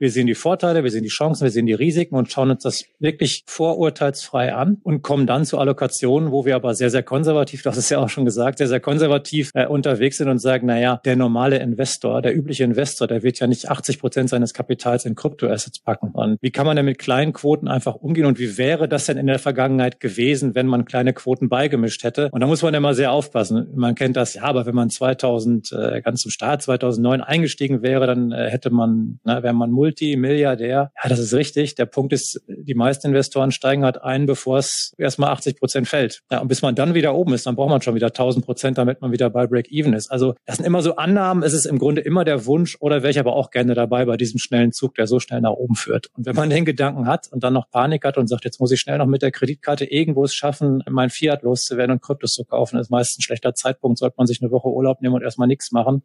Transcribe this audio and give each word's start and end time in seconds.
Wir 0.00 0.12
sehen 0.12 0.28
die 0.28 0.36
Vorteile, 0.36 0.84
wir 0.84 0.92
sehen 0.92 1.02
die 1.02 1.08
Chancen, 1.08 1.42
wir 1.42 1.50
sehen 1.50 1.66
die 1.66 1.72
Risiken 1.72 2.14
und 2.14 2.30
schauen 2.30 2.50
uns 2.52 2.62
das 2.62 2.84
wirklich 3.00 3.42
vorurteilsfrei 3.46 4.54
an 4.54 4.78
und 4.84 5.02
kommen 5.02 5.26
dann 5.26 5.44
zu 5.44 5.58
Allokationen, 5.58 6.30
wo 6.30 6.44
wir 6.44 6.54
aber 6.54 6.74
sehr, 6.74 6.90
sehr 6.90 7.02
konservativ, 7.02 7.62
das 7.62 7.76
ist 7.76 7.90
ja 7.90 7.98
auch 7.98 8.08
schon 8.08 8.24
gesagt, 8.24 8.58
sehr, 8.58 8.68
sehr 8.68 8.78
konservativ 8.78 9.50
äh, 9.54 9.66
unterwegs 9.66 10.18
sind 10.18 10.28
und 10.28 10.38
sagen, 10.38 10.68
naja, 10.68 11.00
der 11.04 11.16
normale 11.16 11.58
Investor, 11.58 12.22
der 12.22 12.36
übliche 12.36 12.62
Investor, 12.62 13.08
der 13.08 13.24
wird 13.24 13.40
ja 13.40 13.48
nicht 13.48 13.68
80 13.68 13.98
Prozent 13.98 14.30
seines 14.30 14.54
Kapitals 14.54 15.04
in 15.04 15.16
Kryptoassets 15.16 15.80
packen. 15.80 16.10
Und 16.12 16.38
wie 16.40 16.52
kann 16.52 16.64
man 16.64 16.76
denn 16.76 16.84
mit 16.84 16.98
kleinen 17.00 17.32
Quoten 17.32 17.66
einfach 17.66 17.96
umgehen 17.96 18.26
und 18.26 18.38
wie 18.38 18.56
wäre 18.56 18.88
das 18.88 19.06
denn 19.06 19.16
in 19.16 19.26
der 19.26 19.40
Vergangenheit 19.40 19.98
gewesen, 19.98 20.54
wenn 20.54 20.68
man 20.68 20.84
kleine 20.84 21.12
Quoten 21.12 21.48
beigemischt 21.48 22.04
hätte? 22.04 22.28
Und 22.30 22.38
da 22.40 22.46
muss 22.46 22.62
man 22.62 22.72
immer 22.72 22.94
sehr 22.94 23.10
aufpassen. 23.10 23.66
Man 23.74 23.96
kennt 23.96 24.16
das, 24.16 24.34
ja, 24.34 24.42
aber 24.44 24.64
wenn 24.64 24.76
man 24.76 24.90
2000, 24.90 25.72
äh, 25.72 26.02
ganz 26.02 26.20
zum 26.20 26.30
Start 26.30 26.62
2009 26.62 27.20
eingestiegen 27.20 27.82
wäre, 27.82 28.06
dann 28.06 28.30
äh, 28.30 28.48
hätte 28.48 28.70
man, 28.70 29.18
na, 29.24 29.42
wäre 29.42 29.54
man 29.54 29.72
Multimilliardär. 29.88 30.92
Ja, 31.02 31.08
das 31.08 31.18
ist 31.18 31.32
richtig. 31.32 31.74
Der 31.74 31.86
Punkt 31.86 32.12
ist, 32.12 32.42
die 32.46 32.74
meisten 32.74 33.06
Investoren 33.08 33.50
steigen 33.52 33.84
halt 33.84 34.02
ein, 34.02 34.26
bevor 34.26 34.58
es 34.58 34.92
erstmal 34.98 35.30
80 35.30 35.58
Prozent 35.58 35.88
fällt. 35.88 36.22
Ja, 36.30 36.40
und 36.40 36.48
bis 36.48 36.60
man 36.60 36.74
dann 36.74 36.94
wieder 36.94 37.14
oben 37.14 37.32
ist, 37.32 37.46
dann 37.46 37.56
braucht 37.56 37.70
man 37.70 37.80
schon 37.80 37.94
wieder 37.94 38.08
1000 38.08 38.44
Prozent, 38.44 38.76
damit 38.76 39.00
man 39.00 39.12
wieder 39.12 39.30
bei 39.30 39.46
Break-Even 39.46 39.94
ist. 39.94 40.10
Also 40.10 40.34
das 40.44 40.56
sind 40.56 40.66
immer 40.66 40.82
so 40.82 40.96
Annahmen. 40.96 41.42
Es 41.42 41.54
ist 41.54 41.64
im 41.64 41.78
Grunde 41.78 42.02
immer 42.02 42.24
der 42.24 42.44
Wunsch 42.44 42.76
oder 42.80 43.02
wäre 43.02 43.10
ich 43.10 43.18
aber 43.18 43.34
auch 43.34 43.50
gerne 43.50 43.74
dabei 43.74 44.04
bei 44.04 44.16
diesem 44.18 44.38
schnellen 44.38 44.72
Zug, 44.72 44.94
der 44.94 45.06
so 45.06 45.20
schnell 45.20 45.40
nach 45.40 45.52
oben 45.52 45.74
führt. 45.74 46.08
Und 46.16 46.26
wenn 46.26 46.36
man 46.36 46.50
den 46.50 46.66
Gedanken 46.66 47.06
hat 47.06 47.28
und 47.30 47.42
dann 47.42 47.54
noch 47.54 47.70
Panik 47.70 48.04
hat 48.04 48.18
und 48.18 48.28
sagt, 48.28 48.44
jetzt 48.44 48.60
muss 48.60 48.70
ich 48.70 48.80
schnell 48.80 48.98
noch 48.98 49.06
mit 49.06 49.22
der 49.22 49.30
Kreditkarte 49.30 49.86
irgendwo 49.86 50.24
es 50.24 50.34
schaffen, 50.34 50.82
mein 50.88 51.08
Fiat 51.08 51.42
loszuwerden 51.42 51.92
und 51.92 52.02
Kryptos 52.02 52.32
zu 52.32 52.44
kaufen, 52.44 52.78
ist 52.78 52.90
meist 52.90 53.18
ein 53.18 53.22
schlechter 53.22 53.54
Zeitpunkt. 53.54 53.98
Sollte 53.98 54.16
man 54.18 54.26
sich 54.26 54.42
eine 54.42 54.50
Woche 54.50 54.68
Urlaub 54.68 55.00
nehmen 55.00 55.14
und 55.14 55.22
erstmal 55.22 55.48
nichts 55.48 55.72
machen. 55.72 56.02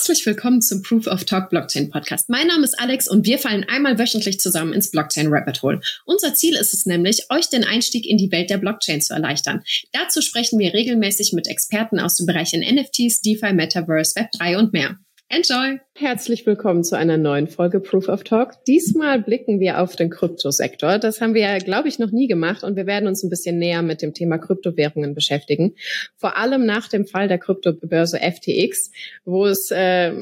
Herzlich 0.00 0.24
willkommen 0.24 0.62
zum 0.62 0.80
Proof 0.80 1.06
of 1.08 1.24
Talk 1.24 1.50
Blockchain 1.50 1.90
Podcast. 1.90 2.30
Mein 2.30 2.46
Name 2.46 2.64
ist 2.64 2.80
Alex 2.80 3.06
und 3.06 3.26
wir 3.26 3.38
fallen 3.38 3.66
einmal 3.68 3.98
wöchentlich 3.98 4.40
zusammen 4.40 4.72
ins 4.72 4.90
Blockchain 4.90 5.26
Rabbit 5.28 5.60
Hole. 5.60 5.82
Unser 6.06 6.32
Ziel 6.32 6.56
ist 6.56 6.72
es 6.72 6.86
nämlich, 6.86 7.26
euch 7.28 7.50
den 7.50 7.64
Einstieg 7.64 8.06
in 8.06 8.16
die 8.16 8.32
Welt 8.32 8.48
der 8.48 8.56
Blockchain 8.56 9.02
zu 9.02 9.12
erleichtern. 9.12 9.62
Dazu 9.92 10.22
sprechen 10.22 10.58
wir 10.58 10.72
regelmäßig 10.72 11.34
mit 11.34 11.48
Experten 11.48 12.00
aus 12.00 12.16
den 12.16 12.24
Bereichen 12.24 12.62
NFTs, 12.62 13.20
DeFi, 13.20 13.52
Metaverse, 13.52 14.14
Web3 14.18 14.56
und 14.56 14.72
mehr. 14.72 14.96
Enjoy! 15.32 15.78
Herzlich 15.94 16.44
willkommen 16.44 16.82
zu 16.82 16.96
einer 16.96 17.16
neuen 17.16 17.46
Folge 17.46 17.78
Proof 17.78 18.08
of 18.08 18.24
Talk. 18.24 18.64
Diesmal 18.64 19.22
blicken 19.22 19.60
wir 19.60 19.80
auf 19.80 19.94
den 19.94 20.10
Kryptosektor. 20.10 20.98
Das 20.98 21.20
haben 21.20 21.34
wir, 21.34 21.56
glaube 21.58 21.86
ich, 21.86 22.00
noch 22.00 22.10
nie 22.10 22.26
gemacht 22.26 22.64
und 22.64 22.74
wir 22.74 22.86
werden 22.86 23.06
uns 23.06 23.22
ein 23.22 23.30
bisschen 23.30 23.56
näher 23.56 23.82
mit 23.82 24.02
dem 24.02 24.12
Thema 24.12 24.38
Kryptowährungen 24.38 25.14
beschäftigen. 25.14 25.76
Vor 26.16 26.36
allem 26.36 26.66
nach 26.66 26.88
dem 26.88 27.06
Fall 27.06 27.28
der 27.28 27.38
Kryptobörse 27.38 28.18
FTX, 28.18 28.90
wo 29.24 29.46
es 29.46 29.70
äh, 29.70 30.12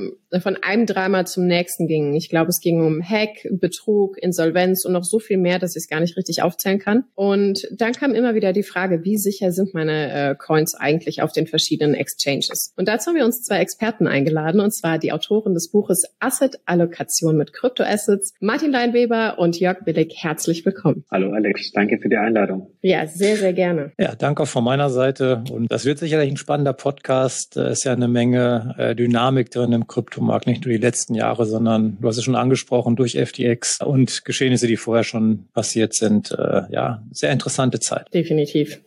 von 0.41 0.57
einem 0.63 0.87
Drama 0.87 1.25
zum 1.25 1.47
nächsten 1.47 1.87
ging. 1.87 2.15
Ich 2.15 2.29
glaube, 2.29 2.49
es 2.49 2.61
ging 2.61 2.81
um 2.85 3.03
Hack, 3.03 3.31
Betrug, 3.51 4.19
Insolvenz 4.19 4.85
und 4.85 4.93
noch 4.93 5.05
so 5.05 5.19
viel 5.19 5.39
mehr, 5.39 5.59
dass 5.59 5.75
ich 5.75 5.83
es 5.85 5.89
gar 5.89 6.01
nicht 6.01 6.17
richtig 6.17 6.43
aufzählen 6.43 6.79
kann. 6.79 7.05
Und 7.15 7.67
dann 7.77 7.93
kam 7.93 8.15
immer 8.15 8.35
wieder 8.35 8.53
die 8.53 8.63
Frage, 8.63 9.05
wie 9.05 9.17
sicher 9.17 9.53
sind 9.53 9.75
meine 9.75 10.13
äh, 10.13 10.35
Coins 10.35 10.75
eigentlich 10.75 11.23
auf 11.23 11.33
den 11.33 11.47
verschiedenen 11.47 11.95
Exchanges? 11.95 12.73
Und 12.77 12.89
dazu 12.89 13.09
haben 13.09 13.17
wir 13.17 13.25
uns 13.25 13.43
zwei 13.43 13.61
Experten 13.61 14.07
eingeladen, 14.07 14.61
und 14.61 14.73
zwar 14.73 14.99
die 14.99 15.13
Autoren 15.13 15.55
des 15.55 15.71
Buches 15.71 16.03
Asset 16.19 16.59
Allokation 16.67 17.37
mit 17.37 17.53
Kryptoassets, 17.53 18.35
Martin 18.41 18.71
Leinweber 18.71 19.39
und 19.39 19.59
Jörg 19.59 19.85
Billig. 19.85 20.15
Herzlich 20.19 20.65
willkommen. 20.67 21.05
Hallo 21.11 21.33
Alex, 21.33 21.73
danke 21.73 21.99
für 21.99 22.09
die 22.09 22.17
Einladung. 22.17 22.71
Ja, 22.83 23.07
sehr, 23.07 23.37
sehr 23.37 23.53
gerne. 23.53 23.93
Ja, 23.99 24.15
danke 24.15 24.43
auch 24.43 24.49
von 24.49 24.65
meiner 24.65 24.91
Seite. 24.91 25.43
Und 25.51 25.71
das 25.71 25.85
wird 25.85 25.99
sicherlich 25.99 26.31
ein 26.31 26.37
spannender 26.37 26.73
Podcast. 26.73 27.57
Da 27.57 27.69
ist 27.69 27.85
ja 27.85 27.93
eine 27.93 28.09
Menge 28.09 28.75
äh, 28.79 28.95
Dynamik 28.95 29.51
drin 29.51 29.73
im 29.73 29.87
Kryptomarkt, 30.19 30.47
nicht 30.47 30.65
nur 30.65 30.73
die 30.73 30.81
letzten 30.81 31.15
Jahre, 31.15 31.47
sondern 31.47 31.97
du 32.01 32.09
hast 32.09 32.19
es 32.19 32.25
schon 32.25 32.35
angesprochen, 32.35 32.97
durch 32.97 33.17
FTX 33.17 33.81
und 33.81 34.25
Geschehnisse, 34.25 34.67
die 34.67 34.77
vorher 34.77 35.05
schon 35.05 35.49
passiert 35.55 35.95
sind. 35.95 36.33
Äh, 36.33 36.63
ja, 36.71 37.03
sehr 37.13 37.31
interessante 37.31 37.81
Zeit. 37.81 38.13
Definitiv. 38.13 38.81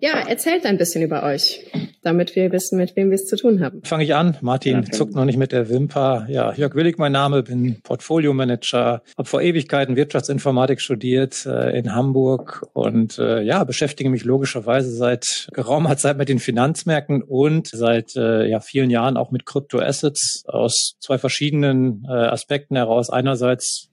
Ja, 0.00 0.18
erzählt 0.28 0.66
ein 0.66 0.78
bisschen 0.78 1.02
über 1.02 1.22
euch, 1.22 1.64
damit 2.02 2.36
wir 2.36 2.52
wissen, 2.52 2.78
mit 2.78 2.96
wem 2.96 3.10
wir 3.10 3.16
es 3.16 3.26
zu 3.26 3.36
tun 3.36 3.62
haben. 3.62 3.82
Fange 3.84 4.04
ich 4.04 4.14
an. 4.14 4.36
Martin 4.40 4.80
okay. 4.80 4.90
zuckt 4.90 5.14
noch 5.14 5.24
nicht 5.24 5.38
mit 5.38 5.52
der 5.52 5.68
Wimper. 5.68 6.26
Ja, 6.28 6.52
Jörg 6.54 6.74
Willig 6.74 6.98
mein 6.98 7.12
Name, 7.12 7.42
bin 7.42 7.80
Portfolio-Manager, 7.82 9.02
habe 9.16 9.28
vor 9.28 9.42
Ewigkeiten 9.42 9.96
Wirtschaftsinformatik 9.96 10.80
studiert 10.80 11.46
äh, 11.46 11.76
in 11.78 11.94
Hamburg 11.94 12.66
und 12.72 13.18
äh, 13.18 13.42
ja, 13.42 13.64
beschäftige 13.64 14.10
mich 14.10 14.24
logischerweise 14.24 14.90
seit 14.90 15.48
geraumer 15.52 15.96
Zeit 15.96 16.18
mit 16.18 16.28
den 16.28 16.38
Finanzmärkten 16.38 17.22
und 17.22 17.68
seit 17.68 18.16
äh, 18.16 18.46
ja, 18.46 18.60
vielen 18.60 18.90
Jahren 18.90 19.16
auch 19.16 19.30
mit 19.30 19.46
Kryptoassets 19.46 20.44
aus 20.46 20.96
zwei 21.00 21.18
verschiedenen 21.18 22.04
äh, 22.08 22.12
Aspekten 22.12 22.76
heraus. 22.76 23.10
Einerseits 23.10 23.90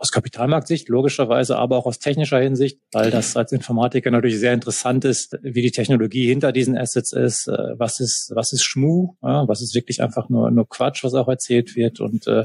aus 0.00 0.10
Kapitalmarktsicht, 0.12 0.88
logischerweise, 0.88 1.58
aber 1.58 1.76
auch 1.76 1.84
aus 1.84 1.98
technischer 1.98 2.40
Hinsicht, 2.40 2.80
weil 2.90 3.10
das 3.10 3.36
als 3.36 3.52
Informatiker 3.52 4.10
natürlich 4.10 4.38
sehr 4.38 4.54
interessant 4.54 5.04
ist, 5.04 5.38
wie 5.42 5.60
die 5.60 5.72
Technologie 5.72 6.26
hinter 6.26 6.52
diesen 6.52 6.76
Assets 6.76 7.12
ist, 7.12 7.48
äh, 7.48 7.78
was 7.78 8.00
ist, 8.00 8.32
was 8.34 8.54
ist 8.54 8.64
Schmu, 8.64 9.16
was 9.20 9.60
ist 9.60 9.74
wirklich 9.74 10.02
einfach 10.02 10.30
nur, 10.30 10.50
nur 10.50 10.66
Quatsch, 10.66 11.04
was 11.04 11.12
auch 11.12 11.28
erzählt 11.28 11.76
wird 11.76 12.00
und 12.00 12.26
äh, 12.26 12.44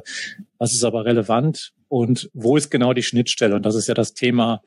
was 0.57 0.73
ist 0.73 0.83
aber 0.83 1.05
relevant 1.05 1.71
und 1.87 2.29
wo 2.33 2.57
ist 2.57 2.69
genau 2.71 2.91
die 2.91 3.03
Schnittstelle? 3.03 3.55
Und 3.55 3.65
das 3.65 3.75
ist 3.75 3.87
ja 3.87 3.93
das 3.93 4.13
Thema, 4.13 4.61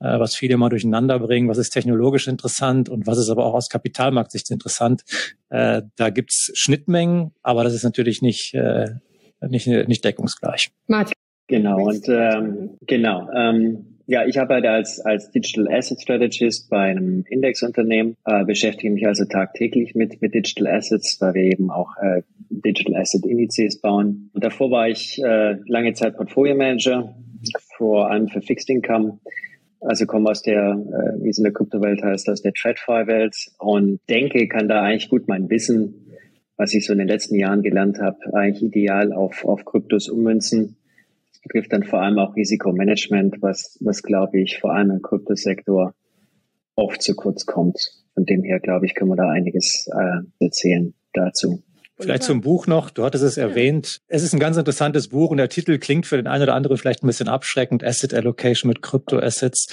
äh, 0.00 0.18
was 0.18 0.34
viele 0.34 0.56
mal 0.56 0.68
durcheinander 0.68 1.20
bringen, 1.20 1.48
was 1.48 1.58
ist 1.58 1.70
technologisch 1.70 2.26
interessant 2.26 2.88
und 2.88 3.06
was 3.06 3.18
ist 3.18 3.30
aber 3.30 3.46
auch 3.46 3.54
aus 3.54 3.68
Kapitalmarktsicht 3.68 4.50
interessant. 4.50 5.02
Da 5.48 6.10
gibt's 6.10 6.50
Schnittmengen, 6.54 7.32
aber 7.42 7.62
das 7.62 7.74
ist 7.74 7.84
natürlich 7.84 8.22
nicht, 8.22 8.56
nicht, 9.42 9.66
nicht 9.66 10.02
deckungsgleich. 10.02 10.70
Martin. 10.86 11.21
Genau, 11.48 11.86
und 11.86 12.08
ähm, 12.08 12.76
genau. 12.86 13.28
Ähm, 13.34 13.92
ja, 14.06 14.26
ich 14.26 14.38
arbeite 14.40 14.70
als, 14.70 15.00
als 15.00 15.30
Digital 15.30 15.68
Asset 15.68 16.00
Strategist 16.02 16.68
bei 16.68 16.90
einem 16.90 17.24
Indexunternehmen, 17.28 18.16
äh, 18.24 18.44
beschäftige 18.44 18.92
mich 18.92 19.06
also 19.06 19.24
tagtäglich 19.24 19.94
mit, 19.94 20.20
mit 20.20 20.34
Digital 20.34 20.66
Assets, 20.66 21.20
weil 21.20 21.34
wir 21.34 21.42
eben 21.44 21.70
auch 21.70 21.96
äh, 22.00 22.22
Digital 22.50 23.00
Asset 23.00 23.24
Indizes 23.24 23.80
bauen. 23.80 24.30
Und 24.32 24.44
davor 24.44 24.70
war 24.70 24.88
ich 24.88 25.22
äh, 25.22 25.56
lange 25.66 25.94
Zeit 25.94 26.16
Portfolio 26.16 26.54
Manager, 26.54 27.14
vor 27.76 28.10
allem 28.10 28.28
für 28.28 28.42
Fixed 28.42 28.68
Income. 28.70 29.20
Also 29.80 30.06
komme 30.06 30.30
aus 30.30 30.42
der, 30.42 30.72
äh, 30.72 31.22
wie 31.22 31.30
es 31.30 31.38
in 31.38 31.44
der 31.44 31.52
Kryptowelt 31.52 32.02
heißt, 32.02 32.28
aus 32.28 32.42
der 32.42 32.52
TradFi-Welt 32.52 33.34
und 33.58 34.00
denke, 34.08 34.46
kann 34.48 34.68
da 34.68 34.82
eigentlich 34.82 35.08
gut 35.08 35.26
mein 35.26 35.48
Wissen, 35.48 36.06
was 36.56 36.74
ich 36.74 36.86
so 36.86 36.92
in 36.92 36.98
den 36.98 37.08
letzten 37.08 37.36
Jahren 37.36 37.62
gelernt 37.62 37.98
habe, 37.98 38.18
eigentlich 38.34 38.62
ideal 38.62 39.12
auf, 39.12 39.44
auf 39.44 39.64
Kryptos 39.64 40.08
ummünzen 40.08 40.76
betrifft 41.42 41.72
dann 41.72 41.84
vor 41.84 42.00
allem 42.00 42.18
auch 42.18 42.36
Risikomanagement, 42.36 43.42
was, 43.42 43.78
was 43.80 44.02
glaube 44.02 44.40
ich 44.40 44.58
vor 44.58 44.74
allem 44.74 44.90
im 44.90 45.02
Kryptosektor 45.02 45.94
oft 46.74 47.02
zu 47.02 47.14
kurz 47.14 47.46
kommt. 47.46 47.78
Von 48.14 48.24
dem 48.24 48.42
her, 48.42 48.60
glaube 48.60 48.86
ich, 48.86 48.94
können 48.94 49.10
wir 49.10 49.16
da 49.16 49.28
einiges 49.28 49.88
äh, 49.92 50.44
erzählen 50.44 50.94
dazu. 51.12 51.62
Vielleicht 52.02 52.22
zum 52.22 52.40
Buch 52.40 52.66
noch. 52.66 52.90
Du 52.90 53.04
hattest 53.04 53.24
es 53.24 53.36
ja. 53.36 53.44
erwähnt. 53.48 54.00
Es 54.08 54.22
ist 54.22 54.32
ein 54.32 54.40
ganz 54.40 54.56
interessantes 54.56 55.08
Buch 55.08 55.30
und 55.30 55.36
der 55.36 55.48
Titel 55.48 55.78
klingt 55.78 56.06
für 56.06 56.16
den 56.16 56.26
einen 56.26 56.42
oder 56.42 56.54
anderen 56.54 56.76
vielleicht 56.76 57.02
ein 57.02 57.06
bisschen 57.06 57.28
abschreckend. 57.28 57.84
Asset 57.84 58.14
Allocation 58.14 58.68
mit 58.68 58.82
Crypto-Assets. 58.82 59.68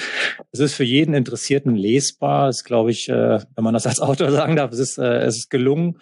Es 0.52 0.60
ist 0.60 0.74
für 0.74 0.84
jeden 0.84 1.14
Interessierten 1.14 1.76
lesbar. 1.76 2.50
Es 2.50 2.58
ist, 2.58 2.64
glaube 2.64 2.92
ich, 2.92 3.10
äh, 3.10 3.40
wenn 3.56 3.64
man 3.64 3.74
das 3.74 3.88
als 3.88 4.00
Autor 4.00 4.32
sagen 4.32 4.56
darf, 4.56 4.72
es 4.72 4.80
ist, 4.80 4.98
äh, 4.98 5.20
es 5.20 5.38
ist 5.38 5.50
gelungen. 5.50 6.00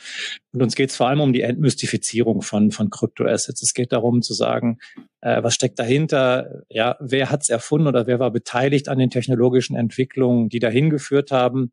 Und 0.53 0.61
uns 0.61 0.75
geht 0.75 0.89
es 0.89 0.95
vor 0.95 1.07
allem 1.07 1.21
um 1.21 1.33
die 1.33 1.41
Entmystifizierung 1.41 2.41
von, 2.41 2.71
von 2.71 2.89
Crypto-Assets. 2.89 3.61
Es 3.61 3.73
geht 3.73 3.91
darum 3.91 4.21
zu 4.21 4.33
sagen, 4.33 4.79
äh, 5.21 5.43
was 5.43 5.53
steckt 5.55 5.79
dahinter? 5.79 6.63
Ja, 6.69 6.95
wer 6.99 7.29
hat 7.29 7.43
es 7.43 7.49
erfunden 7.49 7.87
oder 7.87 8.07
wer 8.07 8.19
war 8.19 8.31
beteiligt 8.31 8.89
an 8.89 8.97
den 8.97 9.09
technologischen 9.09 9.75
Entwicklungen, 9.75 10.49
die 10.49 10.59
dahin 10.59 10.89
geführt 10.89 11.31
haben? 11.31 11.71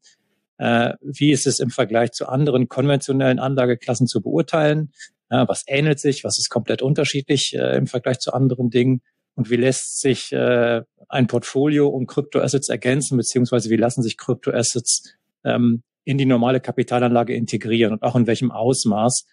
Äh, 0.59 0.94
wie 1.00 1.32
ist 1.32 1.47
es 1.47 1.59
im 1.59 1.70
Vergleich 1.70 2.12
zu 2.12 2.28
anderen 2.28 2.69
konventionellen 2.69 3.38
Anlageklassen 3.38 4.06
zu 4.06 4.20
beurteilen? 4.20 4.92
Was 5.31 5.64
ähnelt 5.67 5.99
sich? 5.99 6.23
Was 6.23 6.38
ist 6.38 6.49
komplett 6.49 6.81
unterschiedlich 6.82 7.55
äh, 7.55 7.76
im 7.76 7.87
Vergleich 7.87 8.20
zu 8.20 8.32
anderen 8.32 8.70
Dingen? 8.70 9.00
Und 9.34 9.50
wie 9.50 9.56
lässt 9.56 10.00
sich 10.00 10.32
äh, 10.32 10.82
ein 11.08 11.26
Portfolio 11.26 11.88
um 11.88 12.06
Kryptoassets 12.06 12.69
ergänzen, 12.69 13.17
beziehungsweise 13.17 13.70
wie 13.70 13.76
lassen 13.76 14.02
sich 14.02 14.17
Kryptoassets 14.17 15.17
ähm, 15.44 15.82
in 16.05 16.19
die 16.19 16.26
normale 16.26 16.61
Kapitalanlage 16.61 17.34
integrieren 17.34 17.94
und 17.94 18.02
auch 18.02 18.17
in 18.17 18.26
welchem 18.26 18.52
Ausmaß? 18.52 19.26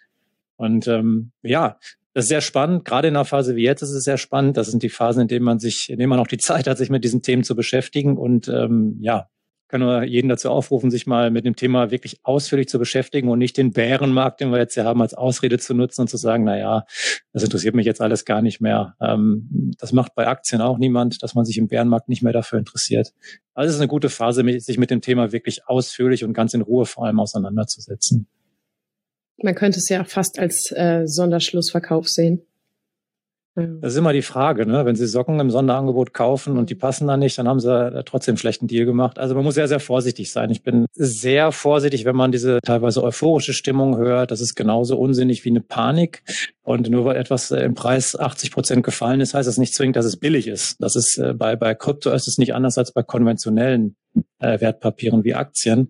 Und 0.56 0.88
ähm, 0.88 1.32
ja, 1.44 1.78
das 2.14 2.26
ist 2.26 2.30
sehr 2.30 2.42
spannend. 2.42 2.84
Gerade 2.84 3.08
in 3.08 3.16
einer 3.16 3.26
Phase 3.26 3.56
wie 3.56 3.64
jetzt 3.64 3.82
ist 3.82 3.92
es 3.92 4.04
sehr 4.04 4.18
spannend. 4.18 4.58
Das 4.58 4.72
sind 4.72 4.84
die 4.84 4.90
Phasen, 4.90 5.24
in 5.24 5.28
denen 5.28 5.46
man 5.46 5.60
sich, 5.60 5.88
in 5.90 5.98
denen 5.98 6.10
man 6.10 6.20
auch 6.20 6.28
die 6.28 6.38
Zeit 6.38 6.68
hat, 6.68 6.78
sich 6.78 6.90
mit 6.90 7.04
diesen 7.04 7.22
Themen 7.22 7.44
zu 7.44 7.56
beschäftigen. 7.56 8.18
Und 8.18 8.48
ähm, 8.48 8.98
ja, 9.02 9.30
kann 9.72 9.80
nur 9.80 10.04
jeden 10.04 10.28
dazu 10.28 10.50
aufrufen, 10.50 10.92
sich 10.92 11.08
mal 11.08 11.32
mit 11.32 11.46
dem 11.46 11.56
Thema 11.56 11.92
wirklich 11.92 12.20
ausführlich 12.24 12.68
zu 12.68 12.78
beschäftigen 12.78 13.30
und 13.30 13.40
nicht 13.40 13.56
den 13.56 13.72
Bärenmarkt, 13.72 14.42
den 14.42 14.52
wir 14.52 14.60
jetzt 14.60 14.76
ja 14.76 14.84
haben, 14.84 15.02
als 15.02 15.14
Ausrede 15.14 15.58
zu 15.60 15.74
nutzen 15.74 16.02
und 16.02 16.10
zu 16.10 16.18
sagen, 16.18 16.44
na 16.44 16.58
ja, 16.58 16.86
das 17.32 17.44
interessiert 17.44 17.74
mich 17.74 17.86
jetzt 17.86 18.02
alles 18.02 18.26
gar 18.26 18.42
nicht 18.42 18.60
mehr. 18.60 18.96
Ähm, 19.00 19.74
das 19.80 19.94
macht 19.94 20.14
bei 20.14 20.28
Aktien 20.28 20.62
auch 20.62 20.78
niemand, 20.78 21.24
dass 21.24 21.36
man 21.36 21.46
sich 21.46 21.58
im 21.58 21.70
Bärenmarkt 21.70 22.10
nicht 22.10 22.22
mehr 22.22 22.34
dafür 22.34 22.60
interessiert. 22.60 23.14
Also 23.54 23.70
es 23.70 23.76
ist 23.76 23.82
eine 23.82 23.88
gute 23.88 24.10
Phase, 24.10 24.44
sich 24.60 24.78
mit 24.78 24.92
dem 24.92 25.00
Thema 25.00 25.32
wirklich 25.32 25.66
ausführlich 25.68 26.26
und 26.26 26.34
ganz 26.34 26.54
in 26.54 26.62
Ruhe 26.62 26.86
vor 26.86 27.06
allem 27.06 27.22
auseinanderzusetzen. 27.22 28.28
Man 29.42 29.56
könnte 29.56 29.80
es 29.80 29.88
ja 29.88 30.04
fast 30.04 30.38
als 30.38 30.72
äh, 30.72 31.08
Sonderschlussverkauf 31.08 32.10
sehen. 32.10 32.42
Das 33.54 33.92
ist 33.92 33.98
immer 33.98 34.14
die 34.14 34.22
Frage, 34.22 34.66
ne? 34.66 34.86
Wenn 34.86 34.96
Sie 34.96 35.06
Socken 35.06 35.38
im 35.42 35.50
Sonderangebot 35.50 36.14
kaufen 36.14 36.58
und 36.58 36.70
die 36.70 36.76
passen 36.76 37.08
da 37.08 37.18
nicht, 37.18 37.38
dann 37.38 37.50
haben 37.50 37.60
Sie 37.60 38.04
trotzdem 38.06 38.34
einen 38.34 38.38
schlechten 38.38 38.68
Deal 38.68 38.86
gemacht. 38.86 39.20
Also 39.20 39.36
man 39.36 39.44
muss 39.44 39.56
sehr, 39.56 39.68
sehr 39.68 39.82
vorsichtig 39.82 40.32
sein. 40.32 40.50
Ich 40.52 40.64
bin 40.64 40.86
sehr 40.94 41.52
vorsichtig, 41.52 42.06
wenn 42.06 42.16
man 42.16 42.32
diese 42.32 42.60
teilweise 42.64 43.04
euphorische 43.04 43.52
Stimmung 43.52 43.98
hört. 43.98 44.32
Das 44.32 44.40
ist 44.40 44.56
genauso 44.56 44.98
unsinnig 44.98 45.44
wie 45.44 45.50
eine 45.50 45.60
Panik. 45.60 46.24
Und 46.64 46.90
nur 46.90 47.04
weil 47.04 47.18
etwas 47.18 47.52
im 47.52 47.74
Preis 47.74 48.18
80 48.18 48.52
Prozent 48.52 48.84
gefallen 48.84 49.20
ist, 49.20 49.34
heißt 49.34 49.50
das 49.50 49.58
nicht 49.58 49.76
zwingend, 49.76 49.98
dass 49.98 50.06
es 50.06 50.16
billig 50.16 50.48
ist. 50.48 50.78
Das 50.80 50.96
ist 50.96 51.18
äh, 51.18 51.34
bei, 51.34 51.58
bei 51.58 51.76
Krypto 51.76 52.10
ist 52.12 52.30
es 52.30 52.38
nicht 52.38 52.54
anders 52.54 52.78
als 52.78 52.94
bei 52.94 53.04
konventionellen 53.04 53.98
äh, 54.40 54.62
Wertpapieren 54.62 55.26
wie 55.26 55.36
Aktien. 55.36 55.90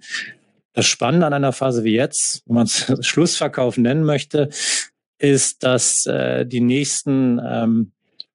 Das 0.74 0.88
Spannende 0.88 1.28
an 1.28 1.34
einer 1.34 1.52
Phase 1.52 1.84
wie 1.84 1.94
jetzt, 1.94 2.42
wenn 2.48 2.56
man 2.56 2.66
es 2.66 2.92
Schlussverkauf 3.06 3.78
nennen 3.78 4.04
möchte, 4.04 4.50
ist, 5.22 5.64
dass 5.64 6.06
äh, 6.06 6.46
die 6.46 6.62
nächsten 6.62 7.40
ähm, 7.44 7.92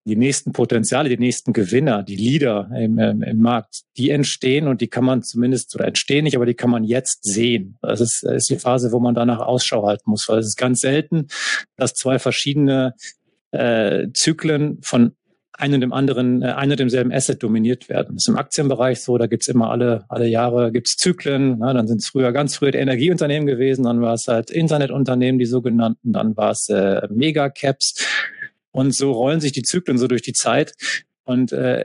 die 0.06 0.17
nächsten 0.17 0.53
Potenziale, 0.53 1.09
die 1.09 1.19
nächsten 1.19 1.53
Gewinner, 1.53 2.05
die 2.05 2.15
Leader 2.15 2.71
im, 2.79 2.97
im, 2.99 3.23
im 3.23 3.38
Markt, 3.38 3.83
die 3.97 4.11
entstehen 4.11 4.69
und 4.69 4.81
die 4.81 4.87
kann 4.87 5.05
man 5.05 5.25
zumindest, 5.25 5.75
oder 5.75 5.85
entstehen 5.85 6.25
nicht, 6.25 6.37
aber 6.37 6.47
die 6.47 6.55
kann 6.55 6.71
man 6.71 6.85
jetzt 6.85 7.25
sehen. 7.25 7.77
Das 7.83 8.00
ist, 8.00 8.23
ist 8.23 8.49
die 8.49 8.56
Phase, 8.56 8.93
wo 8.93 9.00
man 9.00 9.17
danach 9.17 9.41
Ausschau 9.41 9.85
halten 9.85 10.09
muss, 10.09 10.29
weil 10.29 10.38
es 10.38 10.47
ist 10.47 10.56
ganz 10.56 10.81
selten, 10.81 11.27
dass 11.75 11.94
zwei 11.94 12.21
verschiedene 12.21 12.94
äh, 13.50 14.06
Zyklen 14.12 14.79
von 14.81 15.17
einem 15.58 15.81
dem 15.81 15.93
anderen, 15.93 16.43
äh, 16.43 16.47
einem 16.47 16.76
demselben 16.76 17.12
Asset 17.12 17.43
dominiert 17.43 17.88
werden. 17.88 18.17
Das 18.17 18.25
ist 18.25 18.29
im 18.29 18.37
Aktienbereich 18.37 19.00
so, 19.00 19.17
da 19.19 19.26
gibt's 19.26 19.49
immer 19.49 19.70
alle, 19.70 20.05
alle 20.08 20.26
Jahre 20.26 20.70
gibt's 20.73 20.97
Zyklen. 20.97 21.58
Ne? 21.58 21.73
Dann 21.75 21.88
sind 21.88 22.03
es 22.03 22.08
früher 22.08 22.32
ganz 22.32 22.56
früher 22.56 22.73
die 22.73 22.79
Energieunternehmen 22.79 23.47
gewesen, 23.47 23.85
dann 23.85 24.00
war 24.00 24.14
es 24.14 24.26
halt 24.29 24.50
Internetunternehmen, 24.50 25.38
die 25.38 25.47
sogenannten, 25.47 26.12
dann 26.12 26.37
war 26.37 26.50
es 26.50 26.69
äh, 26.69 27.08
Megacaps. 27.11 28.05
Und 28.70 28.94
so 28.94 29.12
rollen 29.12 29.41
sich 29.41 29.53
die 29.53 29.62
Zyklen 29.62 29.97
so 29.97 30.06
durch 30.06 30.23
die 30.23 30.35
Zeit. 30.35 30.75
Und 31.25 31.53
äh, 31.53 31.85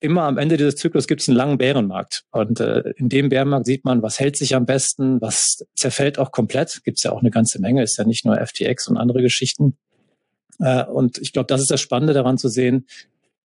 immer 0.00 0.24
am 0.24 0.36
Ende 0.36 0.56
dieses 0.56 0.76
Zyklus 0.76 1.06
gibt 1.06 1.22
es 1.22 1.28
einen 1.28 1.36
langen 1.36 1.58
Bärenmarkt. 1.58 2.24
Und 2.32 2.60
äh, 2.60 2.92
in 2.96 3.08
dem 3.08 3.28
Bärenmarkt 3.28 3.66
sieht 3.66 3.84
man, 3.84 4.02
was 4.02 4.18
hält 4.18 4.36
sich 4.36 4.54
am 4.54 4.66
besten, 4.66 5.20
was 5.20 5.64
zerfällt 5.76 6.18
auch 6.18 6.32
komplett. 6.32 6.82
Gibt 6.84 6.98
es 6.98 7.04
ja 7.04 7.12
auch 7.12 7.20
eine 7.20 7.30
ganze 7.30 7.60
Menge, 7.60 7.82
ist 7.82 7.96
ja 7.96 8.04
nicht 8.04 8.26
nur 8.26 8.36
FTX 8.36 8.88
und 8.88 8.96
andere 8.96 9.22
Geschichten. 9.22 9.76
Äh, 10.60 10.84
und 10.84 11.18
ich 11.18 11.32
glaube, 11.32 11.46
das 11.46 11.60
ist 11.60 11.70
das 11.70 11.80
Spannende 11.80 12.14
daran 12.14 12.38
zu 12.38 12.48
sehen, 12.48 12.86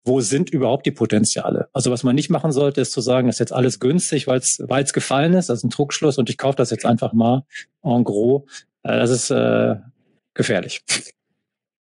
wo 0.05 0.21
sind 0.21 0.49
überhaupt 0.49 0.85
die 0.85 0.91
Potenziale? 0.91 1.69
Also 1.73 1.91
was 1.91 2.03
man 2.03 2.15
nicht 2.15 2.29
machen 2.29 2.51
sollte, 2.51 2.81
ist 2.81 2.91
zu 2.91 3.01
sagen, 3.01 3.27
das 3.27 3.35
ist 3.35 3.39
jetzt 3.39 3.53
alles 3.53 3.79
günstig, 3.79 4.27
weil 4.27 4.39
es 4.39 4.93
gefallen 4.93 5.33
ist, 5.33 5.49
das 5.49 5.59
ist 5.59 5.63
ein 5.65 5.69
Druckschluss 5.69 6.17
und 6.17 6.29
ich 6.29 6.37
kaufe 6.37 6.55
das 6.55 6.69
jetzt 6.71 6.85
einfach 6.85 7.13
mal 7.13 7.43
en 7.83 8.03
gros. 8.03 8.43
Äh, 8.83 8.97
das 8.97 9.09
ist 9.09 9.29
äh, 9.29 9.75
gefährlich. 10.33 10.83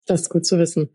Das 0.06 0.22
ist 0.22 0.30
gut 0.30 0.46
zu 0.46 0.58
wissen. 0.58 0.90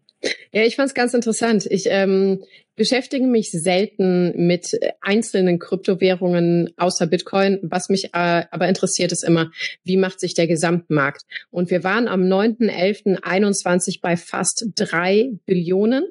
Ja, 0.52 0.62
ich 0.62 0.76
fand 0.76 0.88
es 0.88 0.94
ganz 0.94 1.14
interessant. 1.14 1.66
Ich 1.66 1.86
ähm, 1.88 2.44
beschäftige 2.76 3.26
mich 3.26 3.50
selten 3.50 4.46
mit 4.46 4.78
einzelnen 5.00 5.58
Kryptowährungen 5.58 6.72
außer 6.76 7.06
Bitcoin. 7.06 7.58
Was 7.62 7.88
mich 7.88 8.06
äh, 8.12 8.44
aber 8.50 8.68
interessiert, 8.68 9.12
ist 9.12 9.24
immer, 9.24 9.50
wie 9.84 9.96
macht 9.96 10.20
sich 10.20 10.34
der 10.34 10.46
Gesamtmarkt? 10.46 11.22
Und 11.50 11.70
wir 11.70 11.84
waren 11.84 12.08
am 12.08 12.22
9.11.21 12.22 14.00
bei 14.00 14.16
fast 14.16 14.66
drei 14.74 15.32
Billionen 15.46 16.04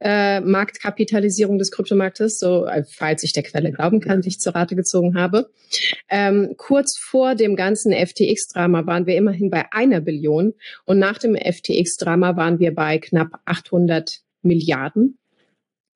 äh, 0.00 0.40
Marktkapitalisierung 0.40 1.58
des 1.58 1.70
Kryptomarktes, 1.70 2.38
so 2.38 2.66
äh, 2.66 2.84
falls 2.84 3.22
ich 3.22 3.32
der 3.32 3.42
Quelle 3.42 3.72
glauben 3.72 4.00
kann, 4.00 4.20
die 4.20 4.28
ich 4.28 4.40
zur 4.40 4.54
Rate 4.54 4.76
gezogen 4.76 5.18
habe. 5.18 5.50
Ähm, 6.08 6.54
kurz 6.56 6.96
vor 6.96 7.34
dem 7.34 7.56
ganzen 7.56 7.92
FTX-Drama 7.92 8.86
waren 8.86 9.06
wir 9.06 9.16
immerhin 9.16 9.50
bei 9.50 9.66
einer 9.72 10.00
Billion 10.00 10.54
und 10.84 10.98
nach 10.98 11.18
dem 11.18 11.36
FTX-Drama 11.36 12.36
waren 12.36 12.58
wir 12.58 12.74
bei 12.74 12.98
knapp 12.98 13.40
800 13.44 14.20
Milliarden. 14.42 15.18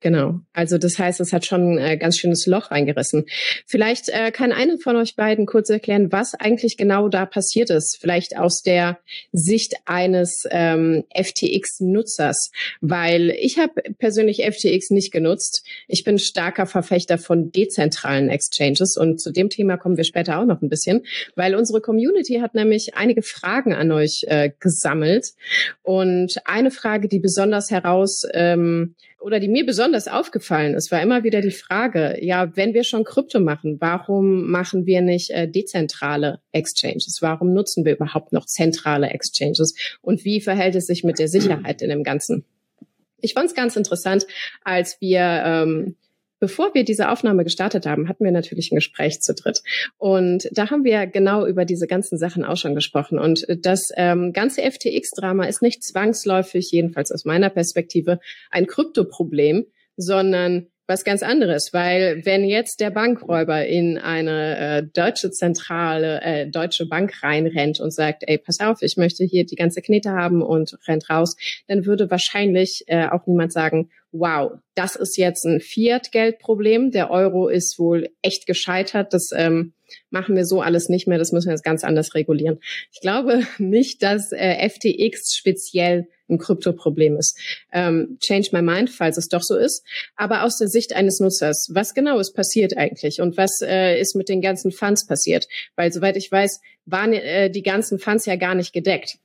Genau. 0.03 0.41
Also 0.51 0.77
das 0.77 0.99
heißt, 0.99 1.21
es 1.21 1.31
hat 1.31 1.45
schon 1.45 1.77
ein 1.77 1.93
äh, 1.93 1.97
ganz 1.97 2.17
schönes 2.17 2.45
Loch 2.45 2.71
reingerissen. 2.71 3.23
Vielleicht 3.65 4.09
äh, 4.09 4.31
kann 4.31 4.51
eine 4.51 4.77
von 4.77 4.97
euch 4.97 5.15
beiden 5.15 5.45
kurz 5.45 5.69
erklären, 5.69 6.11
was 6.11 6.35
eigentlich 6.35 6.75
genau 6.75 7.07
da 7.07 7.25
passiert 7.25 7.69
ist. 7.69 7.99
Vielleicht 8.01 8.37
aus 8.37 8.61
der 8.63 8.99
Sicht 9.31 9.75
eines 9.85 10.43
ähm, 10.51 11.05
FTX-Nutzers, 11.15 12.51
weil 12.81 13.29
ich 13.29 13.57
habe 13.57 13.81
persönlich 13.97 14.43
FTX 14.43 14.89
nicht 14.89 15.13
genutzt. 15.13 15.65
Ich 15.87 16.03
bin 16.03 16.19
starker 16.19 16.65
Verfechter 16.65 17.17
von 17.17 17.53
dezentralen 17.53 18.27
Exchanges 18.27 18.97
und 18.97 19.21
zu 19.21 19.31
dem 19.31 19.49
Thema 19.49 19.77
kommen 19.77 19.95
wir 19.95 20.03
später 20.03 20.37
auch 20.37 20.45
noch 20.45 20.61
ein 20.61 20.67
bisschen, 20.67 21.05
weil 21.37 21.55
unsere 21.55 21.79
Community 21.79 22.39
hat 22.41 22.55
nämlich 22.55 22.95
einige 22.95 23.21
Fragen 23.21 23.73
an 23.73 23.89
euch 23.93 24.25
äh, 24.27 24.51
gesammelt 24.59 25.29
und 25.81 26.35
eine 26.43 26.71
Frage, 26.71 27.07
die 27.07 27.19
besonders 27.19 27.71
heraus 27.71 28.23
ähm, 28.33 28.95
oder 29.23 29.39
die 29.39 29.47
mir 29.47 29.65
besonders 29.65 30.09
aufgefallen 30.09 30.73
ist, 30.73 30.91
war 30.91 31.01
immer 31.01 31.23
wieder 31.23 31.39
die 31.39 31.51
Frage, 31.51 32.17
ja, 32.21 32.55
wenn 32.57 32.73
wir 32.73 32.83
schon 32.83 33.05
Krypto 33.05 33.39
machen, 33.39 33.77
warum 33.79 34.51
machen 34.51 34.85
wir 34.85 35.01
nicht 35.01 35.29
äh, 35.29 35.47
dezentrale 35.47 36.41
Exchanges? 36.51 37.19
Warum 37.21 37.53
nutzen 37.53 37.85
wir 37.85 37.93
überhaupt 37.93 38.33
noch 38.33 38.45
zentrale 38.45 39.09
Exchanges? 39.09 39.75
Und 40.01 40.25
wie 40.25 40.41
verhält 40.41 40.75
es 40.75 40.87
sich 40.87 41.05
mit 41.05 41.19
der 41.19 41.29
Sicherheit 41.29 41.81
in 41.81 41.89
dem 41.89 42.03
Ganzen? 42.03 42.43
Ich 43.21 43.33
fand 43.33 43.47
es 43.47 43.55
ganz 43.55 43.77
interessant, 43.77 44.27
als 44.65 44.99
wir 44.99 45.21
ähm, 45.21 45.95
Bevor 46.43 46.73
wir 46.73 46.83
diese 46.83 47.09
Aufnahme 47.09 47.45
gestartet 47.45 47.85
haben, 47.85 48.09
hatten 48.09 48.25
wir 48.25 48.33
natürlich 48.33 48.69
ein 48.69 48.75
Gespräch 48.75 49.21
zu 49.21 49.33
dritt. 49.33 49.63
Und 49.97 50.49
da 50.51 50.69
haben 50.69 50.83
wir 50.83 51.07
genau 51.07 51.45
über 51.45 51.63
diese 51.63 51.87
ganzen 51.87 52.17
Sachen 52.17 52.43
auch 52.43 52.57
schon 52.57 52.75
gesprochen. 52.75 53.17
Und 53.17 53.45
das 53.61 53.91
ähm, 53.95 54.33
ganze 54.33 54.61
FTX-Drama 54.69 55.45
ist 55.45 55.61
nicht 55.61 55.85
zwangsläufig, 55.85 56.69
jedenfalls 56.69 57.13
aus 57.13 57.23
meiner 57.23 57.49
Perspektive, 57.49 58.19
ein 58.51 58.67
Kryptoproblem, 58.67 59.67
sondern 59.95 60.67
was 60.85 61.03
ganz 61.05 61.23
anderes, 61.23 61.71
weil 61.73 62.25
wenn 62.25 62.43
jetzt 62.43 62.81
der 62.81 62.89
Bankräuber 62.89 63.65
in 63.65 63.97
eine 63.97 64.57
äh, 64.57 64.83
deutsche 64.83 65.31
zentrale 65.31 66.21
äh, 66.21 66.47
deutsche 66.49 66.87
Bank 66.87 67.23
reinrennt 67.23 67.79
und 67.79 67.91
sagt, 67.91 68.23
ey, 68.27 68.37
pass 68.37 68.59
auf, 68.59 68.81
ich 68.81 68.97
möchte 68.97 69.23
hier 69.23 69.45
die 69.45 69.55
ganze 69.55 69.81
Knete 69.81 70.11
haben 70.11 70.41
und 70.41 70.77
rennt 70.87 71.09
raus, 71.09 71.37
dann 71.67 71.85
würde 71.85 72.11
wahrscheinlich 72.11 72.83
äh, 72.87 73.07
auch 73.07 73.25
niemand 73.27 73.53
sagen, 73.53 73.89
wow, 74.11 74.51
das 74.75 74.95
ist 74.95 75.17
jetzt 75.17 75.45
ein 75.45 75.59
Fiat-Geldproblem, 75.59 76.91
der 76.91 77.09
Euro 77.11 77.47
ist 77.47 77.79
wohl 77.79 78.09
echt 78.21 78.45
gescheitert, 78.45 79.13
das 79.13 79.31
ähm, 79.33 79.73
machen 80.09 80.35
wir 80.35 80.45
so 80.45 80.61
alles 80.61 80.89
nicht 80.89 81.07
mehr, 81.07 81.17
das 81.17 81.31
müssen 81.31 81.47
wir 81.47 81.53
jetzt 81.53 81.63
ganz 81.63 81.83
anders 81.83 82.15
regulieren. 82.15 82.59
Ich 82.91 83.01
glaube 83.01 83.43
nicht, 83.57 84.03
dass 84.03 84.31
äh, 84.31 84.69
FTX 84.69 85.35
speziell 85.35 86.07
ein 86.29 86.37
Kryptoproblem 86.37 87.17
ist. 87.17 87.37
Ähm, 87.71 88.17
change 88.21 88.49
my 88.51 88.61
mind, 88.61 88.89
falls 88.89 89.17
es 89.17 89.27
doch 89.27 89.41
so 89.41 89.57
ist. 89.57 89.85
Aber 90.15 90.43
aus 90.43 90.57
der 90.57 90.67
Sicht 90.67 90.95
eines 90.95 91.19
Nutzers, 91.19 91.69
was 91.73 91.93
genau 91.93 92.19
ist 92.19 92.33
passiert 92.33 92.77
eigentlich 92.77 93.21
und 93.21 93.37
was 93.37 93.61
äh, 93.61 93.99
ist 93.99 94.15
mit 94.15 94.29
den 94.29 94.41
ganzen 94.41 94.71
Funds 94.71 95.05
passiert? 95.05 95.47
Weil 95.75 95.91
soweit 95.91 96.17
ich 96.17 96.31
weiß, 96.31 96.61
waren 96.85 97.13
äh, 97.13 97.49
die 97.49 97.63
ganzen 97.63 97.99
Funds 97.99 98.25
ja 98.25 98.35
gar 98.35 98.55
nicht 98.55 98.73
gedeckt. 98.73 99.17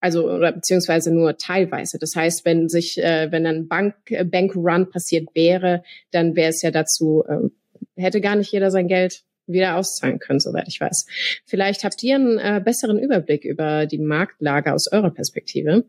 Also 0.00 0.28
oder 0.28 0.50
beziehungsweise 0.52 1.14
nur 1.14 1.36
teilweise. 1.36 1.98
Das 1.98 2.16
heißt, 2.16 2.44
wenn 2.44 2.68
sich, 2.68 2.98
äh, 2.98 3.30
wenn 3.30 3.46
ein 3.46 3.68
Bank 3.68 3.94
äh, 4.06 4.24
Bank 4.24 4.56
Run 4.56 4.90
passiert 4.90 5.28
wäre, 5.34 5.84
dann 6.10 6.34
wäre 6.34 6.50
es 6.50 6.60
ja 6.62 6.72
dazu, 6.72 7.24
äh, 7.28 7.48
hätte 8.00 8.20
gar 8.20 8.34
nicht 8.34 8.50
jeder 8.50 8.72
sein 8.72 8.88
Geld 8.88 9.22
wieder 9.52 9.76
auszahlen 9.76 10.18
können, 10.18 10.40
soweit 10.40 10.68
ich 10.68 10.80
weiß. 10.80 11.06
Vielleicht 11.44 11.84
habt 11.84 12.02
ihr 12.02 12.16
einen 12.16 12.38
äh, 12.38 12.60
besseren 12.64 12.98
Überblick 12.98 13.44
über 13.44 13.86
die 13.86 13.98
Marktlage 13.98 14.72
aus 14.72 14.90
eurer 14.90 15.10
Perspektive 15.10 15.84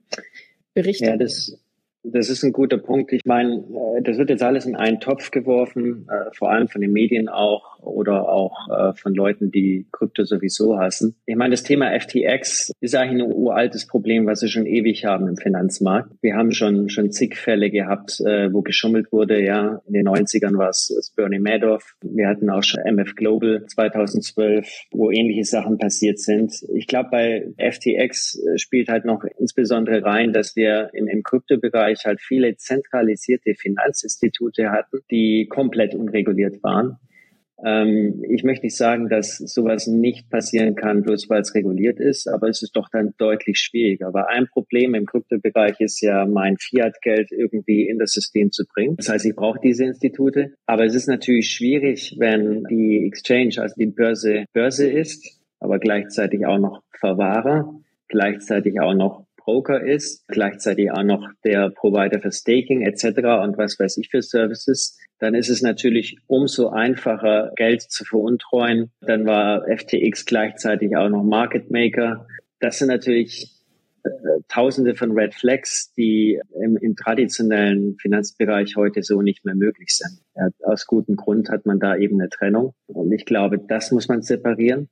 berichten. 0.73 1.05
Ja, 1.05 1.17
das, 1.17 1.57
das 2.03 2.29
ist 2.29 2.43
ein 2.43 2.53
guter 2.53 2.77
Punkt. 2.77 3.13
Ich 3.13 3.25
meine, 3.25 3.63
äh, 3.97 4.01
das 4.01 4.17
wird 4.17 4.29
jetzt 4.29 4.43
alles 4.43 4.65
in 4.65 4.75
einen 4.75 4.99
Topf 4.99 5.31
geworfen, 5.31 6.07
äh, 6.09 6.33
vor 6.35 6.51
allem 6.51 6.67
von 6.67 6.81
den 6.81 6.91
Medien 6.91 7.29
auch 7.29 7.72
oder 7.85 8.27
auch 8.29 8.69
äh, 8.69 8.93
von 8.93 9.13
Leuten, 9.13 9.51
die 9.51 9.85
Krypto 9.91 10.23
sowieso 10.23 10.77
hassen. 10.79 11.15
Ich 11.25 11.35
meine, 11.35 11.51
das 11.51 11.63
Thema 11.63 11.97
FTX 11.99 12.71
ist 12.79 12.95
eigentlich 12.95 13.23
ein 13.23 13.31
uraltes 13.31 13.87
Problem, 13.87 14.25
was 14.25 14.41
wir 14.41 14.49
schon 14.49 14.65
ewig 14.65 15.05
haben 15.05 15.27
im 15.27 15.37
Finanzmarkt. 15.37 16.11
Wir 16.21 16.35
haben 16.35 16.51
schon 16.51 16.89
schon 16.89 17.11
zig 17.11 17.35
Fälle 17.37 17.69
gehabt, 17.69 18.19
wo 18.51 18.61
geschummelt 18.61 19.11
wurde. 19.11 19.43
Ja, 19.43 19.81
in 19.87 19.93
den 19.93 20.07
90ern 20.07 20.57
war 20.57 20.69
es 20.69 21.13
Bernie 21.15 21.39
Madoff. 21.39 21.95
Wir 22.01 22.27
hatten 22.27 22.49
auch 22.49 22.63
schon 22.63 22.83
MF 22.83 23.15
Global 23.15 23.65
2012, 23.67 24.67
wo 24.91 25.11
ähnliche 25.11 25.45
Sachen 25.45 25.77
passiert 25.77 26.19
sind. 26.19 26.53
Ich 26.73 26.87
glaube, 26.87 27.09
bei 27.11 27.47
FTX 27.57 28.41
spielt 28.55 28.89
halt 28.89 29.05
noch 29.05 29.23
insbesondere 29.37 30.03
rein, 30.03 30.33
dass 30.33 30.55
wir 30.55 30.89
im, 30.93 31.07
im 31.07 31.23
Kryptobereich 31.23 31.83
Bereich 31.83 32.05
halt 32.05 32.21
viele 32.21 32.55
zentralisierte 32.55 33.55
Finanzinstitute 33.55 34.71
hatten, 34.71 34.99
die 35.11 35.47
komplett 35.49 35.95
unreguliert 35.95 36.63
waren. 36.63 36.97
Ähm, 37.65 38.23
ich 38.29 38.43
möchte 38.43 38.65
nicht 38.65 38.75
sagen, 38.75 39.09
dass 39.09 39.37
sowas 39.37 39.87
nicht 39.87 40.29
passieren 40.29 40.75
kann, 40.75 41.01
bloß 41.01 41.29
weil 41.29 41.41
es 41.41 41.55
reguliert 41.55 41.99
ist, 41.99 42.27
aber 42.27 42.49
es 42.49 42.61
ist 42.61 42.75
doch 42.75 42.89
dann 42.89 43.13
deutlich 43.17 43.59
schwieriger. 43.59 44.07
Aber 44.07 44.29
ein 44.29 44.47
Problem 44.47 44.95
im 44.95 45.05
Kryptobereich 45.05 45.79
ist 45.79 46.01
ja, 46.01 46.25
mein 46.25 46.57
Fiat-Geld 46.57 47.31
irgendwie 47.31 47.87
in 47.87 47.99
das 47.99 48.11
System 48.11 48.51
zu 48.51 48.65
bringen. 48.65 48.95
Das 48.97 49.09
heißt, 49.09 49.25
ich 49.25 49.35
brauche 49.35 49.59
diese 49.61 49.85
Institute. 49.85 50.53
Aber 50.65 50.85
es 50.85 50.95
ist 50.95 51.07
natürlich 51.07 51.49
schwierig, 51.49 52.15
wenn 52.17 52.63
die 52.69 53.05
Exchange, 53.05 53.55
also 53.57 53.75
die 53.77 53.87
Börse, 53.87 54.45
Börse 54.53 54.89
ist, 54.89 55.39
aber 55.59 55.79
gleichzeitig 55.79 56.45
auch 56.45 56.59
noch 56.59 56.83
Verwahrer 56.99 57.79
gleichzeitig 58.13 58.79
auch 58.79 58.93
noch 58.93 59.25
Broker 59.43 59.81
ist, 59.81 60.27
gleichzeitig 60.27 60.91
auch 60.91 61.03
noch 61.03 61.27
der 61.43 61.69
Provider 61.69 62.19
für 62.19 62.31
Staking 62.31 62.81
etc. 62.81 63.05
und 63.43 63.57
was 63.57 63.77
weiß 63.79 63.97
ich 63.97 64.09
für 64.09 64.21
Services, 64.21 64.97
dann 65.19 65.35
ist 65.35 65.49
es 65.49 65.61
natürlich 65.61 66.17
umso 66.27 66.69
einfacher, 66.69 67.51
Geld 67.55 67.81
zu 67.81 68.03
veruntreuen. 68.03 68.91
Dann 69.01 69.25
war 69.25 69.65
FTX 69.67 70.25
gleichzeitig 70.25 70.95
auch 70.97 71.09
noch 71.09 71.23
Market 71.23 71.71
Maker. 71.71 72.27
Das 72.59 72.79
sind 72.79 72.89
natürlich 72.89 73.49
äh, 74.03 74.09
Tausende 74.49 74.95
von 74.95 75.11
Red 75.11 75.33
Flags, 75.33 75.93
die 75.93 76.39
im, 76.61 76.77
im, 76.77 76.95
traditionellen 76.95 77.95
Finanzbereich 78.01 78.75
heute 78.75 79.01
so 79.01 79.21
nicht 79.21 79.45
mehr 79.45 79.55
möglich 79.55 79.95
sind. 79.95 80.19
Ja, 80.35 80.49
aus 80.63 80.85
gutem 80.85 81.15
Grund 81.15 81.49
hat 81.49 81.65
man 81.65 81.79
da 81.79 81.95
eben 81.95 82.19
eine 82.19 82.29
Trennung. 82.29 82.73
Und 82.87 83.11
ich 83.11 83.25
glaube, 83.25 83.59
das 83.59 83.91
muss 83.91 84.07
man 84.07 84.21
separieren. 84.21 84.89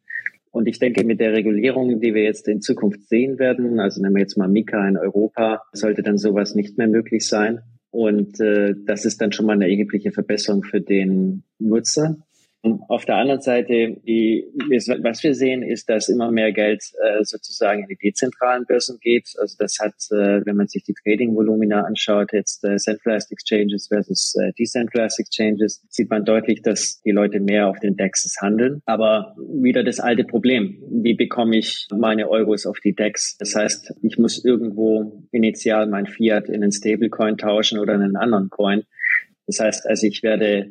Und 0.52 0.68
ich 0.68 0.80
denke, 0.80 1.06
mit 1.06 1.20
der 1.22 1.32
Regulierung, 1.32 2.02
die 2.02 2.14
wir 2.14 2.24
jetzt 2.24 2.48
in 2.48 2.62
Zukunft 2.62 3.08
sehen 3.08 3.40
werden, 3.40 3.80
also 3.80 4.02
nehmen 4.02 4.16
wir 4.16 4.22
jetzt 4.22 4.38
mal 4.38 4.50
Mika 4.50 4.86
in 4.88 4.98
Europa, 4.98 5.62
sollte 5.72 6.04
dann 6.04 6.18
sowas 6.18 6.56
nicht 6.56 6.78
mehr 6.78 6.88
möglich 6.88 7.26
sein. 7.26 7.62
Und 7.90 8.40
äh, 8.40 8.74
das 8.86 9.06
ist 9.06 9.22
dann 9.22 9.32
schon 9.32 9.46
mal 9.46 9.54
eine 9.54 9.70
erhebliche 9.70 10.12
Verbesserung 10.12 10.64
für 10.64 10.82
den 10.82 11.44
Nutzer. 11.60 12.18
Auf 12.64 13.06
der 13.06 13.16
anderen 13.16 13.42
Seite, 13.42 13.98
die, 14.06 14.46
was 15.02 15.24
wir 15.24 15.34
sehen, 15.34 15.64
ist, 15.64 15.90
dass 15.90 16.10
immer 16.10 16.32
mehr 16.32 16.52
Geld 16.52 16.84
äh, 17.02 17.24
sozusagen 17.24 17.82
in 17.82 17.88
die 17.88 17.98
dezentralen 17.98 18.66
Börsen 18.66 19.00
geht. 19.02 19.34
Also 19.40 19.56
das 19.58 19.80
hat, 19.80 19.96
äh, 20.12 20.46
wenn 20.46 20.58
man 20.58 20.68
sich 20.68 20.84
die 20.84 20.94
Trading-Volumina 20.94 21.82
anschaut, 21.82 22.34
jetzt 22.34 22.64
äh, 22.64 22.78
Centralized 22.78 23.32
Exchanges 23.32 23.88
versus 23.88 24.36
äh, 24.40 24.52
Decentralized 24.60 25.20
Exchanges, 25.20 25.84
sieht 25.90 26.12
man 26.12 26.24
deutlich, 26.24 26.62
dass 26.62 27.02
die 27.02 27.10
Leute 27.10 27.40
mehr 27.40 27.68
auf 27.68 27.80
den 27.80 27.98
DEXs 27.98 28.38
handeln. 28.42 28.84
Aber 28.86 29.36
wieder 29.40 29.84
das 29.84 30.00
alte 30.00 30.24
Problem. 30.24 30.78
Wie 30.88 31.16
bekomme 31.16 31.58
ich 31.58 31.88
meine 31.92 32.30
Euros 32.30 32.68
auf 32.68 32.80
die 32.80 32.94
DEX? 32.94 33.38
Das 33.40 33.56
heißt, 33.56 33.96
ich 34.04 34.20
muss 34.20 34.46
irgendwo 34.46 35.26
initial 35.32 35.88
mein 35.88 36.06
Fiat 36.06 36.48
in 36.48 36.62
einen 36.62 36.72
Stablecoin 36.72 37.38
tauschen 37.38 37.80
oder 37.80 37.96
in 37.96 38.02
einen 38.02 38.18
anderen 38.18 38.52
Coin. 38.52 38.84
Das 39.48 39.60
heißt, 39.60 39.88
also 39.88 40.06
ich 40.06 40.22
werde 40.22 40.70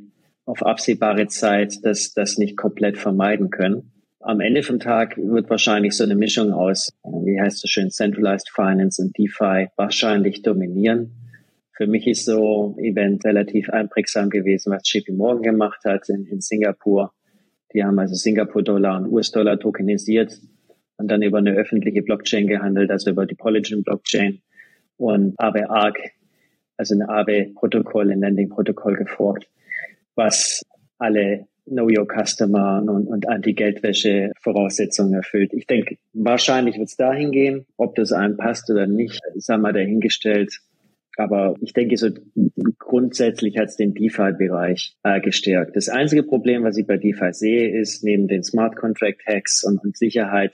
auf 0.50 0.66
absehbare 0.66 1.28
Zeit 1.28 1.78
das, 1.82 2.12
das 2.12 2.36
nicht 2.36 2.56
komplett 2.56 2.98
vermeiden 2.98 3.50
können. 3.50 3.92
Am 4.18 4.40
Ende 4.40 4.62
vom 4.62 4.80
Tag 4.80 5.16
wird 5.16 5.48
wahrscheinlich 5.48 5.96
so 5.96 6.04
eine 6.04 6.16
Mischung 6.16 6.52
aus, 6.52 6.92
wie 7.04 7.40
heißt 7.40 7.64
es 7.64 7.70
schön, 7.70 7.90
Centralized 7.90 8.50
Finance 8.50 9.00
und 9.00 9.16
DeFi 9.16 9.68
wahrscheinlich 9.76 10.42
dominieren. 10.42 11.12
Für 11.72 11.86
mich 11.86 12.06
ist 12.06 12.26
so 12.26 12.74
ein 12.76 12.84
Event 12.84 13.24
relativ 13.24 13.70
einprägsam 13.70 14.28
gewesen, 14.28 14.72
was 14.72 14.82
JP 14.92 15.12
Morgan 15.12 15.42
gemacht 15.42 15.84
hat 15.84 16.08
in, 16.08 16.26
in 16.26 16.40
Singapur. 16.40 17.12
Die 17.72 17.84
haben 17.84 17.98
also 17.98 18.14
Singapur-Dollar 18.14 18.98
und 18.98 19.12
US-Dollar 19.12 19.58
tokenisiert 19.58 20.38
und 20.98 21.08
dann 21.08 21.22
über 21.22 21.38
eine 21.38 21.52
öffentliche 21.52 22.02
Blockchain 22.02 22.48
gehandelt, 22.48 22.90
also 22.90 23.10
über 23.10 23.24
die 23.24 23.36
Polygon 23.36 23.84
Blockchain 23.84 24.42
und 24.96 25.38
Aave 25.38 25.70
Arc, 25.70 25.98
also 26.76 26.94
ein 26.96 27.08
Aave-Protokoll, 27.08 28.10
ein 28.10 28.20
Landing-Protokoll 28.20 28.96
geforkt 28.96 29.48
was 30.20 30.62
alle 30.98 31.46
Know 31.64 31.88
Your 31.88 32.06
Customer 32.06 32.82
und, 32.82 33.06
und 33.06 33.28
Anti-Geldwäsche 33.28 34.32
Voraussetzungen 34.40 35.14
erfüllt. 35.14 35.52
Ich 35.54 35.66
denke, 35.66 35.96
wahrscheinlich 36.12 36.76
wird 36.76 36.88
es 36.88 36.96
dahin 36.96 37.30
gehen. 37.30 37.64
Ob 37.76 37.94
das 37.94 38.12
einem 38.12 38.36
passt 38.36 38.70
oder 38.70 38.86
nicht, 38.86 39.20
sagen 39.36 39.62
wir 39.62 39.72
dahingestellt. 39.72 40.60
Aber 41.16 41.54
ich 41.60 41.72
denke, 41.72 41.96
so 41.96 42.08
grundsätzlich 42.78 43.56
hat 43.56 43.68
es 43.68 43.76
den 43.76 43.94
DeFi-Bereich 43.94 44.96
äh, 45.04 45.20
gestärkt. 45.20 45.76
Das 45.76 45.88
einzige 45.88 46.22
Problem, 46.22 46.64
was 46.64 46.76
ich 46.76 46.86
bei 46.86 46.96
DeFi 46.96 47.32
sehe, 47.32 47.78
ist 47.78 48.04
neben 48.04 48.26
den 48.28 48.42
Smart 48.42 48.76
Contract 48.76 49.24
Hacks 49.26 49.64
und, 49.64 49.82
und 49.82 49.96
Sicherheit, 49.96 50.52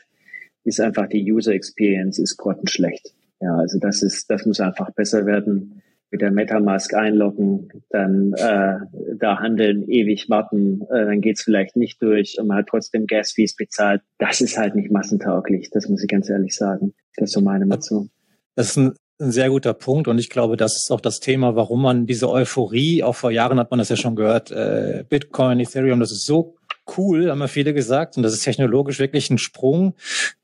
ist 0.64 0.80
einfach 0.80 1.08
die 1.08 1.32
User 1.32 1.52
Experience 1.52 2.18
ist 2.18 2.36
grottenschlecht. 2.36 3.14
Ja, 3.40 3.56
also 3.56 3.78
das 3.78 4.02
ist, 4.02 4.30
das 4.30 4.46
muss 4.46 4.60
einfach 4.60 4.90
besser 4.90 5.26
werden 5.26 5.82
mit 6.16 6.22
der 6.22 6.30
Metamask 6.30 6.94
einloggen, 6.94 7.68
dann 7.90 8.32
äh, 8.32 8.78
da 9.18 9.38
handeln, 9.38 9.86
ewig 9.86 10.30
warten, 10.30 10.80
äh, 10.90 11.04
dann 11.04 11.20
geht's 11.20 11.42
vielleicht 11.42 11.76
nicht 11.76 12.00
durch 12.00 12.38
und 12.40 12.46
man 12.46 12.56
hat 12.56 12.68
trotzdem 12.70 13.06
Gas-Fees 13.06 13.54
bezahlt. 13.54 14.00
Das 14.18 14.40
ist 14.40 14.56
halt 14.56 14.74
nicht 14.74 14.90
massentauglich, 14.90 15.68
das 15.70 15.90
muss 15.90 16.02
ich 16.02 16.08
ganz 16.08 16.30
ehrlich 16.30 16.56
sagen. 16.56 16.94
Das 17.16 17.28
ist 17.28 17.34
so 17.34 17.42
meine 17.42 17.66
Meinung. 17.66 18.08
Das 18.54 18.68
ist 18.70 18.76
ein, 18.78 18.94
ein 19.20 19.30
sehr 19.30 19.50
guter 19.50 19.74
Punkt 19.74 20.08
und 20.08 20.18
ich 20.18 20.30
glaube, 20.30 20.56
das 20.56 20.76
ist 20.76 20.90
auch 20.90 21.02
das 21.02 21.20
Thema, 21.20 21.54
warum 21.54 21.82
man 21.82 22.06
diese 22.06 22.30
Euphorie, 22.30 23.02
auch 23.02 23.14
vor 23.14 23.30
Jahren 23.30 23.58
hat 23.58 23.70
man 23.70 23.78
das 23.78 23.90
ja 23.90 23.96
schon 23.96 24.16
gehört, 24.16 24.50
äh, 24.50 25.04
Bitcoin, 25.06 25.60
Ethereum, 25.60 26.00
das 26.00 26.12
ist 26.12 26.24
so 26.24 26.56
cool, 26.96 27.30
haben 27.30 27.40
ja 27.40 27.48
viele 27.48 27.74
gesagt. 27.74 28.16
Und 28.16 28.22
das 28.22 28.32
ist 28.32 28.44
technologisch 28.44 28.98
wirklich 28.98 29.30
ein 29.30 29.38
Sprung. 29.38 29.94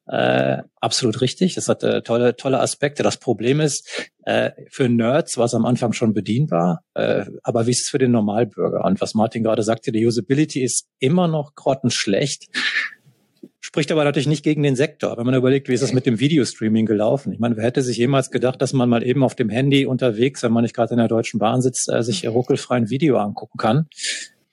Äh, 0.06 0.58
absolut 0.80 1.20
richtig. 1.20 1.54
Das 1.54 1.68
hat 1.68 1.82
äh, 1.82 2.02
tolle, 2.02 2.37
tolle 2.37 2.61
Aspekte. 2.61 3.02
Das 3.02 3.16
Problem 3.16 3.61
ist, 3.61 4.11
äh, 4.25 4.50
für 4.70 4.88
Nerds 4.88 5.38
war 5.38 5.46
es 5.46 5.54
am 5.54 5.64
Anfang 5.64 5.92
schon 5.92 6.12
bedienbar. 6.14 6.84
Äh, 6.94 7.26
aber 7.42 7.66
wie 7.66 7.70
ist 7.70 7.82
es 7.82 7.88
für 7.88 7.99
den 7.99 8.11
Normalbürger? 8.11 8.84
Und 8.84 9.00
was 9.00 9.14
Martin 9.14 9.42
gerade 9.42 9.62
sagte, 9.62 9.92
die 9.92 10.06
Usability 10.06 10.62
ist 10.62 10.88
immer 10.99 11.28
noch 11.28 11.54
grottenschlecht. 11.54 12.49
Spricht 13.61 13.92
aber 13.92 14.04
natürlich 14.04 14.26
nicht 14.26 14.42
gegen 14.42 14.62
den 14.62 14.76
Sektor. 14.76 15.16
Wenn 15.16 15.25
man 15.25 15.34
überlegt, 15.34 15.68
wie 15.68 15.72
ist 15.72 15.82
das 15.82 15.92
mit 15.92 16.04
dem 16.04 16.18
Videostreaming 16.18 16.84
gelaufen? 16.84 17.32
Ich 17.32 17.38
meine, 17.38 17.56
wer 17.56 17.64
hätte 17.64 17.80
sich 17.80 17.96
jemals 17.96 18.30
gedacht, 18.30 18.61
dass 18.61 18.72
man 18.72 18.88
mal 18.88 19.02
eben 19.02 19.22
auf 19.22 19.34
dem 19.37 19.49
Handy 19.49 19.87
unterwegs, 19.87 20.42
wenn 20.42 20.52
man 20.52 20.62
nicht 20.62 20.75
gerade 20.75 20.92
in 20.92 20.99
der 20.99 21.08
Deutschen 21.08 21.38
Bahn 21.38 21.62
sitzt, 21.62 21.88
äh, 21.90 22.02
sich 22.02 22.26
ruckelfrei 22.26 22.76
ein 22.76 22.90
Video 22.90 23.18
angucken 23.18 23.56
kann? 23.56 23.87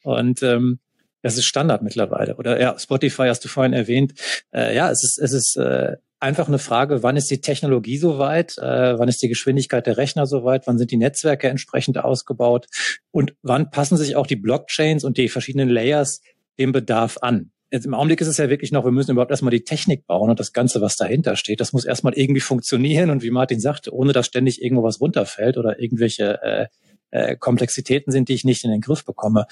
Und 0.03 0.41
ähm, 0.43 0.79
das 1.21 1.37
ist 1.37 1.45
Standard 1.45 1.81
mittlerweile. 1.81 2.35
Oder 2.35 2.59
ja, 2.59 2.77
Spotify 2.77 3.27
hast 3.27 3.43
du 3.43 3.47
vorhin 3.47 3.73
erwähnt. 3.73 4.13
Äh, 4.53 4.75
ja, 4.75 4.89
es 4.89 5.03
ist, 5.03 5.19
es 5.19 5.33
ist 5.33 5.57
äh, 5.57 5.97
einfach 6.19 6.47
eine 6.47 6.59
Frage, 6.59 7.03
wann 7.03 7.17
ist 7.17 7.31
die 7.31 7.41
Technologie 7.41 7.97
soweit, 7.97 8.57
äh, 8.57 8.97
wann 8.97 9.09
ist 9.09 9.21
die 9.21 9.29
Geschwindigkeit 9.29 9.85
der 9.87 9.97
Rechner 9.97 10.25
soweit, 10.25 10.67
wann 10.67 10.77
sind 10.77 10.91
die 10.91 10.97
Netzwerke 10.97 11.49
entsprechend 11.49 11.97
ausgebaut 11.97 12.67
und 13.11 13.35
wann 13.41 13.69
passen 13.71 13.97
sich 13.97 14.15
auch 14.15 14.27
die 14.27 14.35
Blockchains 14.35 15.03
und 15.03 15.17
die 15.17 15.29
verschiedenen 15.29 15.69
Layers 15.69 16.21
dem 16.57 16.71
Bedarf 16.71 17.17
an. 17.21 17.51
Jetzt 17.71 17.85
Im 17.85 17.93
Augenblick 17.93 18.19
ist 18.19 18.27
es 18.27 18.37
ja 18.37 18.49
wirklich 18.49 18.71
noch, 18.71 18.83
wir 18.83 18.91
müssen 18.91 19.11
überhaupt 19.11 19.29
erstmal 19.29 19.51
die 19.51 19.63
Technik 19.63 20.07
bauen 20.07 20.31
und 20.31 20.39
das 20.39 20.53
Ganze, 20.53 20.81
was 20.81 20.95
dahinter 20.95 21.35
steht, 21.35 21.59
das 21.59 21.71
muss 21.71 21.85
erstmal 21.85 22.13
irgendwie 22.13 22.41
funktionieren 22.41 23.11
und 23.11 23.21
wie 23.21 23.29
Martin 23.29 23.59
sagte, 23.59 23.93
ohne 23.93 24.11
dass 24.11 24.25
ständig 24.25 24.61
irgendwo 24.63 24.83
was 24.83 24.99
runterfällt 24.99 25.55
oder 25.55 25.79
irgendwelche 25.79 26.41
äh, 26.41 26.67
äh, 27.11 27.35
Komplexitäten 27.35 28.11
sind, 28.11 28.27
die 28.27 28.33
ich 28.33 28.43
nicht 28.43 28.63
in 28.63 28.71
den 28.71 28.81
Griff 28.81 29.05
bekomme, 29.05 29.45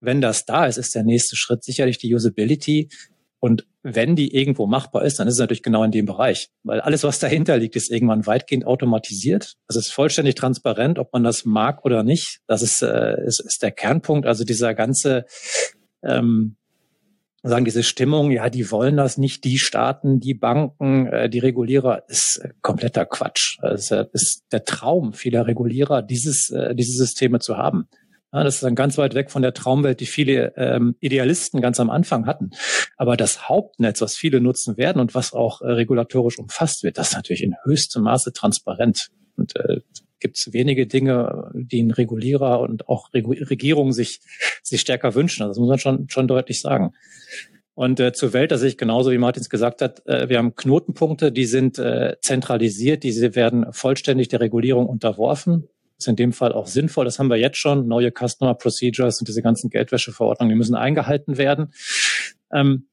wenn 0.00 0.20
das 0.20 0.44
da 0.44 0.66
ist, 0.66 0.76
ist 0.76 0.94
der 0.94 1.04
nächste 1.04 1.36
Schritt 1.36 1.64
sicherlich 1.64 1.98
die 1.98 2.14
Usability. 2.14 2.88
Und 3.38 3.66
wenn 3.82 4.16
die 4.16 4.34
irgendwo 4.34 4.66
machbar 4.66 5.04
ist, 5.04 5.18
dann 5.18 5.28
ist 5.28 5.34
es 5.34 5.40
natürlich 5.40 5.62
genau 5.62 5.84
in 5.84 5.90
dem 5.90 6.06
Bereich. 6.06 6.50
Weil 6.64 6.80
alles, 6.80 7.04
was 7.04 7.18
dahinter 7.18 7.56
liegt, 7.58 7.76
ist 7.76 7.90
irgendwann 7.90 8.26
weitgehend 8.26 8.66
automatisiert. 8.66 9.54
Das 9.68 9.76
ist 9.76 9.92
vollständig 9.92 10.34
transparent, 10.34 10.98
ob 10.98 11.12
man 11.12 11.22
das 11.22 11.44
mag 11.44 11.84
oder 11.84 12.02
nicht. 12.02 12.40
Das 12.46 12.62
ist, 12.62 12.82
äh, 12.82 13.24
ist, 13.24 13.40
ist 13.40 13.62
der 13.62 13.70
Kernpunkt. 13.70 14.26
Also 14.26 14.44
dieser 14.44 14.74
ganze, 14.74 15.26
ähm, 16.02 16.56
sagen 17.42 17.64
diese 17.64 17.82
Stimmung, 17.82 18.30
ja, 18.30 18.50
die 18.50 18.70
wollen 18.70 18.96
das 18.96 19.18
nicht, 19.18 19.44
die 19.44 19.58
Staaten, 19.58 20.18
die 20.18 20.34
Banken, 20.34 21.06
äh, 21.06 21.30
die 21.30 21.38
Regulierer, 21.38 22.04
ist 22.08 22.40
äh, 22.42 22.50
kompletter 22.62 23.06
Quatsch. 23.06 23.58
Es 23.62 23.92
also, 23.92 24.08
ist 24.12 24.44
der 24.50 24.64
Traum 24.64 25.12
vieler 25.12 25.46
Regulierer, 25.46 26.02
dieses, 26.02 26.50
äh, 26.50 26.74
diese 26.74 26.96
Systeme 26.96 27.38
zu 27.38 27.56
haben. 27.56 27.88
Ja, 28.36 28.44
das 28.44 28.56
ist 28.56 28.64
dann 28.64 28.74
ganz 28.74 28.98
weit 28.98 29.14
weg 29.14 29.30
von 29.30 29.40
der 29.40 29.54
Traumwelt, 29.54 29.98
die 29.98 30.04
viele 30.04 30.52
ähm, 30.58 30.94
Idealisten 31.00 31.62
ganz 31.62 31.80
am 31.80 31.88
Anfang 31.88 32.26
hatten. 32.26 32.50
Aber 32.98 33.16
das 33.16 33.48
Hauptnetz, 33.48 34.02
was 34.02 34.14
viele 34.14 34.42
nutzen 34.42 34.76
werden 34.76 35.00
und 35.00 35.14
was 35.14 35.32
auch 35.32 35.62
äh, 35.62 35.68
regulatorisch 35.68 36.38
umfasst 36.38 36.82
wird, 36.82 36.98
das 36.98 37.08
ist 37.08 37.14
natürlich 37.14 37.42
in 37.42 37.54
höchstem 37.64 38.02
Maße 38.02 38.34
transparent. 38.34 39.08
Und 39.38 39.56
äh, 39.56 39.80
gibt 40.20 40.36
es 40.36 40.52
wenige 40.52 40.86
Dinge, 40.86 41.50
die 41.54 41.82
ein 41.82 41.90
Regulierer 41.90 42.60
und 42.60 42.90
auch 42.90 43.14
Regu 43.14 43.32
Regierungen 43.32 43.94
sich, 43.94 44.20
sich 44.62 44.82
stärker 44.82 45.14
wünschen. 45.14 45.42
Also 45.42 45.52
das 45.52 45.58
muss 45.58 45.68
man 45.70 45.78
schon, 45.78 46.08
schon 46.10 46.28
deutlich 46.28 46.60
sagen. 46.60 46.92
Und 47.72 48.00
äh, 48.00 48.12
zur 48.12 48.34
Welt, 48.34 48.52
da 48.52 48.58
sehe 48.58 48.68
ich 48.68 48.76
genauso, 48.76 49.12
wie 49.12 49.18
Martins 49.18 49.48
gesagt 49.48 49.80
hat, 49.80 50.06
äh, 50.06 50.28
wir 50.28 50.36
haben 50.36 50.54
Knotenpunkte, 50.54 51.32
die 51.32 51.46
sind 51.46 51.78
äh, 51.78 52.16
zentralisiert, 52.20 53.02
diese 53.02 53.34
werden 53.34 53.72
vollständig 53.72 54.28
der 54.28 54.40
Regulierung 54.40 54.84
unterworfen 54.84 55.70
ist 55.98 56.08
in 56.08 56.16
dem 56.16 56.32
Fall 56.32 56.52
auch 56.52 56.66
sinnvoll. 56.66 57.04
Das 57.04 57.18
haben 57.18 57.28
wir 57.28 57.36
jetzt 57.36 57.58
schon. 57.58 57.86
Neue 57.86 58.10
Customer 58.10 58.54
Procedures 58.54 59.20
und 59.20 59.28
diese 59.28 59.42
ganzen 59.42 59.70
Geldwäscheverordnungen, 59.70 60.50
die 60.50 60.58
müssen 60.58 60.74
eingehalten 60.74 61.38
werden. 61.38 61.72
Ähm, 62.52 62.86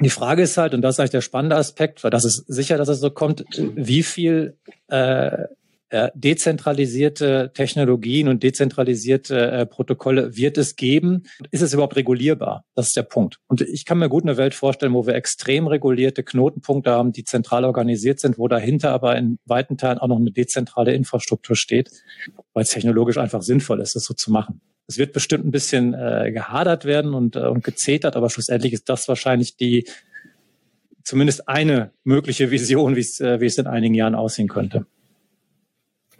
die 0.00 0.10
Frage 0.10 0.42
ist 0.42 0.56
halt, 0.56 0.74
und 0.74 0.82
das 0.82 0.96
ist 0.96 1.00
eigentlich 1.00 1.10
der 1.10 1.20
spannende 1.20 1.56
Aspekt, 1.56 2.02
weil 2.02 2.10
das 2.10 2.24
ist 2.24 2.44
sicher, 2.48 2.78
dass 2.78 2.88
es 2.88 3.00
so 3.00 3.10
kommt, 3.10 3.44
wie 3.56 4.02
viel 4.02 4.56
äh, 4.88 5.44
dezentralisierte 6.14 7.52
Technologien 7.54 8.28
und 8.28 8.42
dezentralisierte 8.42 9.50
äh, 9.50 9.66
Protokolle 9.66 10.36
wird 10.36 10.58
es 10.58 10.76
geben? 10.76 11.24
Ist 11.50 11.62
es 11.62 11.72
überhaupt 11.72 11.96
regulierbar? 11.96 12.64
Das 12.74 12.88
ist 12.88 12.96
der 12.96 13.02
Punkt. 13.02 13.38
Und 13.46 13.60
ich 13.60 13.84
kann 13.84 13.98
mir 13.98 14.08
gut 14.08 14.24
eine 14.24 14.36
Welt 14.36 14.54
vorstellen, 14.54 14.94
wo 14.94 15.06
wir 15.06 15.14
extrem 15.14 15.66
regulierte 15.66 16.22
Knotenpunkte 16.22 16.90
haben, 16.90 17.12
die 17.12 17.24
zentral 17.24 17.64
organisiert 17.64 18.20
sind, 18.20 18.38
wo 18.38 18.48
dahinter 18.48 18.90
aber 18.92 19.16
in 19.16 19.38
weiten 19.44 19.76
Teilen 19.76 19.98
auch 19.98 20.08
noch 20.08 20.18
eine 20.18 20.32
dezentrale 20.32 20.94
Infrastruktur 20.94 21.56
steht, 21.56 21.90
weil 22.52 22.64
es 22.64 22.70
technologisch 22.70 23.18
einfach 23.18 23.42
sinnvoll 23.42 23.80
ist, 23.80 23.94
das 23.94 24.04
so 24.04 24.14
zu 24.14 24.32
machen. 24.32 24.60
Es 24.86 24.98
wird 24.98 25.12
bestimmt 25.12 25.46
ein 25.46 25.50
bisschen 25.50 25.94
äh, 25.94 26.30
gehadert 26.32 26.84
werden 26.84 27.14
und, 27.14 27.36
äh, 27.36 27.40
und 27.40 27.64
gezetert, 27.64 28.16
aber 28.16 28.28
schlussendlich 28.28 28.72
ist 28.72 28.88
das 28.88 29.08
wahrscheinlich 29.08 29.56
die 29.56 29.84
zumindest 31.04 31.48
eine 31.48 31.92
mögliche 32.02 32.50
Vision, 32.50 32.96
wie 32.96 33.00
es, 33.00 33.20
äh, 33.20 33.40
wie 33.40 33.46
es 33.46 33.58
in 33.58 33.66
einigen 33.66 33.94
Jahren 33.94 34.14
aussehen 34.14 34.48
könnte. 34.48 34.86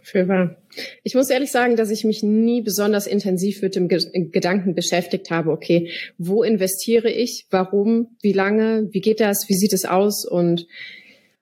Für 0.05 0.27
wahr. 0.27 0.55
Ich 1.01 1.15
muss 1.15 1.31
ehrlich 1.31 1.51
sagen, 1.51 1.75
dass 1.77 1.89
ich 1.89 2.03
mich 2.03 2.21
nie 2.21 2.61
besonders 2.61 3.07
intensiv 3.07 3.63
mit 3.63 3.75
dem 3.75 3.87
Ge 3.87 3.99
Gedanken 4.31 4.75
beschäftigt 4.75 5.31
habe, 5.31 5.49
okay, 5.49 5.89
wo 6.19 6.43
investiere 6.43 7.09
ich, 7.09 7.47
warum, 7.49 8.15
wie 8.21 8.31
lange, 8.31 8.87
wie 8.91 9.01
geht 9.01 9.19
das, 9.19 9.49
wie 9.49 9.55
sieht 9.55 9.73
es 9.73 9.83
aus 9.83 10.23
und 10.23 10.67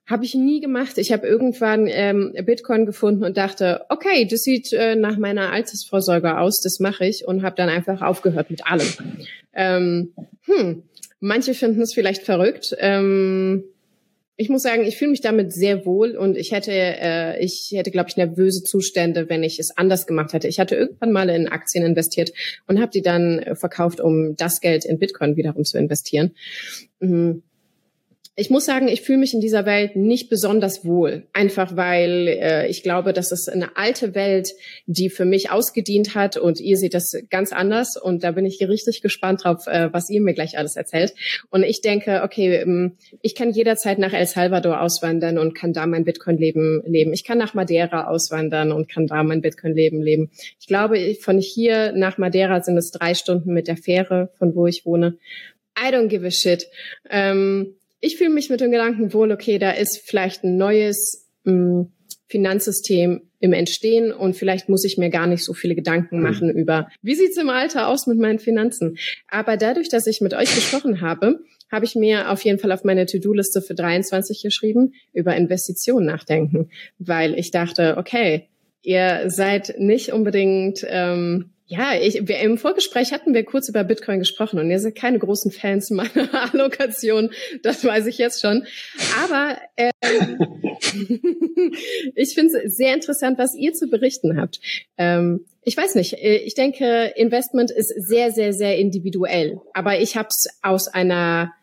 habe 0.05 0.24
ich 0.24 0.34
nie 0.34 0.62
gemacht. 0.62 0.98
Ich 0.98 1.12
habe 1.12 1.27
irgendwann 1.27 1.88
ähm, 1.89 2.34
Bitcoin 2.46 2.86
gefunden 2.86 3.25
und 3.25 3.36
dachte, 3.36 3.82
okay, 3.89 4.25
das 4.32 4.43
sieht 4.43 4.72
äh, 4.72 4.96
nach 4.96 5.17
meiner 5.17 5.51
Altersvorsorge 5.51 6.38
aus, 6.38 6.62
das 6.62 6.79
mache 6.79 7.05
ich 7.05 7.27
und 7.27 7.43
habe 7.43 7.58
dann 7.58 7.67
einfach 7.67 8.01
aufgehört 8.01 8.50
mit 8.50 8.65
allem. 8.65 8.88
Ähm, 9.53 10.13
hm, 10.46 10.84
manche 11.20 11.53
finden 11.53 11.82
es 11.82 11.93
vielleicht 11.93 12.24
verrückt. 12.24 12.74
Ähm, 12.79 13.65
ich 14.36 14.50
muss 14.50 14.63
sagen, 14.63 14.84
ich 14.84 14.98
fühle 14.98 15.12
mich 15.12 15.22
damit 15.22 15.54
sehr 15.54 15.86
wohl 15.86 16.18
und 16.18 16.38
ich 16.38 16.52
hätte, 16.52 16.72
äh, 16.72 17.44
ich 17.44 17.72
hätte, 17.74 17.92
glaube 17.92 18.10
ich, 18.10 18.18
nervöse 18.18 18.63
Zustände, 18.63 19.30
wenn 19.30 19.44
ich 19.44 19.60
es 19.60 19.78
anders 19.78 20.08
gemacht 20.08 20.34
hätte. 20.34 20.48
Ich 20.48 20.60
hatte 20.60 20.75
irgendwann 20.75 21.12
mal 21.12 21.30
in 21.30 21.48
Aktien 21.48 21.86
investiert 21.86 22.32
und 22.68 22.80
habe 22.80 22.92
die 22.92 23.02
dann 23.02 23.56
verkauft, 23.56 24.02
um 24.02 24.36
das 24.36 24.60
Geld 24.60 24.86
in 24.86 24.98
Bitcoin 24.98 25.36
wiederum 25.36 25.63
zu 25.63 25.78
investieren. 25.78 26.32
Mhm 27.00 27.44
ich 28.36 28.50
muss 28.50 28.66
sagen, 28.66 28.88
ich 28.88 29.02
fühle 29.02 29.20
mich 29.20 29.36
in 29.36 29.42
dieser 29.42 29.68
Welt 29.68 29.96
nicht 29.96 30.28
besonders 30.28 30.84
wohl. 30.84 31.28
Einfach 31.34 31.75
weil 31.75 32.28
äh, 32.28 32.68
ich 32.68 32.82
glaube, 32.82 33.13
das 33.13 33.32
ist 33.32 33.48
eine 33.48 33.78
alte 33.78 34.16
Welt, 34.16 34.54
die 34.88 35.12
für 35.12 35.25
mich 35.25 35.52
ausgedient 35.52 36.16
hat 36.16 36.38
und 36.38 36.60
ihr 36.60 36.78
seht 36.78 36.96
das 36.96 37.13
ganz 37.30 37.54
anders. 37.54 37.96
Und 37.96 38.24
da 38.24 38.32
bin 38.32 38.48
ich 38.48 38.60
richtig 38.68 39.02
gespannt 39.02 39.44
drauf, 39.44 39.68
äh, 39.68 39.94
was 39.94 40.10
ihr 40.10 40.20
mir 40.20 40.34
gleich 40.34 40.58
alles 40.58 40.75
erzählt. 40.75 41.13
Und 41.52 41.62
ich 41.62 41.82
denke, 41.82 42.24
okay, 42.24 42.56
ähm, 42.56 42.98
ich 43.22 43.36
kann 43.36 43.52
jederzeit 43.52 44.00
nach 44.00 44.13
El 44.13 44.25
Salvador 44.25 44.82
auswandern 44.82 45.38
und 45.38 45.54
kann 45.54 45.72
da 45.72 45.86
mein 45.86 46.04
Bitcoin-Leben 46.04 46.82
leben. 46.88 47.13
Ich 47.13 47.24
kann 47.24 47.38
nach 47.38 47.54
Madeira 47.54 48.08
auswandern 48.08 48.72
und 48.72 48.90
kann 48.90 49.06
da 49.06 49.22
mein 49.22 49.42
Bitcoin-Leben 49.42 50.02
leben. 50.02 50.32
Ich 50.60 50.66
glaube, 50.66 51.16
von 51.22 51.38
hier 51.38 51.92
nach 51.92 52.18
Madeira 52.18 52.63
sind 52.63 52.78
es 52.78 52.90
drei 52.90 53.13
Stunden 53.13 53.54
mit 53.54 53.68
der 53.68 53.78
Fähre, 53.78 54.32
von 54.40 54.56
wo 54.56 54.66
ich 54.66 54.88
wohne. 54.88 55.20
I 55.78 55.94
don't 55.94 56.08
give 56.08 56.25
a 56.25 56.32
shit. 56.32 56.68
Ähm, 57.10 57.75
ich 58.03 58.17
fühle 58.17 58.31
mich 58.31 58.50
mit 58.50 58.60
dem 58.60 58.72
Gedanken 58.72 59.13
wohl, 59.13 59.31
okay, 59.31 59.57
da 59.57 59.72
ist 59.72 60.01
vielleicht 60.03 60.43
ein 60.43 60.57
neues 60.57 61.25
mh, 61.45 61.53
hm, 61.53 61.91
Finanzsystem 62.27 63.22
im 63.39 63.53
Entstehen 63.53 64.12
und 64.12 64.36
vielleicht 64.36 64.67
muss 64.67 64.83
ich 64.83 64.98
mir 64.98 65.10
gar 65.10 65.25
nicht 65.25 65.43
so 65.43 65.53
viele 65.53 65.74
Gedanken 65.74 66.17
hm. 66.17 66.22
machen 66.22 66.48
mhm. 66.50 66.57
über, 66.57 66.89
wie 67.01 67.15
sieht's 67.15 67.38
im 67.38 67.50
Alter 67.50 67.88
aus 67.88 68.05
mit 68.05 68.19
meinen 68.19 68.39
Finanzen. 68.39 68.98
Aber 69.29 69.55
dadurch, 69.55 69.88
dass 69.88 70.05
ich 70.05 70.19
mit 70.19 70.33
euch 70.33 70.53
gesprochen 70.53 71.00
habe, 71.00 71.39
habe 71.72 71.86
ich 71.86 71.95
mir 71.95 72.29
auf 72.29 72.43
jeden 72.43 72.60
Fall 72.60 72.74
auf 72.74 72.83
meine 72.83 73.05
To-Do-Liste 73.05 73.62
für 73.62 73.74
23 73.74 74.43
geschrieben, 74.43 74.93
über 75.13 75.36
Investitionen 75.38 76.05
nachdenken, 76.05 76.69
weil 77.00 77.39
ich 77.39 77.51
dachte, 77.51 77.95
okay, 77.98 78.50
ihr 78.81 79.24
seid 79.27 79.75
nicht 79.77 80.12
unbedingt 80.12 80.86
ähm, 80.89 81.51
ja, 81.74 81.96
ich, 82.00 82.27
wir, 82.27 82.39
im 82.39 82.60
Vorgespräch 82.60 83.12
hatten 83.12 83.34
wir 83.34 83.44
kurz 83.44 83.68
über 83.68 83.84
Bitcoin 83.84 84.20
gesprochen 84.20 84.60
und 84.60 84.70
ihr 84.70 84.80
seid 84.80 84.94
keine 84.94 85.18
großen 85.18 85.51
Fans 85.51 85.89
meiner 85.89 86.30
Allokation, 86.53 87.32
das 87.63 87.84
weiß 87.84 88.06
ich 88.06 88.20
jetzt 88.20 88.42
schon. 88.42 88.65
Aber 89.24 89.58
ähm, 89.77 90.62
ich 92.15 92.36
finde 92.36 92.60
es 92.60 92.77
sehr 92.77 92.94
interessant, 92.94 93.39
was 93.39 93.56
ihr 93.56 93.74
zu 93.74 93.88
berichten 93.89 94.39
habt. 94.39 94.60
Ähm, 94.98 95.46
ich 95.63 95.75
weiß 95.75 95.96
nicht, 95.96 96.13
äh, 96.13 96.38
ich 96.38 96.53
denke, 96.53 97.13
Investment 97.15 97.72
ist 97.72 97.89
sehr, 97.89 98.32
sehr, 98.32 98.53
sehr 98.53 98.77
individuell. 98.77 99.60
Aber 99.74 100.00
ich 100.00 100.15
habe 100.15 100.27
es 100.30 100.48
aus 100.62 100.88
einer, 100.88 101.53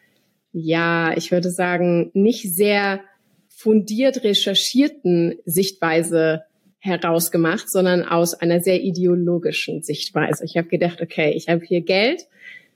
ja, 0.53 1.17
ich 1.17 1.31
würde 1.31 1.51
sagen, 1.51 2.11
nicht 2.15 2.53
sehr 2.53 3.01
fundiert 3.49 4.25
recherchierten 4.25 5.39
Sichtweise 5.45 6.43
herausgemacht, 6.81 7.71
sondern 7.71 8.03
aus 8.03 8.35
einer 8.35 8.61
sehr 8.61 8.81
ideologischen 8.81 9.83
Sichtweise. 9.83 10.45
Ich 10.45 10.57
habe 10.57 10.69
gedacht, 10.69 11.01
okay, 11.01 11.33
ich 11.37 11.49
habe 11.49 11.65
hier 11.65 11.83
Geld, 11.83 12.27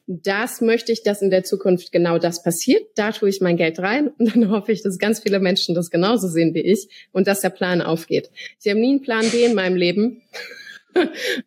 das 0.06 0.60
möchte 0.60 0.92
ich, 0.92 1.02
dass 1.02 1.22
in 1.22 1.30
der 1.30 1.44
Zukunft 1.44 1.90
genau 1.90 2.18
das 2.18 2.42
passiert. 2.42 2.82
Da 2.94 3.12
tue 3.12 3.30
ich 3.30 3.40
mein 3.40 3.56
Geld 3.56 3.78
rein 3.78 4.08
und 4.18 4.34
dann 4.34 4.48
hoffe 4.50 4.72
ich, 4.72 4.82
dass 4.82 4.98
ganz 4.98 5.20
viele 5.20 5.40
Menschen 5.40 5.74
das 5.74 5.90
genauso 5.90 6.28
sehen 6.28 6.54
wie 6.54 6.60
ich 6.60 6.88
und 7.12 7.26
dass 7.26 7.40
der 7.40 7.50
Plan 7.50 7.80
aufgeht. 7.80 8.30
Ich 8.62 8.70
habe 8.70 8.80
nie 8.80 8.90
einen 8.90 9.02
Plan 9.02 9.24
B 9.30 9.44
in 9.44 9.54
meinem 9.54 9.76
Leben. 9.76 10.22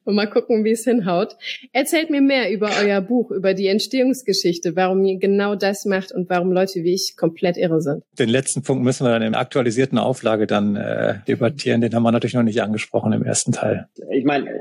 Und 0.04 0.16
mal 0.16 0.28
gucken, 0.28 0.64
wie 0.64 0.72
es 0.72 0.84
hinhaut. 0.84 1.36
Erzählt 1.74 2.10
mir 2.10 2.22
mehr 2.22 2.52
über 2.52 2.70
euer 2.84 3.02
Buch, 3.02 3.32
über 3.32 3.54
die 3.54 3.68
Entstehungsgeschichte, 3.68 4.76
warum 4.76 5.04
ihr 5.04 5.20
genau 5.20 5.56
das 5.56 5.86
macht 5.86 6.12
und 6.12 6.30
warum 6.30 6.52
Leute 6.52 6.84
wie 6.84 6.94
ich 6.94 7.16
komplett 7.18 7.58
irre 7.58 7.82
sind. 7.82 8.04
Den 8.20 8.30
letzten 8.30 8.64
Punkt 8.64 8.84
müssen 8.84 9.06
wir 9.06 9.12
dann 9.12 9.22
in 9.22 9.36
aktualisierten 9.36 9.98
Auflage 9.98 10.48
dann 10.48 10.76
äh, 10.76 11.16
debattieren. 11.28 11.82
Den 11.82 11.94
haben 11.94 12.04
wir 12.04 12.12
natürlich 12.12 12.36
noch 12.36 12.44
nicht 12.44 12.62
angesprochen 12.62 13.14
im 13.14 13.24
ersten 13.24 13.52
Teil. 13.52 13.88
Ich 14.12 14.26
meine, 14.26 14.60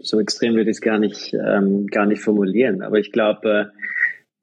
so 0.00 0.20
extrem 0.20 0.54
würde 0.54 0.70
ich 0.70 0.76
es 0.76 0.80
gar 0.80 0.98
nicht, 0.98 1.34
ähm, 1.34 1.86
gar 1.86 2.06
nicht 2.06 2.22
formulieren, 2.22 2.82
aber 2.82 2.98
ich 2.98 3.12
glaube, 3.12 3.72
äh, 3.72 3.82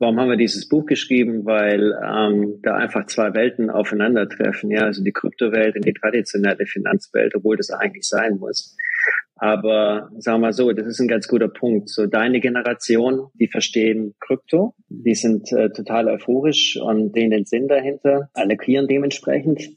Warum 0.02 0.18
haben 0.18 0.30
wir 0.30 0.38
dieses 0.38 0.70
Buch 0.70 0.86
geschrieben? 0.86 1.46
Weil 1.46 1.92
ähm, 2.02 2.60
da 2.64 2.76
einfach 2.78 3.06
zwei 3.08 3.34
Welten 3.34 3.70
aufeinandertreffen. 3.70 4.72
Ja, 4.72 4.84
also 4.84 5.04
die 5.04 5.12
Kryptowelt 5.12 5.76
und 5.76 5.84
die 5.86 5.94
traditionelle 5.94 6.66
Finanzwelt, 6.66 7.36
obwohl 7.36 7.58
das 7.58 7.70
eigentlich 7.70 8.08
sein 8.08 8.38
muss. 8.38 8.78
Aber 9.36 10.10
sagen 10.18 10.42
wir 10.42 10.48
mal 10.48 10.54
so, 10.54 10.72
das 10.74 10.86
ist 10.86 11.00
ein 11.00 11.08
ganz 11.08 11.28
guter 11.28 11.48
Punkt. 11.48 11.90
So 11.90 12.08
deine 12.08 12.42
Generation, 12.42 13.28
die 13.36 13.48
verstehen 13.48 14.14
Krypto, 14.20 14.76
die 14.90 15.16
sind 15.16 15.52
äh, 15.54 15.70
total 15.70 16.10
euphorisch 16.10 16.78
und 16.82 17.16
denen 17.16 17.32
den 17.32 17.46
Sinn 17.46 17.70
dahinter, 17.70 18.30
alle 18.34 18.58
queeren 18.58 18.88
dementsprechend. 18.88 19.70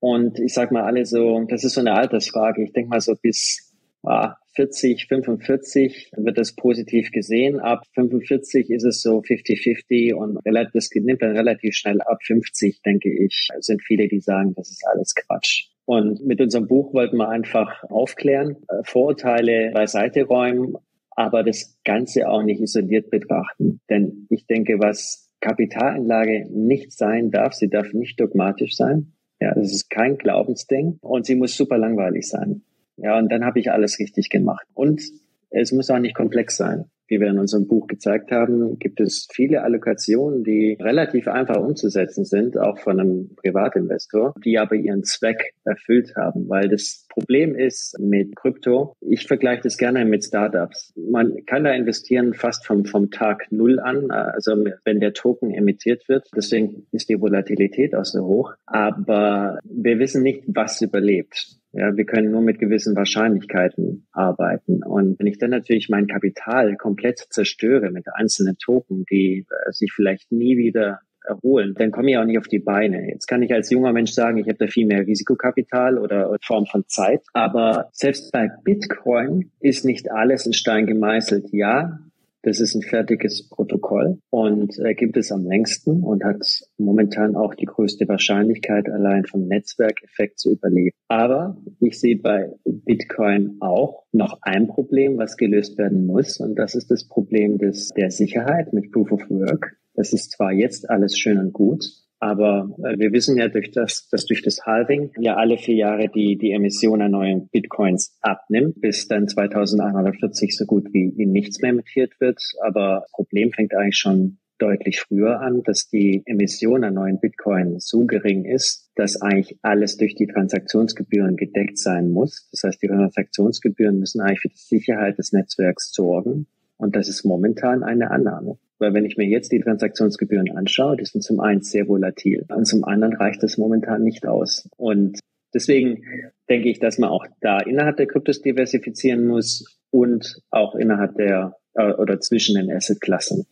Und 0.00 0.38
ich 0.38 0.54
sag 0.54 0.72
mal 0.72 0.84
alle 0.84 1.04
so, 1.04 1.44
das 1.48 1.64
ist 1.64 1.74
so 1.74 1.80
eine 1.80 1.94
Altersfrage. 1.94 2.62
Ich 2.62 2.72
denke 2.72 2.90
mal 2.90 3.00
so 3.00 3.14
bis 3.20 3.74
ah, 4.04 4.36
40, 4.54 5.06
45 5.08 6.12
wird 6.16 6.38
das 6.38 6.54
positiv 6.54 7.10
gesehen. 7.10 7.60
Ab 7.60 7.82
45 7.94 8.70
ist 8.70 8.84
es 8.84 9.02
so 9.02 9.18
50-50 9.20 10.14
und 10.14 10.38
das 10.72 10.90
nimmt 10.94 11.22
dann 11.22 11.36
relativ 11.36 11.74
schnell 11.74 12.00
ab 12.02 12.18
50, 12.24 12.80
denke 12.82 13.10
ich, 13.10 13.48
sind 13.60 13.82
viele, 13.82 14.08
die 14.08 14.20
sagen, 14.20 14.54
das 14.54 14.70
ist 14.70 14.84
alles 14.86 15.14
Quatsch. 15.14 15.73
Und 15.86 16.24
mit 16.24 16.40
unserem 16.40 16.66
Buch 16.66 16.94
wollten 16.94 17.16
wir 17.16 17.28
einfach 17.28 17.84
aufklären, 17.84 18.56
äh, 18.68 18.82
Vorurteile 18.84 19.70
beiseite 19.72 20.24
räumen, 20.24 20.76
aber 21.10 21.42
das 21.42 21.78
Ganze 21.84 22.28
auch 22.28 22.42
nicht 22.42 22.60
isoliert 22.60 23.10
betrachten. 23.10 23.80
Denn 23.90 24.26
ich 24.30 24.46
denke, 24.46 24.78
was 24.78 25.30
Kapitalanlage 25.40 26.46
nicht 26.50 26.92
sein 26.92 27.30
darf, 27.30 27.52
sie 27.52 27.68
darf 27.68 27.92
nicht 27.92 28.18
dogmatisch 28.18 28.76
sein. 28.76 29.12
Ja, 29.40 29.54
das 29.54 29.72
ist 29.72 29.90
kein 29.90 30.16
Glaubensding 30.16 30.98
und 31.02 31.26
sie 31.26 31.34
muss 31.34 31.56
super 31.56 31.76
langweilig 31.76 32.28
sein. 32.28 32.62
Ja, 32.96 33.18
und 33.18 33.30
dann 33.30 33.44
habe 33.44 33.60
ich 33.60 33.70
alles 33.70 33.98
richtig 33.98 34.30
gemacht. 34.30 34.66
Und 34.72 35.02
es 35.50 35.72
muss 35.72 35.90
auch 35.90 35.98
nicht 35.98 36.14
komplex 36.14 36.56
sein 36.56 36.86
wie 37.08 37.20
wir 37.20 37.28
in 37.28 37.38
unserem 37.38 37.66
Buch 37.66 37.86
gezeigt 37.86 38.30
haben, 38.30 38.78
gibt 38.78 39.00
es 39.00 39.28
viele 39.32 39.62
Allokationen, 39.62 40.44
die 40.44 40.76
relativ 40.80 41.28
einfach 41.28 41.56
umzusetzen 41.56 42.24
sind, 42.24 42.58
auch 42.58 42.78
von 42.78 43.00
einem 43.00 43.34
Privatinvestor, 43.36 44.34
die 44.44 44.58
aber 44.58 44.74
ihren 44.74 45.04
Zweck 45.04 45.54
erfüllt 45.64 46.14
haben, 46.16 46.48
weil 46.48 46.68
das 46.68 47.03
Problem 47.14 47.54
ist 47.54 47.96
mit 48.00 48.34
Krypto, 48.34 48.96
ich 49.00 49.28
vergleiche 49.28 49.62
das 49.62 49.78
gerne 49.78 50.04
mit 50.04 50.24
Startups. 50.24 50.92
Man 50.96 51.46
kann 51.46 51.62
da 51.62 51.70
investieren 51.70 52.34
fast 52.34 52.66
vom, 52.66 52.84
vom 52.86 53.12
Tag 53.12 53.46
Null 53.52 53.78
an, 53.78 54.10
also 54.10 54.56
wenn 54.84 54.98
der 54.98 55.12
Token 55.12 55.54
emittiert 55.54 56.08
wird. 56.08 56.26
Deswegen 56.34 56.88
ist 56.90 57.08
die 57.08 57.20
Volatilität 57.20 57.94
auch 57.94 58.04
so 58.04 58.24
hoch. 58.24 58.54
Aber 58.66 59.60
wir 59.62 60.00
wissen 60.00 60.24
nicht, 60.24 60.42
was 60.48 60.82
überlebt. 60.82 61.60
Ja, 61.70 61.96
wir 61.96 62.04
können 62.04 62.32
nur 62.32 62.40
mit 62.40 62.58
gewissen 62.58 62.96
Wahrscheinlichkeiten 62.96 64.08
arbeiten. 64.10 64.82
Und 64.82 65.16
wenn 65.20 65.28
ich 65.28 65.38
dann 65.38 65.50
natürlich 65.50 65.88
mein 65.88 66.08
Kapital 66.08 66.76
komplett 66.76 67.26
zerstöre 67.30 67.92
mit 67.92 68.06
einzelnen 68.12 68.56
Token, 68.58 69.04
die 69.08 69.46
äh, 69.48 69.72
sich 69.72 69.92
vielleicht 69.92 70.32
nie 70.32 70.56
wieder 70.56 70.98
erholen, 71.24 71.74
dann 71.76 71.90
komme 71.90 72.10
ich 72.10 72.18
auch 72.18 72.24
nicht 72.24 72.38
auf 72.38 72.48
die 72.48 72.58
Beine. 72.58 73.08
Jetzt 73.08 73.26
kann 73.26 73.42
ich 73.42 73.52
als 73.52 73.70
junger 73.70 73.92
Mensch 73.92 74.12
sagen, 74.12 74.38
ich 74.38 74.46
habe 74.46 74.58
da 74.58 74.66
viel 74.66 74.86
mehr 74.86 75.06
Risikokapital 75.06 75.98
oder 75.98 76.36
Form 76.42 76.66
von 76.66 76.84
Zeit. 76.86 77.22
Aber 77.32 77.88
selbst 77.92 78.32
bei 78.32 78.50
Bitcoin 78.64 79.50
ist 79.60 79.84
nicht 79.84 80.10
alles 80.10 80.46
in 80.46 80.52
Stein 80.52 80.86
gemeißelt. 80.86 81.52
Ja, 81.52 81.98
das 82.44 82.60
ist 82.60 82.74
ein 82.74 82.82
fertiges 82.82 83.48
Protokoll 83.48 84.18
und 84.28 84.78
äh, 84.78 84.94
gibt 84.94 85.16
es 85.16 85.32
am 85.32 85.46
längsten 85.46 86.02
und 86.02 86.24
hat 86.24 86.44
momentan 86.76 87.36
auch 87.36 87.54
die 87.54 87.64
größte 87.64 88.06
Wahrscheinlichkeit, 88.06 88.90
allein 88.90 89.24
vom 89.24 89.46
Netzwerkeffekt 89.46 90.38
zu 90.38 90.52
überleben. 90.52 90.94
Aber 91.08 91.56
ich 91.80 91.98
sehe 91.98 92.18
bei 92.18 92.50
Bitcoin 92.66 93.56
auch 93.60 94.04
noch 94.12 94.40
ein 94.42 94.68
Problem, 94.68 95.16
was 95.16 95.38
gelöst 95.38 95.78
werden 95.78 96.06
muss. 96.06 96.38
Und 96.38 96.56
das 96.56 96.74
ist 96.74 96.90
das 96.90 97.08
Problem 97.08 97.56
des, 97.56 97.88
der 97.96 98.10
Sicherheit 98.10 98.74
mit 98.74 98.92
Proof 98.92 99.12
of 99.12 99.30
Work. 99.30 99.78
Das 99.94 100.12
ist 100.12 100.32
zwar 100.32 100.52
jetzt 100.52 100.90
alles 100.90 101.18
schön 101.18 101.38
und 101.38 101.52
gut, 101.52 101.84
aber 102.24 102.70
äh, 102.82 102.98
wir 102.98 103.12
wissen 103.12 103.36
ja, 103.36 103.48
durch 103.48 103.70
das, 103.70 104.08
dass 104.10 104.24
durch 104.24 104.42
das 104.42 104.64
Halving 104.64 105.10
ja 105.18 105.36
alle 105.36 105.58
vier 105.58 105.74
Jahre 105.74 106.08
die, 106.08 106.38
die 106.38 106.52
Emission 106.52 107.02
an 107.02 107.10
neuen 107.10 107.48
Bitcoins 107.48 108.16
abnimmt, 108.22 108.80
bis 108.80 109.08
dann 109.08 109.28
2140 109.28 110.56
so 110.56 110.64
gut 110.64 110.88
wie, 110.94 111.12
wie 111.16 111.26
nichts 111.26 111.60
mehr 111.60 111.72
emittiert 111.72 112.18
wird. 112.20 112.40
Aber 112.62 113.00
das 113.02 113.12
Problem 113.12 113.52
fängt 113.52 113.74
eigentlich 113.74 113.98
schon 113.98 114.38
deutlich 114.58 115.00
früher 115.00 115.40
an, 115.40 115.62
dass 115.64 115.90
die 115.90 116.22
Emission 116.24 116.84
an 116.84 116.94
neuen 116.94 117.20
Bitcoin 117.20 117.78
so 117.78 118.06
gering 118.06 118.46
ist, 118.46 118.90
dass 118.94 119.20
eigentlich 119.20 119.58
alles 119.60 119.98
durch 119.98 120.14
die 120.14 120.26
Transaktionsgebühren 120.26 121.36
gedeckt 121.36 121.78
sein 121.78 122.10
muss. 122.10 122.48
Das 122.52 122.62
heißt, 122.62 122.80
die 122.82 122.88
Transaktionsgebühren 122.88 123.98
müssen 123.98 124.22
eigentlich 124.22 124.40
für 124.40 124.48
die 124.48 124.54
Sicherheit 124.56 125.18
des 125.18 125.32
Netzwerks 125.32 125.92
sorgen. 125.92 126.46
Und 126.78 126.96
das 126.96 127.08
ist 127.08 127.24
momentan 127.24 127.82
eine 127.82 128.10
Annahme. 128.10 128.58
Weil 128.84 128.92
wenn 128.92 129.06
ich 129.06 129.16
mir 129.16 129.26
jetzt 129.26 129.50
die 129.50 129.60
Transaktionsgebühren 129.60 130.54
anschaue, 130.54 130.98
die 130.98 131.06
sind 131.06 131.22
zum 131.22 131.40
einen 131.40 131.62
sehr 131.62 131.88
volatil 131.88 132.44
und 132.54 132.66
zum 132.66 132.84
anderen 132.84 133.14
reicht 133.14 133.42
das 133.42 133.56
momentan 133.56 134.02
nicht 134.02 134.26
aus. 134.26 134.68
Und 134.76 135.20
deswegen 135.54 136.02
denke 136.50 136.68
ich, 136.68 136.80
dass 136.80 136.98
man 136.98 137.08
auch 137.08 137.26
da 137.40 137.60
innerhalb 137.60 137.96
der 137.96 138.06
Kryptos 138.06 138.42
diversifizieren 138.42 139.26
muss 139.26 139.80
und 139.90 140.42
auch 140.50 140.74
innerhalb 140.74 141.16
der 141.16 141.56
äh, 141.72 141.92
oder 141.94 142.20
zwischen 142.20 142.56
den 142.56 142.70
Assetklassen. 142.70 143.46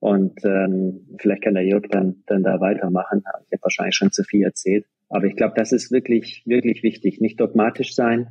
Und 0.00 0.44
ähm, 0.44 1.06
vielleicht 1.20 1.44
kann 1.44 1.54
der 1.54 1.64
Jörg 1.64 1.84
dann, 1.88 2.24
dann 2.26 2.42
da 2.42 2.58
weitermachen. 2.58 3.20
Ich 3.20 3.52
habe 3.52 3.62
wahrscheinlich 3.62 3.94
schon 3.94 4.10
zu 4.10 4.24
viel 4.24 4.42
erzählt. 4.42 4.84
Aber 5.08 5.26
ich 5.26 5.36
glaube, 5.36 5.54
das 5.56 5.70
ist 5.70 5.92
wirklich, 5.92 6.42
wirklich 6.44 6.82
wichtig. 6.82 7.20
Nicht 7.20 7.38
dogmatisch 7.38 7.94
sein, 7.94 8.30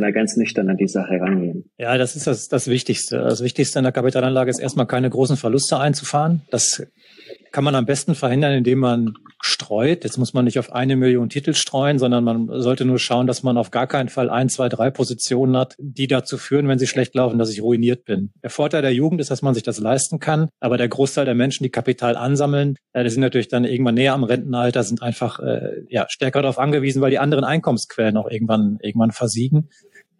sondern 0.00 0.14
ganz 0.14 0.36
nüchtern 0.36 0.70
an 0.70 0.78
die 0.78 0.88
Sache 0.88 1.20
rangehen. 1.20 1.70
Ja, 1.76 1.98
das 1.98 2.16
ist 2.16 2.26
das, 2.26 2.48
das 2.48 2.68
Wichtigste. 2.68 3.18
Das 3.18 3.44
Wichtigste 3.44 3.78
in 3.78 3.82
der 3.82 3.92
Kapitalanlage 3.92 4.50
ist 4.50 4.58
erstmal 4.58 4.86
keine 4.86 5.10
großen 5.10 5.36
Verluste 5.36 5.78
einzufahren. 5.78 6.40
Das 6.50 6.82
kann 7.52 7.64
man 7.64 7.74
am 7.74 7.84
besten 7.84 8.14
verhindern, 8.14 8.52
indem 8.52 8.78
man 8.78 9.14
streut. 9.42 10.04
Jetzt 10.04 10.18
muss 10.18 10.34
man 10.34 10.44
nicht 10.44 10.58
auf 10.58 10.72
eine 10.72 10.96
Million 10.96 11.28
Titel 11.28 11.54
streuen, 11.54 11.98
sondern 11.98 12.24
man 12.24 12.48
sollte 12.60 12.84
nur 12.84 12.98
schauen, 12.98 13.26
dass 13.26 13.42
man 13.42 13.56
auf 13.56 13.70
gar 13.70 13.86
keinen 13.86 14.08
Fall 14.08 14.30
ein, 14.30 14.48
zwei, 14.48 14.68
drei 14.68 14.90
Positionen 14.90 15.56
hat, 15.56 15.74
die 15.78 16.06
dazu 16.06 16.38
führen, 16.38 16.68
wenn 16.68 16.78
sie 16.78 16.86
schlecht 16.86 17.14
laufen, 17.14 17.38
dass 17.38 17.50
ich 17.50 17.62
ruiniert 17.62 18.04
bin. 18.04 18.30
Der 18.42 18.50
Vorteil 18.50 18.82
der 18.82 18.94
Jugend 18.94 19.20
ist, 19.20 19.30
dass 19.30 19.42
man 19.42 19.54
sich 19.54 19.62
das 19.62 19.78
leisten 19.78 20.18
kann, 20.18 20.48
aber 20.60 20.76
der 20.76 20.88
Großteil 20.88 21.24
der 21.24 21.34
Menschen, 21.34 21.64
die 21.64 21.70
Kapital 21.70 22.16
ansammeln, 22.16 22.76
äh, 22.92 23.02
die 23.02 23.10
sind 23.10 23.20
natürlich 23.20 23.48
dann 23.48 23.64
irgendwann 23.64 23.94
näher 23.94 24.14
am 24.14 24.24
Rentenalter, 24.24 24.82
sind 24.82 25.02
einfach 25.02 25.40
äh, 25.40 25.82
ja, 25.88 26.06
stärker 26.08 26.42
darauf 26.42 26.58
angewiesen, 26.58 27.02
weil 27.02 27.10
die 27.10 27.18
anderen 27.18 27.44
Einkommensquellen 27.44 28.16
auch 28.16 28.30
irgendwann, 28.30 28.78
irgendwann 28.82 29.12
versiegen. 29.12 29.70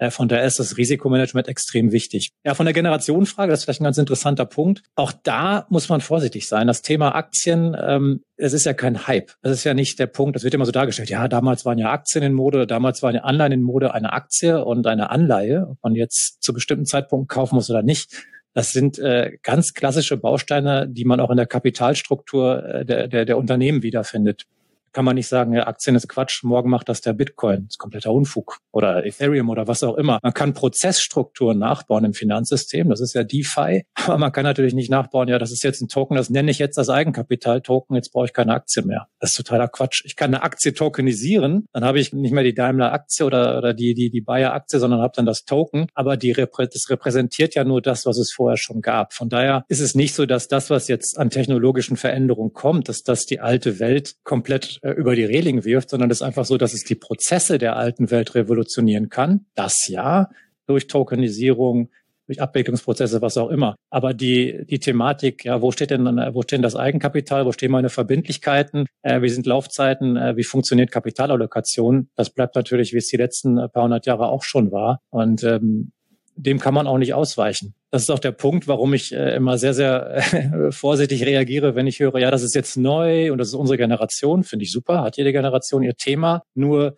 Äh, 0.00 0.10
von 0.10 0.28
daher 0.28 0.46
ist 0.46 0.58
das 0.58 0.78
Risikomanagement 0.78 1.46
extrem 1.46 1.92
wichtig. 1.92 2.32
Ja, 2.42 2.54
von 2.54 2.64
der 2.64 2.72
Generationenfrage, 2.72 3.50
das 3.50 3.60
ist 3.60 3.64
vielleicht 3.64 3.82
ein 3.82 3.84
ganz 3.84 3.98
interessanter 3.98 4.46
Punkt. 4.46 4.82
Auch 4.96 5.12
da 5.12 5.66
muss 5.68 5.88
man 5.90 6.00
vorsichtig 6.00 6.48
sein. 6.48 6.66
Das 6.66 6.80
Thema 6.80 7.14
Aktien, 7.14 7.76
ähm, 7.78 8.22
es 8.36 8.54
ist 8.54 8.64
ja 8.64 8.72
kein 8.72 9.06
Hype. 9.06 9.32
Das 9.42 9.52
ist 9.52 9.64
ja 9.64 9.74
nicht 9.74 9.98
der 9.98 10.06
Punkt. 10.06 10.34
Das 10.36 10.42
wird 10.42 10.54
immer 10.54 10.64
so 10.64 10.72
dargestellt. 10.72 11.10
Ja, 11.10 11.28
damals 11.28 11.66
waren 11.66 11.76
ja 11.76 11.92
Aktien 11.92 12.24
in 12.24 12.32
Mode, 12.32 12.66
damals 12.66 13.02
waren 13.02 13.14
ja 13.14 13.20
Anleihen 13.22 13.52
in 13.52 13.62
Mode. 13.62 13.92
Eine 13.92 14.14
Aktie 14.14 14.64
und 14.64 14.86
eine 14.86 15.10
Anleihe, 15.10 15.68
ob 15.68 15.78
man 15.82 15.94
jetzt 15.94 16.42
zu 16.42 16.54
bestimmten 16.54 16.86
Zeitpunkten 16.86 17.28
kaufen 17.28 17.56
muss 17.56 17.68
oder 17.68 17.82
nicht. 17.82 18.26
Das 18.54 18.72
sind 18.72 18.98
äh, 18.98 19.36
ganz 19.42 19.74
klassische 19.74 20.16
Bausteine, 20.16 20.88
die 20.88 21.04
man 21.04 21.20
auch 21.20 21.30
in 21.30 21.36
der 21.36 21.46
Kapitalstruktur 21.46 22.64
äh, 22.64 22.84
der, 22.86 23.06
der, 23.06 23.26
der 23.26 23.36
Unternehmen 23.36 23.82
wiederfindet 23.82 24.46
kann 24.92 25.04
man 25.04 25.14
nicht 25.14 25.28
sagen, 25.28 25.52
ja, 25.52 25.66
Aktien 25.66 25.96
ist 25.96 26.08
Quatsch, 26.08 26.42
morgen 26.42 26.70
macht 26.70 26.88
das 26.88 27.00
der 27.00 27.12
Bitcoin. 27.12 27.64
Das 27.64 27.74
ist 27.74 27.78
kompletter 27.78 28.12
Unfug. 28.12 28.58
Oder 28.72 29.04
Ethereum 29.04 29.48
oder 29.48 29.68
was 29.68 29.82
auch 29.82 29.96
immer. 29.96 30.18
Man 30.22 30.34
kann 30.34 30.54
Prozessstrukturen 30.54 31.58
nachbauen 31.58 32.04
im 32.04 32.14
Finanzsystem. 32.14 32.88
Das 32.88 33.00
ist 33.00 33.14
ja 33.14 33.24
DeFi. 33.24 33.84
Aber 33.94 34.18
man 34.18 34.32
kann 34.32 34.44
natürlich 34.44 34.74
nicht 34.74 34.90
nachbauen, 34.90 35.28
ja, 35.28 35.38
das 35.38 35.52
ist 35.52 35.62
jetzt 35.62 35.80
ein 35.80 35.88
Token, 35.88 36.16
das 36.16 36.30
nenne 36.30 36.50
ich 36.50 36.58
jetzt 36.58 36.76
das 36.76 36.88
Eigenkapital-Token, 36.88 37.96
jetzt 37.96 38.12
brauche 38.12 38.26
ich 38.26 38.32
keine 38.32 38.54
Aktie 38.54 38.82
mehr. 38.82 39.06
Das 39.18 39.30
ist 39.30 39.36
totaler 39.36 39.68
Quatsch. 39.68 40.02
Ich 40.04 40.16
kann 40.16 40.34
eine 40.34 40.42
Aktie 40.42 40.74
tokenisieren, 40.74 41.66
dann 41.72 41.84
habe 41.84 42.00
ich 42.00 42.12
nicht 42.12 42.32
mehr 42.32 42.44
die 42.44 42.54
Daimler-Aktie 42.54 43.24
oder, 43.26 43.58
oder 43.58 43.74
die, 43.74 43.94
die, 43.94 44.10
die 44.10 44.20
Bayer-Aktie, 44.20 44.78
sondern 44.78 45.00
habe 45.00 45.12
dann 45.14 45.26
das 45.26 45.44
Token. 45.44 45.86
Aber 45.94 46.16
die, 46.16 46.32
das 46.32 46.90
repräsentiert 46.90 47.54
ja 47.54 47.64
nur 47.64 47.82
das, 47.82 48.06
was 48.06 48.18
es 48.18 48.32
vorher 48.32 48.56
schon 48.56 48.80
gab. 48.80 49.12
Von 49.12 49.28
daher 49.28 49.64
ist 49.68 49.80
es 49.80 49.94
nicht 49.94 50.14
so, 50.14 50.26
dass 50.26 50.48
das, 50.48 50.70
was 50.70 50.88
jetzt 50.88 51.18
an 51.18 51.30
technologischen 51.30 51.96
Veränderungen 51.96 52.52
kommt, 52.52 52.88
dass 52.88 53.02
das 53.02 53.26
die 53.26 53.40
alte 53.40 53.78
Welt 53.78 54.16
komplett 54.24 54.79
äh, 54.82 54.92
über 54.92 55.14
die 55.14 55.24
Reling 55.24 55.64
wirft, 55.64 55.90
sondern 55.90 56.10
es 56.10 56.18
ist 56.18 56.22
einfach 56.22 56.44
so, 56.44 56.56
dass 56.56 56.74
es 56.74 56.84
die 56.84 56.94
Prozesse 56.94 57.58
der 57.58 57.76
alten 57.76 58.10
Welt 58.10 58.34
revolutionieren 58.34 59.08
kann. 59.08 59.46
Das 59.54 59.88
ja, 59.88 60.30
durch 60.66 60.86
Tokenisierung, 60.86 61.90
durch 62.26 62.40
Abwicklungsprozesse, 62.40 63.20
was 63.22 63.36
auch 63.36 63.50
immer. 63.50 63.74
Aber 63.90 64.14
die, 64.14 64.64
die 64.66 64.78
Thematik, 64.78 65.44
ja, 65.44 65.60
wo 65.60 65.72
steht 65.72 65.90
denn, 65.90 66.04
wo 66.04 66.42
steht 66.42 66.58
denn 66.58 66.62
das 66.62 66.76
Eigenkapital, 66.76 67.44
wo 67.44 67.50
stehen 67.50 67.72
meine 67.72 67.88
Verbindlichkeiten, 67.88 68.86
äh, 69.02 69.20
wie 69.20 69.28
sind 69.28 69.46
Laufzeiten, 69.46 70.16
äh, 70.16 70.36
wie 70.36 70.44
funktioniert 70.44 70.92
Kapitalallokation, 70.92 72.08
das 72.14 72.30
bleibt 72.30 72.54
natürlich, 72.54 72.92
wie 72.92 72.98
es 72.98 73.08
die 73.08 73.16
letzten 73.16 73.56
paar 73.56 73.82
hundert 73.82 74.06
Jahre 74.06 74.28
auch 74.28 74.44
schon 74.44 74.70
war. 74.70 75.00
Und 75.10 75.42
ähm, 75.42 75.90
dem 76.36 76.60
kann 76.60 76.72
man 76.72 76.86
auch 76.86 76.98
nicht 76.98 77.14
ausweichen. 77.14 77.74
Das 77.90 78.02
ist 78.02 78.10
auch 78.10 78.20
der 78.20 78.32
Punkt, 78.32 78.68
warum 78.68 78.94
ich 78.94 79.12
äh, 79.12 79.34
immer 79.34 79.58
sehr, 79.58 79.74
sehr 79.74 80.16
äh, 80.32 80.70
vorsichtig 80.70 81.24
reagiere, 81.26 81.74
wenn 81.74 81.88
ich 81.88 81.98
höre, 81.98 82.18
ja, 82.18 82.30
das 82.30 82.42
ist 82.42 82.54
jetzt 82.54 82.76
neu 82.76 83.32
und 83.32 83.38
das 83.38 83.48
ist 83.48 83.54
unsere 83.54 83.78
Generation. 83.78 84.44
Finde 84.44 84.64
ich 84.64 84.70
super, 84.70 85.02
hat 85.02 85.16
jede 85.16 85.32
Generation 85.32 85.82
ihr 85.82 85.96
Thema. 85.96 86.42
Nur 86.54 86.96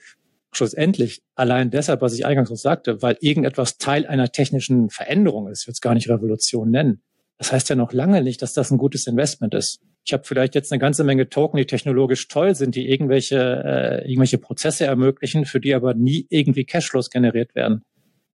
schlussendlich, 0.53 1.23
allein 1.35 1.71
deshalb, 1.71 2.03
was 2.03 2.13
ich 2.15 2.27
eingangs 2.27 2.51
noch 2.51 2.57
sagte, 2.57 3.01
weil 3.01 3.17
irgendetwas 3.21 3.79
Teil 3.79 4.07
einer 4.07 4.31
technischen 4.31 4.91
Veränderung 4.91 5.49
ist, 5.49 5.63
ich 5.63 5.67
würde 5.67 5.75
es 5.75 5.81
gar 5.81 5.95
nicht 5.95 6.11
Revolution 6.11 6.71
nennen. 6.71 7.03
Das 7.39 7.53
heißt 7.53 7.71
ja 7.71 7.77
noch 7.77 7.93
lange 7.93 8.23
nicht, 8.23 8.43
dass 8.43 8.53
das 8.53 8.71
ein 8.71 8.79
gutes 8.79 9.07
Investment 9.07 9.55
ist. 9.55 9.81
Ich 10.05 10.13
habe 10.13 10.25
vielleicht 10.25 10.55
jetzt 10.55 10.73
eine 10.73 10.79
ganze 10.79 11.05
Menge 11.05 11.29
Token, 11.29 11.57
die 11.57 11.65
technologisch 11.65 12.29
toll 12.29 12.55
sind, 12.55 12.75
die 12.75 12.91
irgendwelche, 12.91 13.37
äh, 13.37 14.09
irgendwelche 14.09 14.39
Prozesse 14.39 14.85
ermöglichen, 14.85 15.45
für 15.45 15.59
die 15.59 15.75
aber 15.75 15.95
nie 15.95 16.27
irgendwie 16.29 16.65
Cashflows 16.65 17.11
generiert 17.11 17.55
werden. 17.55 17.83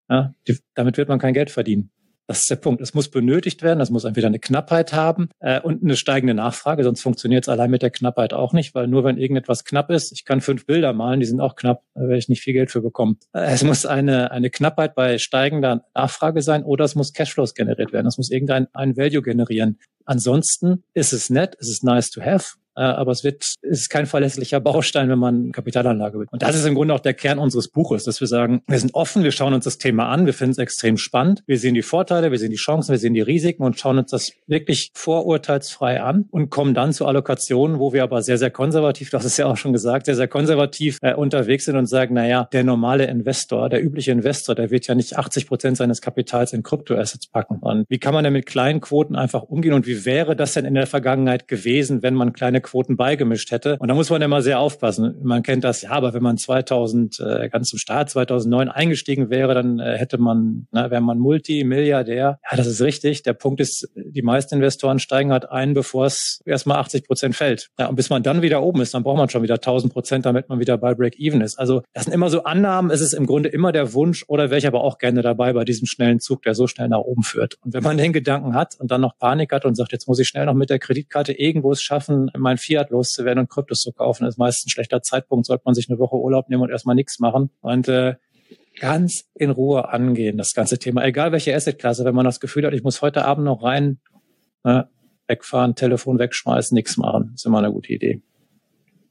Ja, 0.09 0.33
die, 0.47 0.57
damit 0.73 0.97
wird 0.97 1.09
man 1.09 1.19
kein 1.19 1.33
Geld 1.33 1.51
verdienen. 1.51 1.91
Das 2.29 2.41
ist 2.41 2.49
der 2.51 2.57
Punkt. 2.57 2.79
Es 2.79 2.93
muss 2.93 3.09
benötigt 3.09 3.63
werden, 3.63 3.81
es 3.81 3.89
muss 3.89 4.03
entweder 4.03 4.27
eine 4.27 4.37
Knappheit 4.37 4.93
haben 4.93 5.29
äh, 5.39 5.59
und 5.59 5.81
eine 5.81 5.95
steigende 5.95 6.35
Nachfrage, 6.35 6.83
sonst 6.83 7.01
funktioniert 7.01 7.45
es 7.45 7.49
allein 7.49 7.71
mit 7.71 7.81
der 7.81 7.89
Knappheit 7.89 8.33
auch 8.33 8.53
nicht, 8.53 8.75
weil 8.75 8.87
nur 8.87 9.03
wenn 9.03 9.17
irgendetwas 9.17 9.65
knapp 9.65 9.89
ist, 9.89 10.11
ich 10.11 10.25
kann 10.25 10.39
fünf 10.39 10.67
Bilder 10.67 10.93
malen, 10.93 11.19
die 11.19 11.25
sind 11.25 11.41
auch 11.41 11.55
knapp, 11.55 11.81
da 11.95 12.01
werde 12.01 12.19
ich 12.19 12.29
nicht 12.29 12.43
viel 12.43 12.53
Geld 12.53 12.69
für 12.69 12.81
bekommen. 12.81 13.17
Äh, 13.33 13.51
es 13.51 13.63
muss 13.63 13.87
eine, 13.87 14.29
eine 14.29 14.51
Knappheit 14.51 14.93
bei 14.93 15.17
steigender 15.17 15.85
Nachfrage 15.95 16.43
sein 16.43 16.63
oder 16.63 16.85
es 16.85 16.93
muss 16.93 17.13
Cashflows 17.13 17.55
generiert 17.55 17.93
werden. 17.93 18.05
Es 18.05 18.19
muss 18.19 18.29
irgendein 18.29 18.67
ein 18.73 18.95
Value 18.95 19.23
generieren. 19.23 19.79
Ansonsten 20.05 20.83
ist 20.93 21.13
es 21.13 21.31
nett, 21.31 21.57
es 21.59 21.67
ist 21.67 21.83
nice 21.83 22.11
to 22.11 22.21
have, 22.21 22.57
aber 22.83 23.11
es 23.11 23.23
wird, 23.23 23.43
es 23.43 23.81
ist 23.81 23.89
kein 23.89 24.05
verlässlicher 24.05 24.59
Baustein, 24.59 25.09
wenn 25.09 25.19
man 25.19 25.51
Kapitalanlage 25.51 26.19
will. 26.19 26.27
Und 26.31 26.41
das 26.41 26.55
ist 26.55 26.65
im 26.65 26.75
Grunde 26.75 26.93
auch 26.93 26.99
der 26.99 27.13
Kern 27.13 27.39
unseres 27.39 27.67
Buches, 27.67 28.03
dass 28.03 28.19
wir 28.19 28.27
sagen, 28.27 28.61
wir 28.67 28.79
sind 28.79 28.93
offen, 28.93 29.23
wir 29.23 29.31
schauen 29.31 29.53
uns 29.53 29.65
das 29.65 29.77
Thema 29.77 30.09
an, 30.09 30.25
wir 30.25 30.33
finden 30.33 30.51
es 30.51 30.57
extrem 30.57 30.97
spannend, 30.97 31.43
wir 31.45 31.57
sehen 31.57 31.73
die 31.73 31.81
Vorteile, 31.81 32.31
wir 32.31 32.39
sehen 32.39 32.51
die 32.51 32.57
Chancen, 32.57 32.91
wir 32.91 32.99
sehen 32.99 33.13
die 33.13 33.21
Risiken 33.21 33.63
und 33.63 33.79
schauen 33.79 33.97
uns 33.97 34.11
das 34.11 34.31
wirklich 34.47 34.91
vorurteilsfrei 34.93 36.01
an 36.01 36.25
und 36.31 36.49
kommen 36.49 36.73
dann 36.73 36.93
zu 36.93 37.05
Allokationen, 37.05 37.79
wo 37.79 37.93
wir 37.93 38.03
aber 38.03 38.21
sehr, 38.21 38.37
sehr 38.37 38.51
konservativ, 38.51 39.09
das 39.09 39.25
ist 39.25 39.37
ja 39.37 39.45
auch 39.45 39.57
schon 39.57 39.73
gesagt, 39.73 40.05
sehr, 40.05 40.15
sehr 40.15 40.27
konservativ 40.27 40.97
äh, 41.01 41.13
unterwegs 41.13 41.65
sind 41.65 41.75
und 41.75 41.85
sagen, 41.87 42.13
naja, 42.13 42.47
der 42.51 42.63
normale 42.63 43.05
Investor, 43.05 43.69
der 43.69 43.83
übliche 43.83 44.11
Investor, 44.11 44.55
der 44.55 44.71
wird 44.71 44.87
ja 44.87 44.95
nicht 44.95 45.17
80 45.17 45.47
Prozent 45.47 45.77
seines 45.77 46.01
Kapitals 46.01 46.53
in 46.53 46.63
Kryptoassets 46.63 47.27
packen. 47.27 47.57
Und 47.59 47.85
wie 47.89 47.99
kann 47.99 48.13
man 48.13 48.23
denn 48.23 48.33
mit 48.33 48.45
kleinen 48.45 48.81
Quoten 48.81 49.15
einfach 49.15 49.43
umgehen 49.43 49.73
und 49.73 49.87
wie 49.87 50.05
wäre 50.05 50.35
das 50.35 50.53
denn 50.53 50.65
in 50.65 50.73
der 50.73 50.87
Vergangenheit 50.87 51.47
gewesen, 51.47 52.01
wenn 52.03 52.13
man 52.13 52.33
kleine 52.33 52.61
Quoten 52.69 52.97
beigemischt 52.97 53.51
hätte. 53.51 53.77
Und 53.79 53.87
da 53.87 53.93
muss 53.93 54.09
man 54.09 54.21
immer 54.21 54.41
sehr 54.41 54.59
aufpassen. 54.59 55.15
Man 55.23 55.43
kennt 55.43 55.63
das, 55.63 55.81
ja, 55.81 55.91
aber 55.91 56.13
wenn 56.13 56.23
man 56.23 56.37
2000, 56.37 57.19
äh, 57.19 57.49
ganz 57.49 57.69
zum 57.69 57.79
Start 57.79 58.09
2009 58.09 58.69
eingestiegen 58.69 59.29
wäre, 59.29 59.53
dann 59.53 59.79
äh, 59.79 59.97
hätte 59.97 60.17
man, 60.17 60.67
na, 60.71 60.91
wäre 60.91 61.01
man 61.01 61.17
Multimilliardär. 61.19 62.39
Ja, 62.49 62.57
das 62.57 62.67
ist 62.67 62.81
richtig. 62.81 63.23
Der 63.23 63.33
Punkt 63.33 63.59
ist, 63.59 63.89
die 63.95 64.21
meisten 64.21 64.55
Investoren 64.55 64.99
steigen 64.99 65.31
halt 65.31 65.49
ein, 65.49 65.73
bevor 65.73 66.05
es 66.05 66.41
erstmal 66.45 66.77
80 66.77 67.05
Prozent 67.05 67.35
fällt. 67.35 67.69
Ja, 67.79 67.87
und 67.87 67.95
bis 67.95 68.09
man 68.09 68.23
dann 68.23 68.41
wieder 68.41 68.61
oben 68.61 68.81
ist, 68.81 68.93
dann 68.93 69.03
braucht 69.03 69.17
man 69.17 69.29
schon 69.29 69.43
wieder 69.43 69.55
1000 69.55 69.91
Prozent, 69.91 70.25
damit 70.25 70.49
man 70.49 70.59
wieder 70.59 70.77
bei 70.77 70.93
Break-Even 70.93 71.41
ist. 71.41 71.57
Also 71.57 71.81
das 71.93 72.05
sind 72.05 72.13
immer 72.13 72.29
so 72.29 72.43
Annahmen. 72.43 72.91
Es 72.91 73.01
ist 73.01 73.13
im 73.13 73.25
Grunde 73.25 73.49
immer 73.49 73.71
der 73.71 73.93
Wunsch 73.93 74.25
oder 74.27 74.49
wäre 74.49 74.59
ich 74.59 74.67
aber 74.67 74.83
auch 74.83 74.97
gerne 74.97 75.21
dabei 75.21 75.53
bei 75.53 75.65
diesem 75.65 75.87
schnellen 75.87 76.19
Zug, 76.19 76.43
der 76.43 76.53
so 76.53 76.67
schnell 76.67 76.89
nach 76.89 76.99
oben 76.99 77.23
führt. 77.23 77.57
Und 77.63 77.73
wenn 77.73 77.83
man 77.83 77.97
den 77.97 78.13
Gedanken 78.13 78.53
hat 78.53 78.75
und 78.79 78.91
dann 78.91 79.01
noch 79.01 79.17
Panik 79.17 79.51
hat 79.51 79.65
und 79.65 79.75
sagt, 79.75 79.91
jetzt 79.91 80.07
muss 80.07 80.19
ich 80.19 80.27
schnell 80.27 80.45
noch 80.45 80.53
mit 80.53 80.69
der 80.69 80.79
Kreditkarte 80.79 81.33
irgendwo 81.33 81.71
es 81.71 81.81
schaffen, 81.81 82.29
mein 82.49 82.57
Fiat 82.57 82.89
loszuwerden 82.89 83.41
und 83.41 83.49
Kryptos 83.49 83.79
zu 83.79 83.91
kaufen. 83.91 84.23
Das 84.23 84.33
ist 84.33 84.37
meist 84.39 84.65
ein 84.65 84.69
schlechter 84.69 85.01
Zeitpunkt, 85.01 85.45
sollte 85.45 85.61
man 85.65 85.75
sich 85.75 85.87
eine 85.89 85.99
Woche 85.99 86.15
Urlaub 86.15 86.49
nehmen 86.49 86.63
und 86.63 86.71
erstmal 86.71 86.95
nichts 86.95 87.19
machen. 87.19 87.51
Und 87.61 87.87
äh, 87.87 88.15
ganz 88.79 89.25
in 89.35 89.51
Ruhe 89.51 89.89
angehen, 89.89 90.37
das 90.37 90.53
ganze 90.53 90.79
Thema. 90.79 91.05
Egal 91.05 91.31
welche 91.31 91.55
Assetklasse, 91.55 92.05
wenn 92.05 92.15
man 92.15 92.25
das 92.25 92.39
Gefühl 92.39 92.65
hat, 92.65 92.73
ich 92.73 92.83
muss 92.83 93.01
heute 93.03 93.25
Abend 93.25 93.45
noch 93.45 93.63
rein, 93.63 93.99
äh, 94.63 94.83
wegfahren, 95.27 95.75
Telefon 95.75 96.17
wegschmeißen, 96.17 96.73
nichts 96.73 96.97
machen. 96.97 97.33
ist 97.35 97.45
immer 97.45 97.59
eine 97.59 97.71
gute 97.71 97.93
Idee. 97.93 98.21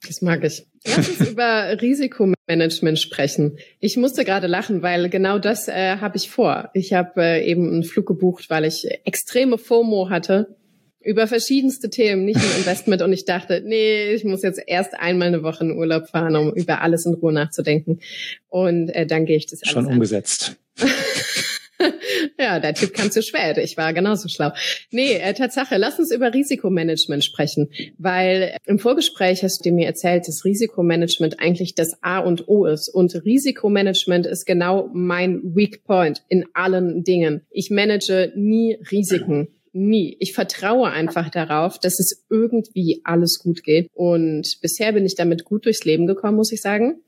Das 0.07 0.21
mag 0.21 0.43
ich. 0.43 0.67
Lass 0.85 1.09
uns 1.09 1.31
über 1.31 1.81
Risikomanagement 1.81 2.99
sprechen. 2.99 3.59
Ich 3.79 3.97
musste 3.97 4.25
gerade 4.25 4.49
lachen, 4.49 4.83
weil 4.83 5.11
genau 5.11 5.39
das 5.39 5.69
äh, 5.69 5.99
habe 5.99 6.17
ich 6.17 6.29
vor. 6.29 6.71
Ich 6.75 6.93
habe 6.93 7.23
äh, 7.23 7.49
eben 7.49 7.69
einen 7.69 7.85
Flug 7.85 8.07
gebucht, 8.07 8.51
weil 8.51 8.65
ich 8.65 8.89
extreme 9.05 9.59
FOMO 9.59 10.11
hatte 10.11 10.57
über 11.01 11.27
verschiedenste 11.27 11.91
Themen, 11.91 12.25
nicht 12.25 12.41
nur 12.41 12.57
Investment. 12.57 13.03
Und 13.03 13.13
ich 13.13 13.25
dachte, 13.25 13.63
nee, 13.65 14.13
ich 14.13 14.25
muss 14.25 14.43
jetzt 14.43 14.61
erst 14.67 14.95
einmal 14.95 15.29
eine 15.29 15.43
Woche 15.43 15.65
in 15.65 15.77
Urlaub 15.77 16.09
fahren, 16.09 16.37
um 16.37 16.53
über 16.55 16.81
alles 16.83 17.07
in 17.07 17.15
Ruhe 17.15 17.33
nachzudenken. 17.33 18.01
Und 18.49 18.91
äh, 18.91 19.07
dann 19.07 19.25
gehe 19.25 19.37
ich 19.37 19.47
das 19.47 19.61
Schon 19.65 19.87
umgesetzt. 19.87 20.57
ja, 22.39 22.59
der 22.61 22.75
Typ 22.75 22.95
kam 22.95 23.11
zu 23.11 23.23
spät. 23.23 23.59
Ich 23.59 23.77
war 23.77 23.93
genauso 23.93 24.29
schlau. 24.29 24.51
Nee, 24.91 25.15
äh, 25.15 25.33
Tatsache, 25.35 25.77
lass 25.77 25.99
uns 25.99 26.11
über 26.11 26.33
Risikomanagement 26.35 27.25
sprechen, 27.25 27.71
weil 27.99 28.57
im 28.67 28.79
Vorgespräch 28.79 29.43
hast 29.43 29.65
du 29.65 29.71
mir 29.71 29.87
erzählt, 29.87 30.27
dass 30.27 30.45
Risikomanagement 30.45 31.41
eigentlich 31.41 31.75
das 31.75 32.03
A 32.03 32.19
und 32.19 32.49
O 32.49 32.67
ist. 32.67 32.89
Und 32.89 33.15
Risikomanagement 33.25 34.27
ist 34.27 34.45
genau 34.45 34.91
mein 34.93 35.41
Weak 35.55 35.85
Point 35.85 36.23
in 36.29 36.45
allen 36.55 37.05
Dingen. 37.05 37.43
Ich 37.51 37.71
manage 37.71 38.33
nie 38.35 38.79
Risiken. 38.91 39.49
Nie. 39.73 40.17
Ich 40.21 40.33
vertraue 40.33 40.91
einfach 40.91 41.31
darauf, 41.31 41.79
dass 41.79 42.01
es 42.01 42.27
irgendwie 42.31 43.01
alles 43.05 43.39
gut 43.39 43.63
geht. 43.63 43.89
Und 43.95 44.59
bisher 44.61 44.93
bin 44.93 45.05
ich 45.07 45.15
damit 45.15 45.45
gut 45.45 45.67
durchs 45.67 45.85
Leben 45.85 46.07
gekommen, 46.07 46.37
muss 46.37 46.53
ich 46.53 46.61
sagen. 46.61 47.01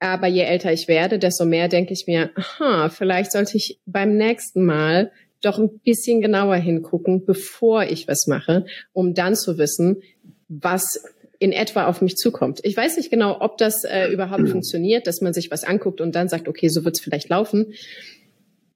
Aber 0.00 0.26
je 0.26 0.42
älter 0.42 0.72
ich 0.72 0.88
werde, 0.88 1.18
desto 1.18 1.44
mehr 1.44 1.68
denke 1.68 1.92
ich 1.92 2.06
mir, 2.06 2.30
aha, 2.34 2.90
vielleicht 2.90 3.32
sollte 3.32 3.56
ich 3.56 3.78
beim 3.86 4.16
nächsten 4.16 4.64
Mal 4.64 5.12
doch 5.40 5.58
ein 5.58 5.78
bisschen 5.78 6.20
genauer 6.20 6.56
hingucken, 6.56 7.24
bevor 7.24 7.84
ich 7.84 8.08
was 8.08 8.26
mache, 8.26 8.66
um 8.92 9.14
dann 9.14 9.36
zu 9.36 9.58
wissen, 9.58 10.02
was 10.48 11.04
in 11.38 11.52
etwa 11.52 11.86
auf 11.86 12.00
mich 12.00 12.16
zukommt. 12.16 12.60
Ich 12.62 12.76
weiß 12.76 12.96
nicht 12.96 13.10
genau, 13.10 13.40
ob 13.40 13.58
das 13.58 13.84
äh, 13.84 14.08
überhaupt 14.08 14.48
funktioniert, 14.50 15.06
dass 15.06 15.20
man 15.20 15.32
sich 15.32 15.50
was 15.50 15.64
anguckt 15.64 16.00
und 16.00 16.14
dann 16.14 16.28
sagt, 16.28 16.48
okay, 16.48 16.68
so 16.68 16.84
wird 16.84 16.96
es 16.96 17.02
vielleicht 17.02 17.28
laufen. 17.28 17.74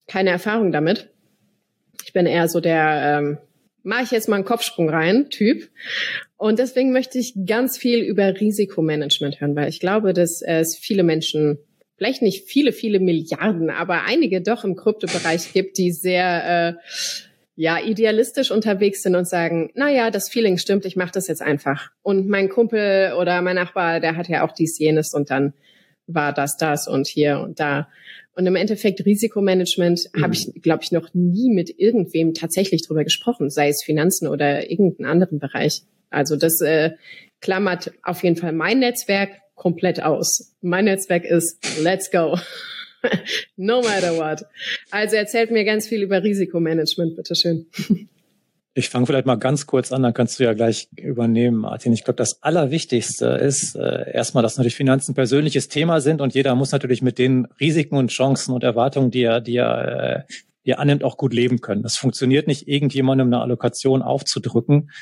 Keine 0.06 0.30
Erfahrung 0.30 0.72
damit. 0.72 1.10
Ich 2.04 2.12
bin 2.12 2.26
eher 2.26 2.48
so 2.48 2.60
der, 2.60 3.18
ähm, 3.18 3.38
mache 3.82 4.04
ich 4.04 4.10
jetzt 4.10 4.28
mal 4.28 4.36
einen 4.36 4.44
Kopfsprung 4.44 4.88
rein, 4.88 5.30
Typ. 5.30 5.68
Und 6.36 6.58
deswegen 6.58 6.92
möchte 6.92 7.18
ich 7.18 7.34
ganz 7.46 7.76
viel 7.76 8.00
über 8.00 8.38
Risikomanagement 8.38 9.40
hören, 9.40 9.56
weil 9.56 9.68
ich 9.68 9.80
glaube, 9.80 10.12
dass 10.12 10.42
es 10.42 10.76
viele 10.76 11.02
Menschen, 11.02 11.58
vielleicht 11.96 12.22
nicht 12.22 12.48
viele, 12.48 12.72
viele 12.72 13.00
Milliarden, 13.00 13.70
aber 13.70 14.04
einige 14.04 14.40
doch 14.40 14.64
im 14.64 14.76
Kryptobereich 14.76 15.52
gibt, 15.52 15.78
die 15.78 15.90
sehr 15.90 16.76
äh, 16.76 16.82
ja 17.56 17.80
idealistisch 17.80 18.52
unterwegs 18.52 19.02
sind 19.02 19.16
und 19.16 19.28
sagen, 19.28 19.70
na 19.74 19.90
ja, 19.90 20.12
das 20.12 20.28
Feeling 20.28 20.58
stimmt, 20.58 20.84
ich 20.84 20.94
mache 20.94 21.10
das 21.10 21.26
jetzt 21.26 21.42
einfach. 21.42 21.90
Und 22.02 22.28
mein 22.28 22.48
Kumpel 22.48 23.14
oder 23.18 23.42
mein 23.42 23.56
Nachbar, 23.56 23.98
der 23.98 24.16
hat 24.16 24.28
ja 24.28 24.46
auch 24.46 24.52
dies 24.52 24.78
jenes 24.78 25.12
und 25.12 25.30
dann 25.30 25.54
war 26.08 26.32
das 26.32 26.56
das 26.56 26.88
und 26.88 27.06
hier 27.06 27.40
und 27.40 27.60
da. 27.60 27.88
Und 28.34 28.46
im 28.46 28.56
Endeffekt 28.56 29.04
Risikomanagement 29.04 30.10
mhm. 30.12 30.22
habe 30.22 30.34
ich, 30.34 30.50
glaube 30.62 30.82
ich, 30.82 30.92
noch 30.92 31.12
nie 31.14 31.50
mit 31.50 31.78
irgendwem 31.78 32.34
tatsächlich 32.34 32.86
drüber 32.86 33.04
gesprochen, 33.04 33.50
sei 33.50 33.68
es 33.68 33.82
Finanzen 33.84 34.28
oder 34.28 34.70
irgendeinen 34.70 35.10
anderen 35.10 35.38
Bereich. 35.38 35.82
Also 36.10 36.36
das 36.36 36.60
äh, 36.60 36.92
klammert 37.40 37.92
auf 38.02 38.22
jeden 38.22 38.36
Fall 38.36 38.52
mein 38.52 38.78
Netzwerk 38.78 39.30
komplett 39.54 40.02
aus. 40.02 40.54
Mein 40.60 40.86
Netzwerk 40.86 41.24
ist 41.24 41.58
Let's 41.82 42.10
go. 42.10 42.38
no 43.56 43.82
matter 43.82 44.16
what. 44.16 44.44
Also 44.90 45.16
erzählt 45.16 45.50
mir 45.50 45.64
ganz 45.64 45.88
viel 45.88 46.02
über 46.02 46.22
Risikomanagement, 46.22 47.16
bitteschön. 47.16 47.66
Ich 48.78 48.90
fange 48.90 49.06
vielleicht 49.06 49.26
mal 49.26 49.34
ganz 49.34 49.66
kurz 49.66 49.90
an, 49.90 50.04
dann 50.04 50.14
kannst 50.14 50.38
du 50.38 50.44
ja 50.44 50.52
gleich 50.52 50.88
übernehmen, 50.96 51.56
Martin. 51.56 51.92
Ich 51.92 52.04
glaube, 52.04 52.14
das 52.14 52.44
Allerwichtigste 52.44 53.26
ist 53.26 53.74
äh, 53.74 54.12
erstmal, 54.12 54.44
dass 54.44 54.56
natürlich 54.56 54.76
Finanzen 54.76 55.16
persönliches 55.16 55.66
Thema 55.66 56.00
sind 56.00 56.20
und 56.20 56.32
jeder 56.32 56.54
muss 56.54 56.70
natürlich 56.70 57.02
mit 57.02 57.18
den 57.18 57.46
Risiken 57.58 57.96
und 57.96 58.12
Chancen 58.12 58.54
und 58.54 58.62
Erwartungen, 58.62 59.10
die 59.10 59.22
er, 59.22 59.40
die 59.40 59.56
er, 59.56 60.26
äh, 60.28 60.32
die 60.64 60.70
er 60.70 60.78
annimmt, 60.78 61.02
auch 61.02 61.16
gut 61.16 61.34
leben 61.34 61.60
können. 61.60 61.82
Das 61.82 61.96
funktioniert 61.96 62.46
nicht, 62.46 62.68
irgendjemandem 62.68 63.26
eine 63.26 63.40
Allokation 63.40 64.00
aufzudrücken, 64.00 64.92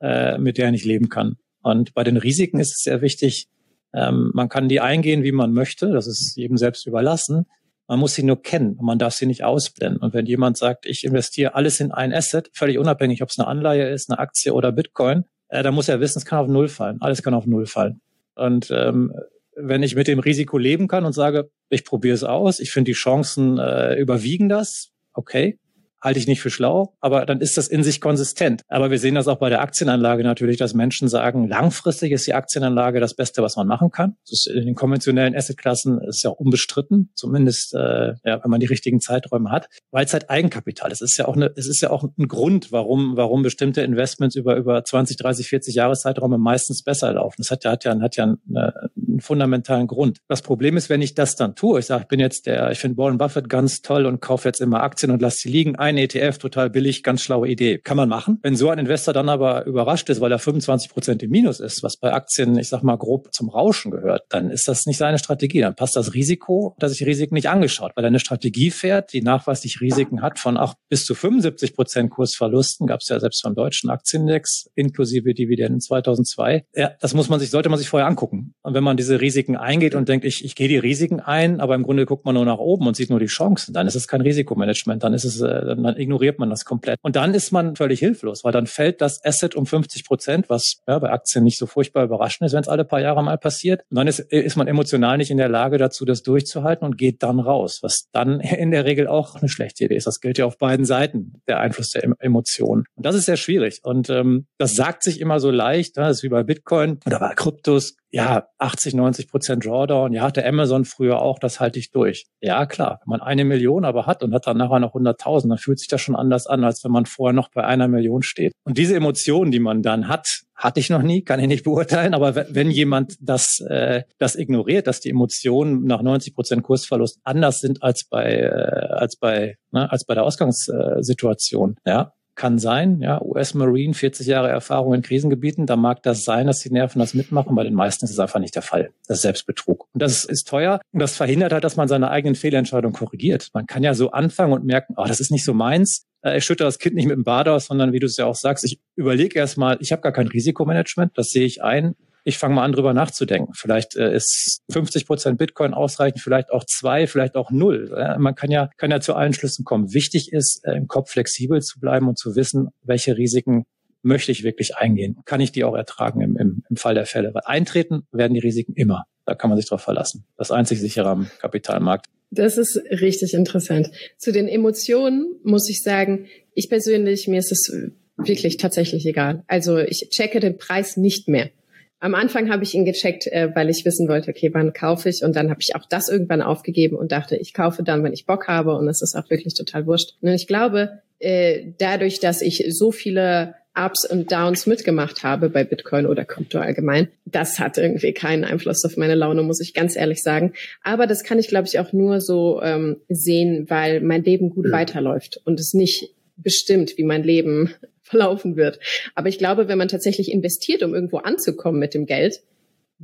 äh, 0.00 0.38
mit 0.38 0.56
der 0.56 0.64
er 0.64 0.70
nicht 0.70 0.86
leben 0.86 1.10
kann. 1.10 1.36
Und 1.60 1.92
bei 1.92 2.04
den 2.04 2.16
Risiken 2.16 2.58
ist 2.58 2.72
es 2.76 2.82
sehr 2.84 3.02
wichtig, 3.02 3.48
ähm, 3.92 4.30
man 4.32 4.48
kann 4.48 4.70
die 4.70 4.80
eingehen, 4.80 5.24
wie 5.24 5.32
man 5.32 5.52
möchte. 5.52 5.92
Das 5.92 6.06
ist 6.06 6.38
jedem 6.38 6.56
selbst 6.56 6.86
überlassen. 6.86 7.44
Man 7.88 8.00
muss 8.00 8.14
sie 8.14 8.22
nur 8.22 8.42
kennen 8.42 8.76
und 8.76 8.84
man 8.84 8.98
darf 8.98 9.14
sie 9.14 9.26
nicht 9.26 9.44
ausblenden. 9.44 10.02
Und 10.02 10.12
wenn 10.12 10.26
jemand 10.26 10.56
sagt, 10.56 10.86
ich 10.86 11.04
investiere 11.04 11.54
alles 11.54 11.80
in 11.80 11.92
ein 11.92 12.12
Asset, 12.12 12.50
völlig 12.52 12.78
unabhängig, 12.78 13.22
ob 13.22 13.28
es 13.30 13.38
eine 13.38 13.46
Anleihe 13.48 13.88
ist, 13.88 14.10
eine 14.10 14.18
Aktie 14.18 14.52
oder 14.52 14.72
Bitcoin, 14.72 15.24
äh, 15.48 15.62
dann 15.62 15.74
muss 15.74 15.88
er 15.88 16.00
wissen, 16.00 16.18
es 16.18 16.24
kann 16.24 16.38
auf 16.38 16.48
Null 16.48 16.68
fallen. 16.68 17.00
Alles 17.00 17.22
kann 17.22 17.34
auf 17.34 17.46
Null 17.46 17.66
fallen. 17.66 18.00
Und 18.34 18.70
ähm, 18.70 19.12
wenn 19.56 19.82
ich 19.82 19.94
mit 19.94 20.08
dem 20.08 20.18
Risiko 20.18 20.58
leben 20.58 20.88
kann 20.88 21.04
und 21.04 21.12
sage, 21.12 21.50
ich 21.70 21.84
probiere 21.84 22.14
es 22.14 22.24
aus, 22.24 22.60
ich 22.60 22.70
finde 22.70 22.90
die 22.90 22.96
Chancen 22.96 23.58
äh, 23.58 23.94
überwiegen 23.94 24.48
das, 24.48 24.90
okay, 25.14 25.58
halte 26.06 26.20
ich 26.20 26.28
nicht 26.28 26.40
für 26.40 26.50
schlau, 26.50 26.94
aber 27.00 27.26
dann 27.26 27.40
ist 27.40 27.58
das 27.58 27.66
in 27.66 27.82
sich 27.82 28.00
konsistent. 28.00 28.62
Aber 28.68 28.92
wir 28.92 28.98
sehen 29.00 29.16
das 29.16 29.26
auch 29.26 29.38
bei 29.38 29.50
der 29.50 29.60
Aktienanlage 29.60 30.22
natürlich, 30.22 30.56
dass 30.56 30.72
Menschen 30.72 31.08
sagen, 31.08 31.48
langfristig 31.48 32.12
ist 32.12 32.26
die 32.28 32.34
Aktienanlage 32.34 33.00
das 33.00 33.14
Beste, 33.14 33.42
was 33.42 33.56
man 33.56 33.66
machen 33.66 33.90
kann. 33.90 34.14
Das 34.22 34.32
ist 34.32 34.46
in 34.46 34.66
den 34.66 34.76
konventionellen 34.76 35.34
Assetklassen 35.34 36.00
ist 36.02 36.22
ja 36.22 36.30
unbestritten, 36.30 37.10
zumindest 37.16 37.74
äh, 37.74 38.14
ja, 38.24 38.40
wenn 38.42 38.50
man 38.50 38.60
die 38.60 38.66
richtigen 38.66 39.00
Zeiträume 39.00 39.50
hat, 39.50 39.68
weil 39.90 40.04
es 40.04 40.12
halt 40.12 40.30
Eigenkapital 40.30 40.92
ist. 40.92 41.02
Es 41.02 41.12
ist 41.12 41.18
ja 41.18 41.26
auch 41.26 41.34
eine, 41.34 41.50
es 41.56 41.66
ist 41.66 41.80
ja 41.80 41.90
auch 41.90 42.04
ein 42.04 42.28
Grund, 42.28 42.70
warum, 42.70 43.16
warum 43.16 43.42
bestimmte 43.42 43.82
Investments 43.82 44.36
über 44.36 44.56
über 44.56 44.84
20, 44.84 45.16
30, 45.16 45.48
40 45.48 45.74
Jahreszeiträume 45.74 46.38
meistens 46.38 46.84
besser 46.84 47.12
laufen. 47.12 47.36
Das 47.38 47.50
hat 47.50 47.64
ja, 47.64 47.72
hat 47.72 47.84
ja, 47.84 48.00
hat 48.00 48.14
ja 48.14 48.24
einen, 48.24 48.38
einen 48.46 49.20
fundamentalen 49.20 49.88
Grund. 49.88 50.18
Das 50.28 50.42
Problem 50.42 50.76
ist, 50.76 50.88
wenn 50.88 51.02
ich 51.02 51.14
das 51.14 51.34
dann 51.34 51.56
tue, 51.56 51.80
ich 51.80 51.86
sage, 51.86 52.02
ich 52.02 52.08
bin 52.08 52.20
jetzt 52.20 52.46
der, 52.46 52.70
ich 52.70 52.78
finde 52.78 52.96
Warren 52.96 53.18
Buffett 53.18 53.48
ganz 53.48 53.82
toll 53.82 54.06
und 54.06 54.20
kaufe 54.20 54.48
jetzt 54.48 54.60
immer 54.60 54.84
Aktien 54.84 55.10
und 55.10 55.20
lasse 55.20 55.38
sie 55.38 55.48
liegen. 55.48 55.74
Ein 55.74 55.95
ein 55.96 56.04
ETF 56.04 56.38
total 56.38 56.70
billig, 56.70 57.02
ganz 57.02 57.22
schlaue 57.22 57.48
Idee. 57.48 57.78
Kann 57.78 57.96
man 57.96 58.08
machen. 58.08 58.38
Wenn 58.42 58.56
so 58.56 58.70
ein 58.70 58.78
Investor 58.78 59.14
dann 59.14 59.28
aber 59.28 59.66
überrascht 59.66 60.08
ist, 60.10 60.20
weil 60.20 60.32
er 60.32 60.38
25 60.38 60.90
Prozent 60.90 61.22
im 61.22 61.30
Minus 61.30 61.60
ist, 61.60 61.82
was 61.82 61.96
bei 61.96 62.12
Aktien, 62.12 62.58
ich 62.58 62.68
sag 62.68 62.82
mal, 62.82 62.96
grob 62.96 63.32
zum 63.32 63.48
Rauschen 63.48 63.90
gehört, 63.90 64.24
dann 64.28 64.50
ist 64.50 64.68
das 64.68 64.86
nicht 64.86 64.98
seine 64.98 65.18
Strategie. 65.18 65.60
Dann 65.60 65.74
passt 65.74 65.96
das 65.96 66.14
Risiko, 66.14 66.76
dass 66.78 66.92
sich 66.92 67.06
Risiken 67.06 67.34
nicht 67.34 67.48
angeschaut, 67.48 67.92
weil 67.94 68.04
er 68.04 68.08
eine 68.08 68.20
Strategie 68.20 68.70
fährt, 68.70 69.12
die 69.12 69.22
nachweislich 69.22 69.80
Risiken 69.80 70.22
hat 70.22 70.38
von 70.38 70.56
auch 70.56 70.74
bis 70.88 71.04
zu 71.04 71.14
75 71.14 71.74
Prozent 71.74 72.10
Kursverlusten. 72.10 72.86
Gab 72.86 73.00
es 73.00 73.08
ja 73.08 73.18
selbst 73.18 73.42
beim 73.42 73.54
deutschen 73.54 73.90
Aktienindex 73.90 74.70
inklusive 74.74 75.34
Dividenden 75.34 75.80
2002. 75.80 76.64
Ja, 76.74 76.92
das 77.00 77.14
muss 77.14 77.28
man 77.28 77.40
sich, 77.40 77.50
sollte 77.50 77.68
man 77.68 77.78
sich 77.78 77.88
vorher 77.88 78.06
angucken. 78.06 78.54
Und 78.62 78.74
wenn 78.74 78.84
man 78.84 78.96
diese 78.96 79.20
Risiken 79.20 79.56
eingeht 79.56 79.94
und 79.94 80.08
denkt, 80.08 80.24
ich, 80.24 80.44
ich 80.44 80.54
gehe 80.54 80.68
die 80.68 80.78
Risiken 80.78 81.20
ein, 81.20 81.60
aber 81.60 81.74
im 81.74 81.82
Grunde 81.82 82.06
guckt 82.06 82.24
man 82.24 82.34
nur 82.34 82.44
nach 82.44 82.58
oben 82.58 82.86
und 82.86 82.96
sieht 82.96 83.10
nur 83.10 83.20
die 83.20 83.26
Chancen, 83.26 83.72
dann 83.72 83.86
ist 83.86 83.94
es 83.94 84.08
kein 84.08 84.20
Risikomanagement. 84.20 85.02
Dann 85.02 85.14
ist 85.14 85.24
es, 85.24 85.40
äh, 85.78 85.82
dann 85.82 85.96
ignoriert 85.96 86.38
man 86.38 86.50
das 86.50 86.64
komplett. 86.64 86.98
Und 87.02 87.16
dann 87.16 87.34
ist 87.34 87.52
man 87.52 87.76
völlig 87.76 88.00
hilflos, 88.00 88.44
weil 88.44 88.52
dann 88.52 88.66
fällt 88.66 89.00
das 89.00 89.24
Asset 89.24 89.54
um 89.54 89.66
50 89.66 90.04
Prozent, 90.04 90.48
was 90.48 90.82
ja, 90.86 90.98
bei 90.98 91.10
Aktien 91.10 91.44
nicht 91.44 91.58
so 91.58 91.66
furchtbar 91.66 92.04
überraschend 92.04 92.46
ist, 92.46 92.52
wenn 92.52 92.60
es 92.60 92.68
alle 92.68 92.84
paar 92.84 93.00
Jahre 93.00 93.22
mal 93.22 93.38
passiert. 93.38 93.82
Und 93.90 93.96
dann 93.96 94.06
ist, 94.06 94.20
ist 94.20 94.56
man 94.56 94.68
emotional 94.68 95.18
nicht 95.18 95.30
in 95.30 95.36
der 95.36 95.48
Lage 95.48 95.78
dazu, 95.78 96.04
das 96.04 96.22
durchzuhalten 96.22 96.86
und 96.86 96.98
geht 96.98 97.22
dann 97.22 97.40
raus, 97.40 97.80
was 97.82 98.08
dann 98.12 98.40
in 98.40 98.70
der 98.70 98.84
Regel 98.84 99.06
auch 99.06 99.36
eine 99.36 99.48
schlechte 99.48 99.84
Idee 99.84 99.96
ist. 99.96 100.06
Das 100.06 100.20
gilt 100.20 100.38
ja 100.38 100.46
auf 100.46 100.58
beiden 100.58 100.84
Seiten, 100.84 101.42
der 101.48 101.60
Einfluss 101.60 101.90
der 101.90 102.04
Emotionen. 102.18 102.84
Und 102.94 103.06
das 103.06 103.14
ist 103.14 103.26
sehr 103.26 103.36
schwierig. 103.36 103.80
Und 103.82 104.10
ähm, 104.10 104.46
das 104.58 104.74
sagt 104.74 105.02
sich 105.02 105.20
immer 105.20 105.40
so 105.40 105.50
leicht, 105.50 105.96
ne? 105.96 106.04
das 106.04 106.18
ist 106.18 106.22
wie 106.22 106.28
bei 106.28 106.42
Bitcoin 106.42 106.98
oder 107.06 107.18
bei 107.18 107.34
Kryptos, 107.34 107.96
ja, 108.10 108.46
80, 108.58 108.94
90 108.94 109.28
Prozent 109.28 109.64
Drawdown. 109.64 110.12
Ja, 110.12 110.22
hatte 110.22 110.46
Amazon 110.46 110.84
früher 110.84 111.20
auch, 111.20 111.38
das 111.38 111.60
halte 111.60 111.78
ich 111.78 111.90
durch. 111.90 112.26
Ja, 112.40 112.66
klar. 112.66 113.00
Wenn 113.04 113.18
man 113.18 113.20
eine 113.20 113.44
Million 113.44 113.84
aber 113.84 114.06
hat 114.06 114.22
und 114.22 114.32
hat 114.32 114.46
dann 114.46 114.56
nachher 114.56 114.78
noch 114.78 114.94
100.000, 114.94 115.48
dann 115.48 115.58
fühlt 115.58 115.78
sich 115.78 115.88
das 115.88 116.00
schon 116.00 116.16
anders 116.16 116.46
an, 116.46 116.64
als 116.64 116.84
wenn 116.84 116.92
man 116.92 117.06
vorher 117.06 117.32
noch 117.32 117.50
bei 117.50 117.64
einer 117.64 117.88
Million 117.88 118.22
steht. 118.22 118.52
Und 118.64 118.78
diese 118.78 118.94
Emotionen, 118.94 119.50
die 119.50 119.60
man 119.60 119.82
dann 119.82 120.08
hat, 120.08 120.42
hatte 120.54 120.80
ich 120.80 120.88
noch 120.88 121.02
nie, 121.02 121.22
kann 121.22 121.40
ich 121.40 121.48
nicht 121.48 121.64
beurteilen. 121.64 122.14
Aber 122.14 122.34
wenn 122.34 122.70
jemand 122.70 123.16
das, 123.20 123.60
äh, 123.60 124.04
das 124.18 124.36
ignoriert, 124.36 124.86
dass 124.86 125.00
die 125.00 125.10
Emotionen 125.10 125.84
nach 125.84 126.02
90 126.02 126.34
Prozent 126.34 126.62
Kursverlust 126.62 127.18
anders 127.24 127.60
sind 127.60 127.82
als 127.82 128.04
bei, 128.08 128.40
äh, 128.40 128.86
als 128.88 129.16
bei, 129.16 129.56
ne, 129.72 129.90
als 129.90 130.04
bei 130.04 130.14
der 130.14 130.24
Ausgangssituation, 130.24 131.76
ja, 131.84 132.12
kann 132.36 132.58
sein, 132.58 133.00
ja, 133.00 133.20
US 133.22 133.54
Marine, 133.54 133.94
40 133.94 134.26
Jahre 134.26 134.48
Erfahrung 134.48 134.94
in 134.94 135.02
Krisengebieten, 135.02 135.66
da 135.66 135.76
mag 135.76 136.02
das 136.02 136.24
sein, 136.24 136.46
dass 136.46 136.60
die 136.60 136.70
Nerven 136.70 136.98
das 137.00 137.14
mitmachen, 137.14 137.56
bei 137.56 137.64
den 137.64 137.74
meisten 137.74 138.04
ist 138.04 138.12
es 138.12 138.18
einfach 138.18 138.38
nicht 138.38 138.54
der 138.54 138.62
Fall. 138.62 138.90
Das 139.08 139.18
ist 139.18 139.22
Selbstbetrug. 139.22 139.88
Und 139.92 140.02
das 140.02 140.24
ist 140.24 140.46
teuer 140.46 140.80
und 140.92 141.00
das 141.00 141.16
verhindert 141.16 141.52
halt, 141.52 141.64
dass 141.64 141.76
man 141.76 141.88
seine 141.88 142.10
eigenen 142.10 142.34
Fehlentscheidungen 142.34 142.94
korrigiert. 142.94 143.50
Man 143.54 143.66
kann 143.66 143.82
ja 143.82 143.94
so 143.94 144.10
anfangen 144.10 144.52
und 144.52 144.64
merken, 144.64 144.94
oh, 144.96 145.04
das 145.06 145.20
ist 145.20 145.30
nicht 145.30 145.44
so 145.44 145.54
meins. 145.54 146.06
Äh, 146.22 146.38
ich 146.38 146.44
schütte 146.44 146.64
das 146.64 146.78
Kind 146.78 146.94
nicht 146.94 147.06
mit 147.06 147.16
dem 147.16 147.24
Bad 147.24 147.48
aus, 147.48 147.66
sondern 147.66 147.92
wie 147.92 148.00
du 148.00 148.06
es 148.06 148.16
ja 148.16 148.26
auch 148.26 148.34
sagst, 148.36 148.64
ich 148.64 148.80
überlege 148.94 149.38
erstmal, 149.38 149.78
ich 149.80 149.92
habe 149.92 150.02
gar 150.02 150.12
kein 150.12 150.28
Risikomanagement, 150.28 151.16
das 151.16 151.30
sehe 151.30 151.46
ich 151.46 151.62
ein 151.62 151.94
ich 152.26 152.38
fange 152.38 152.56
mal 152.56 152.64
an, 152.64 152.72
drüber 152.72 152.92
nachzudenken. 152.92 153.54
Vielleicht 153.54 153.94
äh, 153.94 154.12
ist 154.12 154.60
50 154.72 155.06
Prozent 155.06 155.38
Bitcoin 155.38 155.74
ausreichend, 155.74 156.20
vielleicht 156.20 156.50
auch 156.50 156.64
zwei, 156.64 157.06
vielleicht 157.06 157.36
auch 157.36 157.52
null. 157.52 157.94
Ja, 157.96 158.18
man 158.18 158.34
kann 158.34 158.50
ja, 158.50 158.68
kann 158.78 158.90
ja 158.90 159.00
zu 159.00 159.14
allen 159.14 159.32
Schlüssen 159.32 159.64
kommen. 159.64 159.94
Wichtig 159.94 160.32
ist, 160.32 160.60
äh, 160.64 160.72
im 160.72 160.88
Kopf 160.88 161.12
flexibel 161.12 161.62
zu 161.62 161.78
bleiben 161.78 162.08
und 162.08 162.18
zu 162.18 162.34
wissen, 162.34 162.70
welche 162.82 163.16
Risiken 163.16 163.64
möchte 164.02 164.32
ich 164.32 164.42
wirklich 164.42 164.76
eingehen? 164.76 165.18
Kann 165.24 165.40
ich 165.40 165.52
die 165.52 165.62
auch 165.62 165.76
ertragen 165.76 166.20
im, 166.20 166.36
im, 166.36 166.64
im 166.68 166.76
Fall 166.76 166.94
der 166.94 167.06
Fälle? 167.06 167.32
Weil 167.32 167.42
eintreten 167.44 168.08
werden 168.10 168.34
die 168.34 168.40
Risiken 168.40 168.74
immer. 168.74 169.04
Da 169.24 169.36
kann 169.36 169.48
man 169.48 169.56
sich 169.56 169.68
drauf 169.68 169.82
verlassen. 169.82 170.24
Das 170.36 170.50
einzig 170.50 170.80
sichere 170.80 171.08
am 171.08 171.30
Kapitalmarkt. 171.38 172.06
Das 172.32 172.58
ist 172.58 172.76
richtig 172.90 173.34
interessant. 173.34 173.88
Zu 174.18 174.32
den 174.32 174.48
Emotionen 174.48 175.36
muss 175.44 175.70
ich 175.70 175.80
sagen, 175.80 176.26
ich 176.54 176.68
persönlich, 176.68 177.28
mir 177.28 177.38
ist 177.38 177.52
es 177.52 177.72
wirklich 178.16 178.56
tatsächlich 178.56 179.06
egal. 179.06 179.44
Also 179.46 179.78
ich 179.78 180.08
checke 180.10 180.40
den 180.40 180.58
Preis 180.58 180.96
nicht 180.96 181.28
mehr. 181.28 181.50
Am 181.98 182.14
Anfang 182.14 182.50
habe 182.50 182.62
ich 182.62 182.74
ihn 182.74 182.84
gecheckt, 182.84 183.26
äh, 183.26 183.50
weil 183.54 183.70
ich 183.70 183.84
wissen 183.84 184.08
wollte, 184.08 184.30
okay, 184.30 184.50
wann 184.52 184.72
kaufe 184.72 185.08
ich? 185.08 185.22
Und 185.22 185.34
dann 185.34 185.50
habe 185.50 185.60
ich 185.60 185.74
auch 185.74 185.86
das 185.88 186.08
irgendwann 186.08 186.42
aufgegeben 186.42 186.96
und 186.96 187.10
dachte, 187.10 187.36
ich 187.36 187.54
kaufe 187.54 187.82
dann, 187.82 188.04
wenn 188.04 188.12
ich 188.12 188.26
Bock 188.26 188.48
habe. 188.48 188.76
Und 188.76 188.88
es 188.88 189.00
ist 189.00 189.14
auch 189.14 189.30
wirklich 189.30 189.54
total 189.54 189.86
wurscht. 189.86 190.14
Und 190.20 190.28
ich 190.28 190.46
glaube, 190.46 191.00
äh, 191.18 191.72
dadurch, 191.78 192.20
dass 192.20 192.42
ich 192.42 192.64
so 192.68 192.92
viele 192.92 193.54
Ups 193.74 194.08
und 194.08 194.32
Downs 194.32 194.66
mitgemacht 194.66 195.22
habe 195.22 195.50
bei 195.50 195.62
Bitcoin 195.64 196.06
oder 196.06 196.24
Krypto 196.24 196.58
allgemein, 196.58 197.08
das 197.26 197.58
hat 197.58 197.76
irgendwie 197.76 198.12
keinen 198.12 198.44
Einfluss 198.44 198.84
auf 198.84 198.96
meine 198.96 199.14
Laune, 199.14 199.42
muss 199.42 199.60
ich 199.60 199.74
ganz 199.74 199.96
ehrlich 199.96 200.22
sagen. 200.22 200.52
Aber 200.82 201.06
das 201.06 201.24
kann 201.24 201.38
ich, 201.38 201.48
glaube 201.48 201.68
ich, 201.68 201.78
auch 201.78 201.92
nur 201.92 202.20
so 202.20 202.60
ähm, 202.62 202.96
sehen, 203.08 203.66
weil 203.68 204.00
mein 204.00 204.24
Leben 204.24 204.50
gut 204.50 204.66
ja. 204.66 204.72
weiterläuft 204.72 205.40
und 205.44 205.60
es 205.60 205.74
nicht 205.74 206.14
bestimmt, 206.36 206.96
wie 206.96 207.04
mein 207.04 207.22
Leben 207.22 207.74
verlaufen 208.06 208.56
wird. 208.56 208.78
Aber 209.14 209.28
ich 209.28 209.38
glaube, 209.38 209.68
wenn 209.68 209.78
man 209.78 209.88
tatsächlich 209.88 210.30
investiert, 210.30 210.82
um 210.82 210.94
irgendwo 210.94 211.18
anzukommen 211.18 211.80
mit 211.80 211.92
dem 211.92 212.06
Geld, 212.06 212.40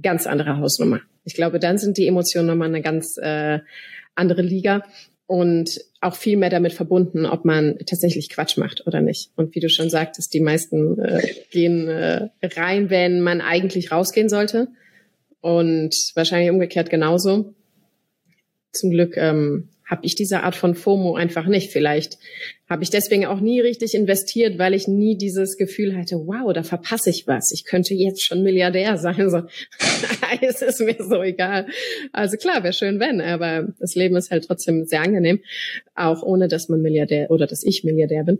ganz 0.00 0.26
andere 0.26 0.58
Hausnummer. 0.58 1.00
Ich 1.24 1.34
glaube, 1.34 1.58
dann 1.58 1.76
sind 1.76 1.98
die 1.98 2.06
Emotionen 2.06 2.46
nochmal 2.46 2.68
eine 2.68 2.82
ganz 2.82 3.16
äh, 3.18 3.58
andere 4.14 4.42
Liga 4.42 4.84
und 5.26 5.80
auch 6.00 6.14
viel 6.14 6.36
mehr 6.36 6.50
damit 6.50 6.72
verbunden, 6.72 7.26
ob 7.26 7.44
man 7.44 7.78
tatsächlich 7.86 8.28
Quatsch 8.28 8.58
macht 8.58 8.86
oder 8.86 9.00
nicht. 9.00 9.30
Und 9.36 9.54
wie 9.54 9.60
du 9.60 9.68
schon 9.68 9.90
sagtest, 9.90 10.34
die 10.34 10.40
meisten 10.40 10.98
äh, 11.00 11.22
gehen 11.50 11.88
äh, 11.88 12.28
rein, 12.42 12.90
wenn 12.90 13.20
man 13.20 13.40
eigentlich 13.40 13.92
rausgehen 13.92 14.28
sollte. 14.28 14.68
Und 15.40 15.94
wahrscheinlich 16.14 16.50
umgekehrt 16.50 16.90
genauso. 16.90 17.54
Zum 18.72 18.90
Glück 18.90 19.16
ähm, 19.16 19.68
habe 19.92 20.06
ich 20.06 20.14
diese 20.14 20.42
Art 20.42 20.56
von 20.56 20.74
FOMO 20.74 21.16
einfach 21.16 21.46
nicht. 21.46 21.70
Vielleicht 21.70 22.16
habe 22.66 22.82
ich 22.82 22.88
deswegen 22.88 23.26
auch 23.26 23.40
nie 23.40 23.60
richtig 23.60 23.92
investiert, 23.92 24.58
weil 24.58 24.72
ich 24.72 24.88
nie 24.88 25.18
dieses 25.18 25.58
Gefühl 25.58 25.94
hatte, 25.94 26.16
wow, 26.16 26.50
da 26.54 26.62
verpasse 26.62 27.10
ich 27.10 27.26
was. 27.26 27.52
Ich 27.52 27.66
könnte 27.66 27.92
jetzt 27.92 28.24
schon 28.24 28.42
Milliardär 28.42 28.96
sein. 28.96 29.28
So, 29.28 29.42
es 30.40 30.62
ist 30.62 30.80
mir 30.80 30.96
so 30.98 31.22
egal. 31.22 31.66
Also 32.10 32.38
klar, 32.38 32.62
wäre 32.62 32.72
schön, 32.72 33.00
wenn, 33.00 33.20
aber 33.20 33.68
das 33.80 33.94
Leben 33.94 34.16
ist 34.16 34.30
halt 34.30 34.46
trotzdem 34.46 34.86
sehr 34.86 35.02
angenehm, 35.02 35.40
auch 35.94 36.22
ohne 36.22 36.48
dass 36.48 36.70
man 36.70 36.80
Milliardär 36.80 37.30
oder 37.30 37.46
dass 37.46 37.62
ich 37.62 37.84
Milliardär 37.84 38.24
bin. 38.24 38.38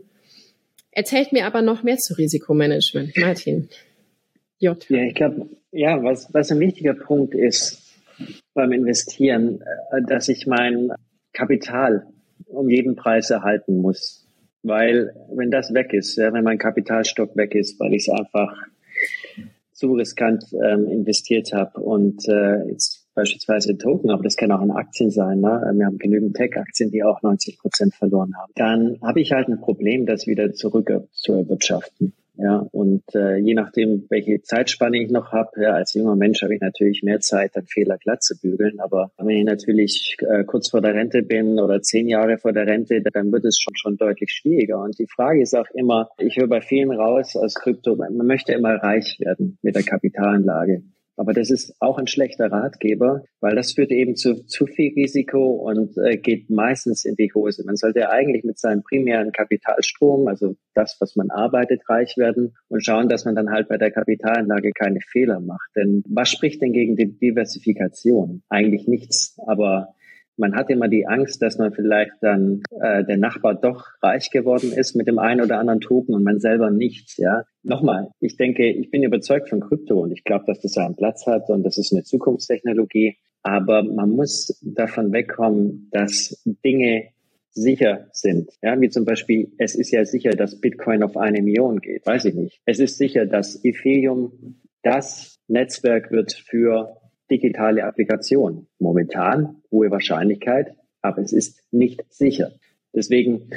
Erzählt 0.89 1.33
mir 1.33 1.45
aber 1.45 1.61
noch 1.61 1.83
mehr 1.83 1.97
zu 1.97 2.15
Risikomanagement, 2.15 3.15
Martin. 3.15 3.69
J. 4.57 4.83
Ja, 4.89 5.03
ich 5.03 5.13
glaube, 5.13 5.49
ja, 5.71 6.01
was, 6.03 6.33
was 6.33 6.51
ein 6.51 6.59
wichtiger 6.59 6.95
Punkt 6.95 7.35
ist 7.35 7.79
beim 8.55 8.71
Investieren, 8.71 9.61
äh, 9.91 10.01
dass 10.07 10.29
ich 10.29 10.47
mein 10.47 10.91
Kapital 11.33 12.07
um 12.47 12.69
jeden 12.69 12.95
Preis 12.95 13.29
erhalten 13.29 13.77
muss. 13.77 14.27
Weil 14.61 15.13
wenn 15.35 15.51
das 15.51 15.73
weg 15.73 15.93
ist, 15.93 16.15
ja, 16.15 16.31
wenn 16.31 16.43
mein 16.43 16.57
Kapitalstock 16.57 17.35
weg 17.35 17.53
ist, 17.53 17.79
weil 17.79 17.93
ich 17.93 18.07
es 18.07 18.09
einfach 18.09 18.55
zu 19.73 19.93
riskant 19.93 20.45
ähm, 20.53 20.87
investiert 20.87 21.51
habe 21.51 21.81
und 21.81 22.27
äh, 22.29 22.63
jetzt 22.69 23.03
beispielsweise 23.15 23.71
in 23.71 23.79
Token, 23.79 24.09
aber 24.09 24.23
das 24.23 24.37
kann 24.37 24.51
auch 24.51 24.61
in 24.61 24.71
Aktien 24.71 25.11
sein. 25.11 25.41
Ne? 25.41 25.71
Wir 25.75 25.85
haben 25.85 25.97
genügend 25.97 26.35
Tech-Aktien, 26.35 26.91
die 26.91 27.03
auch 27.03 27.21
90 27.21 27.59
Prozent 27.59 27.93
verloren 27.93 28.33
haben. 28.37 28.51
Dann 28.55 28.97
habe 29.01 29.19
ich 29.19 29.31
halt 29.31 29.49
ein 29.49 29.59
Problem, 29.59 30.05
das 30.05 30.25
wieder 30.25 30.53
zurück 30.53 30.91
zu 31.11 31.33
erwirtschaften. 31.33 32.13
Ja, 32.35 32.65
und 32.71 33.03
äh, 33.13 33.37
je 33.37 33.53
nachdem, 33.53 34.07
welche 34.09 34.41
Zeitspanne 34.41 34.97
ich 34.97 35.11
noch 35.11 35.31
habe, 35.31 35.61
ja, 35.61 35.73
als 35.73 35.93
junger 35.93 36.15
Mensch 36.15 36.41
habe 36.41 36.55
ich 36.55 36.61
natürlich 36.61 37.03
mehr 37.03 37.19
Zeit, 37.19 37.51
dann 37.55 37.67
Fehler 37.67 37.97
glatt 37.97 38.23
zu 38.23 38.35
bügeln. 38.39 38.79
Aber 38.79 39.11
wenn 39.17 39.37
ich 39.37 39.45
natürlich 39.45 40.17
äh, 40.21 40.43
kurz 40.43 40.69
vor 40.69 40.81
der 40.81 40.95
Rente 40.95 41.21
bin 41.21 41.59
oder 41.59 41.81
zehn 41.81 42.07
Jahre 42.07 42.39
vor 42.39 42.51
der 42.51 42.65
Rente, 42.65 43.01
dann 43.01 43.31
wird 43.31 43.45
es 43.45 43.59
schon 43.59 43.75
schon 43.75 43.97
deutlich 43.97 44.31
schwieriger. 44.31 44.81
Und 44.81 44.97
die 44.97 45.07
Frage 45.07 45.41
ist 45.41 45.55
auch 45.55 45.69
immer, 45.75 46.09
ich 46.17 46.37
höre 46.37 46.47
bei 46.47 46.61
vielen 46.61 46.91
raus 46.91 47.35
aus 47.35 47.53
Krypto, 47.53 47.95
man 47.95 48.15
möchte 48.25 48.53
immer 48.53 48.75
reich 48.75 49.17
werden 49.19 49.59
mit 49.61 49.75
der 49.75 49.83
Kapitalanlage. 49.83 50.83
Aber 51.15 51.33
das 51.33 51.51
ist 51.51 51.75
auch 51.79 51.97
ein 51.97 52.07
schlechter 52.07 52.51
Ratgeber, 52.51 53.23
weil 53.39 53.55
das 53.55 53.73
führt 53.73 53.91
eben 53.91 54.15
zu 54.15 54.45
zu 54.45 54.65
viel 54.65 54.93
Risiko 54.93 55.55
und 55.67 55.97
äh, 55.97 56.17
geht 56.17 56.49
meistens 56.49 57.05
in 57.05 57.15
die 57.15 57.31
Hose. 57.33 57.63
Man 57.65 57.75
sollte 57.75 58.09
eigentlich 58.09 58.43
mit 58.43 58.57
seinem 58.57 58.83
primären 58.83 59.31
Kapitalstrom, 59.31 60.27
also 60.27 60.55
das, 60.73 60.97
was 60.99 61.15
man 61.15 61.29
arbeitet, 61.29 61.81
reich 61.87 62.17
werden 62.17 62.55
und 62.67 62.83
schauen, 62.83 63.09
dass 63.09 63.25
man 63.25 63.35
dann 63.35 63.51
halt 63.51 63.67
bei 63.69 63.77
der 63.77 63.91
Kapitalanlage 63.91 64.71
keine 64.71 64.99
Fehler 65.01 65.39
macht. 65.39 65.69
Denn 65.75 66.03
was 66.07 66.29
spricht 66.29 66.61
denn 66.61 66.73
gegen 66.73 66.95
die 66.95 67.17
Diversifikation? 67.17 68.43
Eigentlich 68.49 68.87
nichts. 68.87 69.37
Aber 69.45 69.93
man 70.37 70.55
hat 70.55 70.69
immer 70.69 70.87
die 70.87 71.07
Angst, 71.07 71.41
dass 71.41 71.57
man 71.57 71.73
vielleicht 71.73 72.13
dann 72.21 72.61
äh, 72.81 73.03
der 73.03 73.17
Nachbar 73.17 73.55
doch 73.55 73.87
reich 74.01 74.29
geworden 74.31 74.71
ist 74.71 74.95
mit 74.95 75.07
dem 75.07 75.19
einen 75.19 75.41
oder 75.41 75.59
anderen 75.59 75.81
Token 75.81 76.15
und 76.15 76.23
man 76.23 76.39
selber 76.39 76.71
nicht. 76.71 77.17
Ja, 77.17 77.43
nochmal, 77.61 78.09
ich 78.19 78.37
denke, 78.37 78.69
ich 78.69 78.89
bin 78.89 79.03
überzeugt 79.03 79.49
von 79.49 79.59
Krypto 79.59 80.01
und 80.01 80.11
ich 80.11 80.23
glaube, 80.23 80.45
dass 80.47 80.59
das 80.61 80.77
einen 80.77 80.95
Platz 80.95 81.25
hat 81.27 81.49
und 81.49 81.63
das 81.63 81.77
ist 81.77 81.93
eine 81.93 82.03
Zukunftstechnologie. 82.03 83.17
Aber 83.43 83.83
man 83.83 84.11
muss 84.11 84.57
davon 84.63 85.11
wegkommen, 85.11 85.89
dass 85.91 86.41
Dinge 86.63 87.09
sicher 87.51 88.07
sind. 88.13 88.49
Ja, 88.61 88.79
wie 88.79 88.89
zum 88.89 89.05
Beispiel, 89.05 89.51
es 89.57 89.75
ist 89.75 89.91
ja 89.91 90.05
sicher, 90.05 90.31
dass 90.31 90.59
Bitcoin 90.59 91.03
auf 91.03 91.17
eine 91.17 91.41
Million 91.41 91.79
geht. 91.79 92.05
Weiß 92.05 92.25
ich 92.25 92.33
nicht. 92.35 92.61
Es 92.65 92.79
ist 92.79 92.97
sicher, 92.97 93.25
dass 93.25 93.63
Ethereum 93.63 94.61
das 94.81 95.39
Netzwerk 95.47 96.11
wird 96.11 96.33
für 96.33 96.97
digitale 97.29 97.85
Applikation. 97.85 98.67
Momentan 98.79 99.61
hohe 99.71 99.91
Wahrscheinlichkeit, 99.91 100.75
aber 101.01 101.21
es 101.21 101.33
ist 101.33 101.61
nicht 101.71 102.03
sicher. 102.09 102.51
Deswegen 102.93 103.49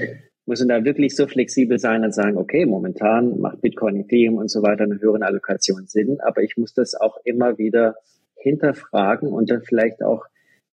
muss 0.47 0.61
man 0.61 0.69
da 0.69 0.85
wirklich 0.85 1.17
so 1.17 1.27
flexibel 1.27 1.79
sein 1.79 2.05
und 2.05 2.15
sagen, 2.15 2.39
okay, 2.39 2.67
momentan 2.67 3.41
macht 3.41 3.61
Bitcoin, 3.61 3.97
Ethereum 3.97 4.37
und 4.37 4.51
so 4.51 4.63
weiter 4.63 4.85
eine 4.85 5.01
höhere 5.01 5.23
Allokation 5.23 5.87
Sinn, 5.87 6.19
aber 6.21 6.43
ich 6.43 6.57
muss 6.57 6.73
das 6.73 6.95
auch 6.95 7.19
immer 7.25 7.59
wieder 7.59 7.97
hinterfragen 8.37 9.29
und 9.29 9.51
dann 9.51 9.63
vielleicht 9.63 10.03
auch 10.03 10.25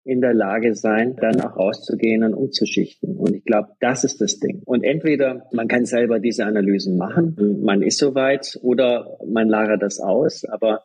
in 0.04 0.20
der 0.20 0.34
Lage 0.34 0.74
sein, 0.74 1.16
dann 1.16 1.40
auch 1.40 1.56
rauszugehen 1.56 2.24
und 2.24 2.34
umzuschichten. 2.34 3.16
Und 3.16 3.34
ich 3.36 3.44
glaube, 3.44 3.68
das 3.80 4.02
ist 4.04 4.20
das 4.20 4.40
Ding. 4.40 4.60
Und 4.64 4.82
entweder 4.82 5.46
man 5.52 5.68
kann 5.68 5.86
selber 5.86 6.18
diese 6.18 6.44
Analysen 6.44 6.96
machen, 6.96 7.62
man 7.62 7.82
ist 7.82 7.98
soweit, 7.98 8.58
oder 8.62 9.18
man 9.26 9.48
lagert 9.48 9.80
das 9.80 10.00
aus. 10.00 10.44
Aber 10.44 10.82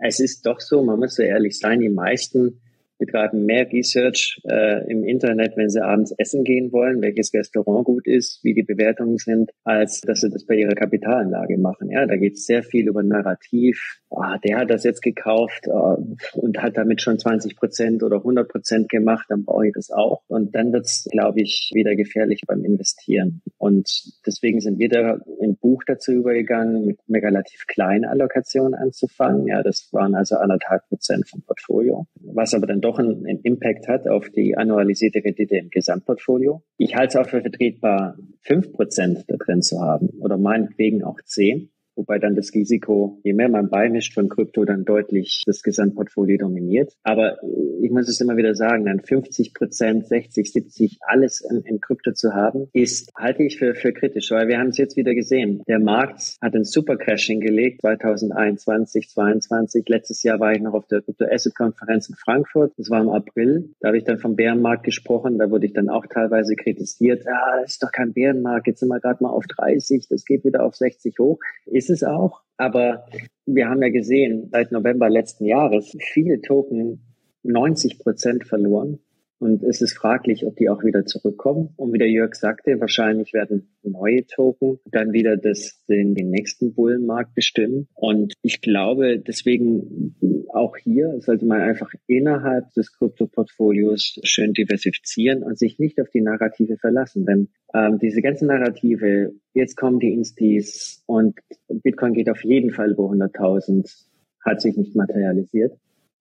es 0.00 0.20
ist 0.20 0.44
doch 0.46 0.60
so, 0.60 0.82
man 0.82 0.98
muss 0.98 1.14
so 1.14 1.22
ehrlich 1.22 1.58
sein, 1.58 1.80
die 1.80 1.88
meisten 1.88 2.60
betreiben 2.98 3.44
mehr 3.44 3.70
Research 3.70 4.40
äh, 4.48 4.90
im 4.90 5.04
Internet, 5.04 5.56
wenn 5.56 5.70
sie 5.70 5.82
abends 5.82 6.12
essen 6.18 6.44
gehen 6.44 6.72
wollen, 6.72 7.02
welches 7.02 7.32
Restaurant 7.34 7.84
gut 7.84 8.06
ist, 8.06 8.40
wie 8.42 8.54
die 8.54 8.62
Bewertungen 8.62 9.18
sind, 9.18 9.50
als 9.64 10.00
dass 10.00 10.20
sie 10.20 10.30
das 10.30 10.46
bei 10.46 10.54
ihrer 10.54 10.74
Kapitalanlage 10.74 11.58
machen. 11.58 11.90
Ja, 11.90 12.06
da 12.06 12.16
geht 12.16 12.34
es 12.34 12.46
sehr 12.46 12.62
viel 12.62 12.88
über 12.88 13.02
Narrativ. 13.02 14.00
Ah, 14.10 14.38
der 14.38 14.58
hat 14.58 14.70
das 14.70 14.84
jetzt 14.84 15.02
gekauft 15.02 15.66
äh, 15.66 16.38
und 16.38 16.62
hat 16.62 16.76
damit 16.76 17.02
schon 17.02 17.18
20 17.18 17.56
Prozent 17.56 18.02
oder 18.02 18.16
100 18.18 18.48
Prozent 18.48 18.88
gemacht, 18.88 19.26
dann 19.28 19.44
brauche 19.44 19.66
ich 19.66 19.72
das 19.74 19.90
auch. 19.90 20.22
Und 20.28 20.54
dann 20.54 20.72
wird 20.72 20.86
es, 20.86 21.08
glaube 21.10 21.40
ich, 21.40 21.70
wieder 21.74 21.96
gefährlich 21.96 22.42
beim 22.46 22.64
Investieren. 22.64 23.42
Und 23.58 23.88
deswegen 24.26 24.60
sind 24.60 24.78
wir 24.78 24.88
da 24.88 25.18
im 25.40 25.56
Buch 25.56 25.82
dazu 25.86 26.12
übergegangen, 26.12 26.86
mit 26.86 26.98
einer 27.08 27.22
relativ 27.22 27.66
kleinen 27.66 28.04
Allokation 28.04 28.74
anzufangen. 28.74 29.46
Ja, 29.46 29.62
das 29.62 29.88
waren 29.92 30.14
also 30.14 30.36
anderthalb 30.36 30.86
Prozent 30.88 31.28
vom 31.28 31.42
Portfolio, 31.42 32.06
was 32.20 32.54
aber 32.54 32.66
dann 32.66 32.80
doch 32.84 32.98
einen, 32.98 33.26
einen 33.26 33.40
Impact 33.40 33.88
hat 33.88 34.06
auf 34.06 34.28
die 34.30 34.56
annualisierte 34.56 35.24
Rendite 35.24 35.56
im 35.56 35.70
Gesamtportfolio. 35.70 36.62
Ich 36.76 36.94
halte 36.94 37.18
es 37.18 37.24
auch 37.24 37.28
für 37.28 37.40
vertretbar, 37.40 38.16
fünf 38.42 38.72
Prozent 38.72 39.24
da 39.28 39.36
drin 39.36 39.62
zu 39.62 39.80
haben 39.80 40.10
oder 40.20 40.36
meinetwegen 40.36 41.02
auch 41.02 41.20
zehn 41.24 41.70
wobei 41.96 42.18
dann 42.18 42.34
das 42.34 42.52
Risiko, 42.54 43.20
je 43.22 43.32
mehr 43.32 43.48
man 43.48 43.68
beimischt 43.68 44.14
von 44.14 44.28
Krypto, 44.28 44.64
dann 44.64 44.84
deutlich 44.84 45.42
das 45.46 45.62
Gesamtportfolio 45.62 46.38
dominiert. 46.38 46.92
Aber 47.02 47.38
ich 47.82 47.90
muss 47.90 48.08
es 48.08 48.20
immer 48.20 48.36
wieder 48.36 48.54
sagen, 48.54 48.84
dann 48.84 49.00
50 49.00 49.54
Prozent, 49.54 50.06
60, 50.06 50.52
70, 50.52 50.98
alles 51.06 51.40
in, 51.40 51.62
in 51.62 51.80
Krypto 51.80 52.12
zu 52.12 52.32
haben, 52.32 52.68
ist, 52.72 53.10
halte 53.16 53.42
ich 53.42 53.58
für, 53.58 53.74
für 53.74 53.92
kritisch, 53.92 54.30
weil 54.30 54.48
wir 54.48 54.58
haben 54.58 54.68
es 54.68 54.78
jetzt 54.78 54.96
wieder 54.96 55.14
gesehen. 55.14 55.62
Der 55.68 55.78
Markt 55.78 56.36
hat 56.40 56.54
einen 56.54 56.64
Supercrash 56.64 57.26
hingelegt, 57.26 57.80
2021, 57.82 59.08
2022. 59.10 59.88
Letztes 59.88 60.22
Jahr 60.22 60.40
war 60.40 60.52
ich 60.52 60.60
noch 60.60 60.74
auf 60.74 60.86
der 60.86 61.02
Crypto 61.02 61.24
Asset 61.24 61.54
Konferenz 61.54 62.08
in 62.08 62.16
Frankfurt. 62.16 62.72
Das 62.76 62.90
war 62.90 63.00
im 63.00 63.08
April. 63.08 63.70
Da 63.80 63.88
habe 63.88 63.98
ich 63.98 64.04
dann 64.04 64.18
vom 64.18 64.36
Bärenmarkt 64.36 64.84
gesprochen. 64.84 65.38
Da 65.38 65.50
wurde 65.50 65.66
ich 65.66 65.72
dann 65.72 65.88
auch 65.88 66.06
teilweise 66.06 66.56
kritisiert. 66.56 67.24
Ja, 67.24 67.60
das 67.60 67.72
ist 67.72 67.82
doch 67.82 67.92
kein 67.92 68.12
Bärenmarkt. 68.12 68.66
Jetzt 68.66 68.80
sind 68.80 68.88
wir 68.88 69.00
gerade 69.00 69.22
mal 69.22 69.30
auf 69.30 69.44
30. 69.46 70.06
Das 70.08 70.24
geht 70.24 70.44
wieder 70.44 70.64
auf 70.64 70.74
60 70.74 71.18
hoch. 71.18 71.38
Ist 71.66 71.83
ist 71.84 72.02
es 72.02 72.04
auch. 72.04 72.42
Aber 72.56 73.06
wir 73.46 73.68
haben 73.68 73.82
ja 73.82 73.90
gesehen, 73.90 74.48
seit 74.50 74.72
November 74.72 75.10
letzten 75.10 75.44
Jahres 75.44 75.96
viele 76.00 76.40
Token 76.40 77.00
90 77.42 77.98
Prozent 77.98 78.44
verloren. 78.46 79.00
Und 79.38 79.62
es 79.62 79.82
ist 79.82 79.98
fraglich, 79.98 80.46
ob 80.46 80.56
die 80.56 80.70
auch 80.70 80.82
wieder 80.84 81.04
zurückkommen. 81.04 81.74
Und 81.76 81.92
wie 81.92 81.98
der 81.98 82.08
Jörg 82.08 82.34
sagte, 82.34 82.80
wahrscheinlich 82.80 83.34
werden 83.34 83.68
neue 83.82 84.24
Token 84.26 84.78
dann 84.86 85.12
wieder 85.12 85.36
das, 85.36 85.84
den, 85.86 86.14
den 86.14 86.30
nächsten 86.30 86.72
Bullenmarkt 86.72 87.34
bestimmen. 87.34 87.88
Und 87.94 88.32
ich 88.40 88.62
glaube, 88.62 89.18
deswegen 89.18 90.16
auch 90.54 90.76
hier 90.76 91.20
sollte 91.20 91.46
man 91.46 91.60
einfach 91.60 91.90
innerhalb 92.06 92.72
des 92.72 92.96
Krypto-Portfolios 92.96 94.20
schön 94.22 94.52
diversifizieren 94.52 95.42
und 95.42 95.58
sich 95.58 95.78
nicht 95.78 96.00
auf 96.00 96.08
die 96.10 96.20
Narrative 96.20 96.76
verlassen. 96.76 97.26
Denn 97.26 97.48
ähm, 97.74 97.98
diese 97.98 98.22
ganzen 98.22 98.48
Narrative, 98.48 99.32
jetzt 99.52 99.76
kommen 99.76 99.98
die 99.98 100.12
Instis 100.12 101.02
und 101.06 101.38
Bitcoin 101.68 102.14
geht 102.14 102.30
auf 102.30 102.44
jeden 102.44 102.70
Fall 102.70 102.92
über 102.92 103.04
100.000 103.04 104.06
hat 104.44 104.60
sich 104.60 104.76
nicht 104.76 104.94
materialisiert. 104.94 105.72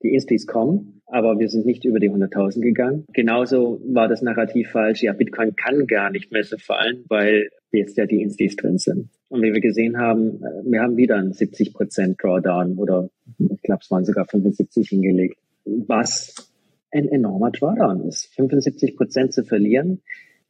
Die 0.02 0.14
Instis 0.14 0.48
kommen, 0.48 1.02
aber 1.06 1.40
wir 1.40 1.48
sind 1.48 1.66
nicht 1.66 1.86
über 1.86 2.00
die 2.00 2.10
100.000 2.10 2.62
gegangen. 2.62 3.06
Genauso 3.14 3.82
war 3.86 4.08
das 4.08 4.22
Narrativ 4.22 4.72
falsch. 4.72 5.02
Ja, 5.02 5.14
Bitcoin 5.14 5.56
kann 5.56 5.88
gar 5.88 6.10
nicht 6.10 6.32
mehr 6.32 6.44
so 6.44 6.58
fallen, 6.58 7.06
weil 7.08 7.50
jetzt 7.80 7.98
ja 7.98 8.06
die 8.06 8.22
Instis 8.22 8.56
drin 8.56 8.78
sind. 8.78 9.10
Und 9.30 9.42
wie 9.42 9.54
wir 9.54 9.62
gesehen 9.62 9.98
haben, 9.98 10.44
äh, 10.44 10.64
wir 10.66 10.82
haben 10.82 10.98
wieder 10.98 11.18
einen 11.18 11.34
70% 11.34 12.22
Drawdown 12.22 12.78
oder 12.78 13.10
ich 13.40 13.62
glaube, 13.62 13.82
es 13.84 13.92
waren 13.92 14.06
sogar 14.06 14.26
75 14.26 14.90
hingelegt, 14.90 15.38
was 15.66 16.52
ein 16.92 17.08
enormer 17.08 17.52
Drawdown 17.52 18.08
ist. 18.08 18.32
75% 18.38 19.32
zu 19.32 19.44
verlieren 19.44 20.02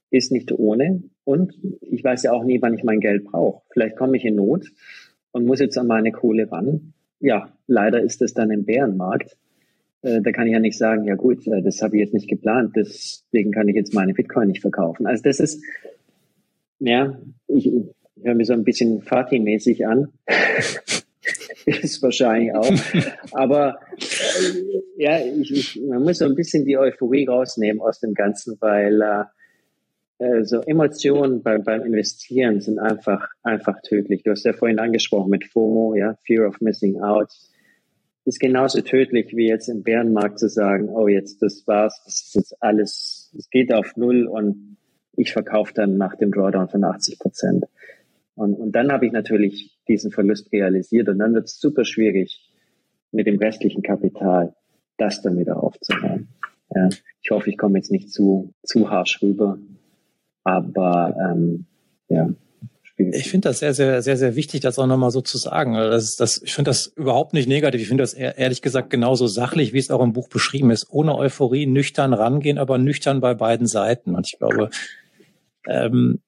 ist 0.10 0.32
nicht 0.32 0.52
ohne. 0.52 1.04
Und 1.24 1.58
ich 1.82 2.04
weiß 2.04 2.24
ja 2.24 2.34
auch 2.34 2.44
nie, 2.44 2.62
wann 2.62 2.76
ich 2.76 2.84
mein 2.84 3.00
Geld 3.00 3.26
brauche. 3.26 3.64
Vielleicht 3.72 3.96
komme 3.96 4.18
ich 4.18 4.26
in 4.26 4.36
Not 4.36 4.72
und 5.32 5.46
muss 5.46 5.60
jetzt 5.60 5.78
an 5.78 5.88
meine 5.88 6.12
Kohle 6.12 6.52
ran. 6.52 6.94
Ja, 7.20 7.50
leider 7.68 8.02
ist 8.02 8.22
es 8.22 8.34
dann 8.34 8.52
im 8.52 8.66
Bärenmarkt. 8.66 9.38
Äh, 10.04 10.22
da 10.22 10.32
kann 10.32 10.46
ich 10.46 10.54
ja 10.54 10.60
nicht 10.60 10.78
sagen, 10.78 11.06
ja 11.06 11.16
gut, 11.16 11.48
äh, 11.48 11.62
das 11.62 11.82
habe 11.82 11.96
ich 11.96 12.02
jetzt 12.02 12.14
nicht 12.14 12.30
geplant, 12.30 12.74
deswegen 12.76 13.52
kann 13.52 13.68
ich 13.70 13.76
jetzt 13.76 13.94
meine 13.94 14.14
Bitcoin 14.14 14.50
nicht 14.50 14.62
verkaufen. 14.62 15.08
Also 15.08 15.24
das 15.24 15.40
ist, 15.40 15.64
ja, 16.86 17.18
ich, 17.48 17.68
ich 17.68 17.96
höre 18.22 18.36
mir 18.36 18.46
so 18.46 18.54
ein 18.54 18.64
bisschen 18.64 19.02
Fatih-mäßig 19.02 19.86
an. 19.86 20.10
ist 21.66 22.04
wahrscheinlich 22.04 22.54
auch. 22.54 22.72
Aber 23.32 23.80
äh, 23.98 24.82
ja, 24.98 25.20
ich, 25.20 25.52
ich, 25.52 25.82
man 25.88 26.04
muss 26.04 26.18
so 26.18 26.26
ein 26.26 26.36
bisschen 26.36 26.66
die 26.66 26.78
Euphorie 26.78 27.26
rausnehmen 27.26 27.82
aus 27.82 28.00
dem 28.00 28.14
Ganzen, 28.14 28.58
weil 28.60 29.02
äh, 29.02 29.24
äh 30.26 30.44
so 30.44 30.62
Emotionen 30.62 31.42
beim, 31.42 31.64
beim 31.64 31.84
Investieren 31.86 32.60
sind 32.60 32.80
einfach 32.80 33.30
einfach 33.44 33.82
tödlich. 33.82 34.24
Du 34.24 34.32
hast 34.32 34.44
ja 34.44 34.54
vorhin 34.54 34.80
angesprochen 34.80 35.30
mit 35.30 35.46
FOMO, 35.46 35.96
ja, 35.96 36.16
Fear 36.26 36.48
of 36.48 36.60
Missing 36.60 37.02
Out 37.02 37.30
ist 38.26 38.40
genauso 38.40 38.82
tödlich 38.82 39.36
wie 39.36 39.48
jetzt 39.48 39.68
im 39.68 39.84
Bärenmarkt 39.84 40.40
zu 40.40 40.48
sagen, 40.48 40.90
oh 40.90 41.08
jetzt 41.08 41.42
das 41.42 41.68
war's, 41.68 42.02
das 42.06 42.22
ist 42.22 42.36
jetzt 42.36 42.64
alles, 42.64 43.34
es 43.38 43.50
geht 43.50 43.74
auf 43.74 43.98
null 43.98 44.28
und 44.28 44.78
ich 45.16 45.34
verkaufe 45.34 45.74
dann 45.74 45.98
nach 45.98 46.16
dem 46.16 46.32
Drawdown 46.32 46.70
von 46.70 46.84
80 46.84 47.20
Prozent. 47.20 47.66
Und, 48.36 48.56
und 48.56 48.72
dann 48.72 48.92
habe 48.92 49.06
ich 49.06 49.12
natürlich 49.12 49.78
diesen 49.88 50.12
Verlust 50.12 50.52
realisiert 50.52 51.10
und 51.10 51.20
dann 51.20 51.34
wird 51.34 51.46
es 51.46 51.60
super 51.60 51.86
schwierig 51.86 52.50
mit 53.12 53.28
dem 53.28 53.38
restlichen 53.38 53.84
Kapital 53.84 54.56
das 54.98 55.22
dann 55.22 55.38
wieder 55.38 55.62
aufzunehmen. 55.62 56.30
Ja, 56.74 56.90
ich 57.22 57.32
hoffe, 57.32 57.50
ich 57.50 57.58
komme 57.58 57.78
jetzt 57.78 57.92
nicht 57.92 58.12
zu, 58.12 58.54
zu 58.64 58.90
harsch 58.90 59.22
rüber, 59.22 59.60
aber 60.44 61.16
ähm, 61.20 61.66
ja, 62.10 62.30
ich 62.98 63.30
finde 63.30 63.50
das 63.50 63.60
sehr, 63.60 63.74
sehr, 63.74 64.02
sehr, 64.04 64.18
sehr 64.18 64.36
wichtig, 64.36 64.62
das 64.62 64.78
auch 64.78 64.86
nochmal 64.86 65.10
so 65.10 65.22
zu 65.22 65.38
sagen. 65.38 65.76
Also 65.76 65.92
das, 65.92 66.16
das, 66.16 66.42
ich 66.44 66.54
finde 66.54 66.70
das 66.70 66.88
überhaupt 66.96 67.34
nicht 67.34 67.48
negativ. 67.48 67.82
Ich 67.82 67.88
finde 67.88 68.04
das 68.04 68.14
ehrlich 68.14 68.62
gesagt 68.62 68.92
genauso 68.92 69.26
sachlich, 69.26 69.74
wie 69.74 69.80
es 69.80 69.90
auch 69.90 70.02
im 70.02 70.14
Buch 70.14 70.30
beschrieben 70.30 70.70
ist. 70.70 70.88
Ohne 70.92 71.18
Euphorie, 71.18 71.66
nüchtern 71.66 72.14
rangehen, 72.14 72.60
aber 72.60 72.78
nüchtern 72.78 73.20
bei 73.20 73.34
beiden 73.34 73.66
Seiten. 73.66 74.16
Und 74.16 74.28
ich 74.32 74.38
glaube, 74.38 74.70
ähm, 75.68 76.20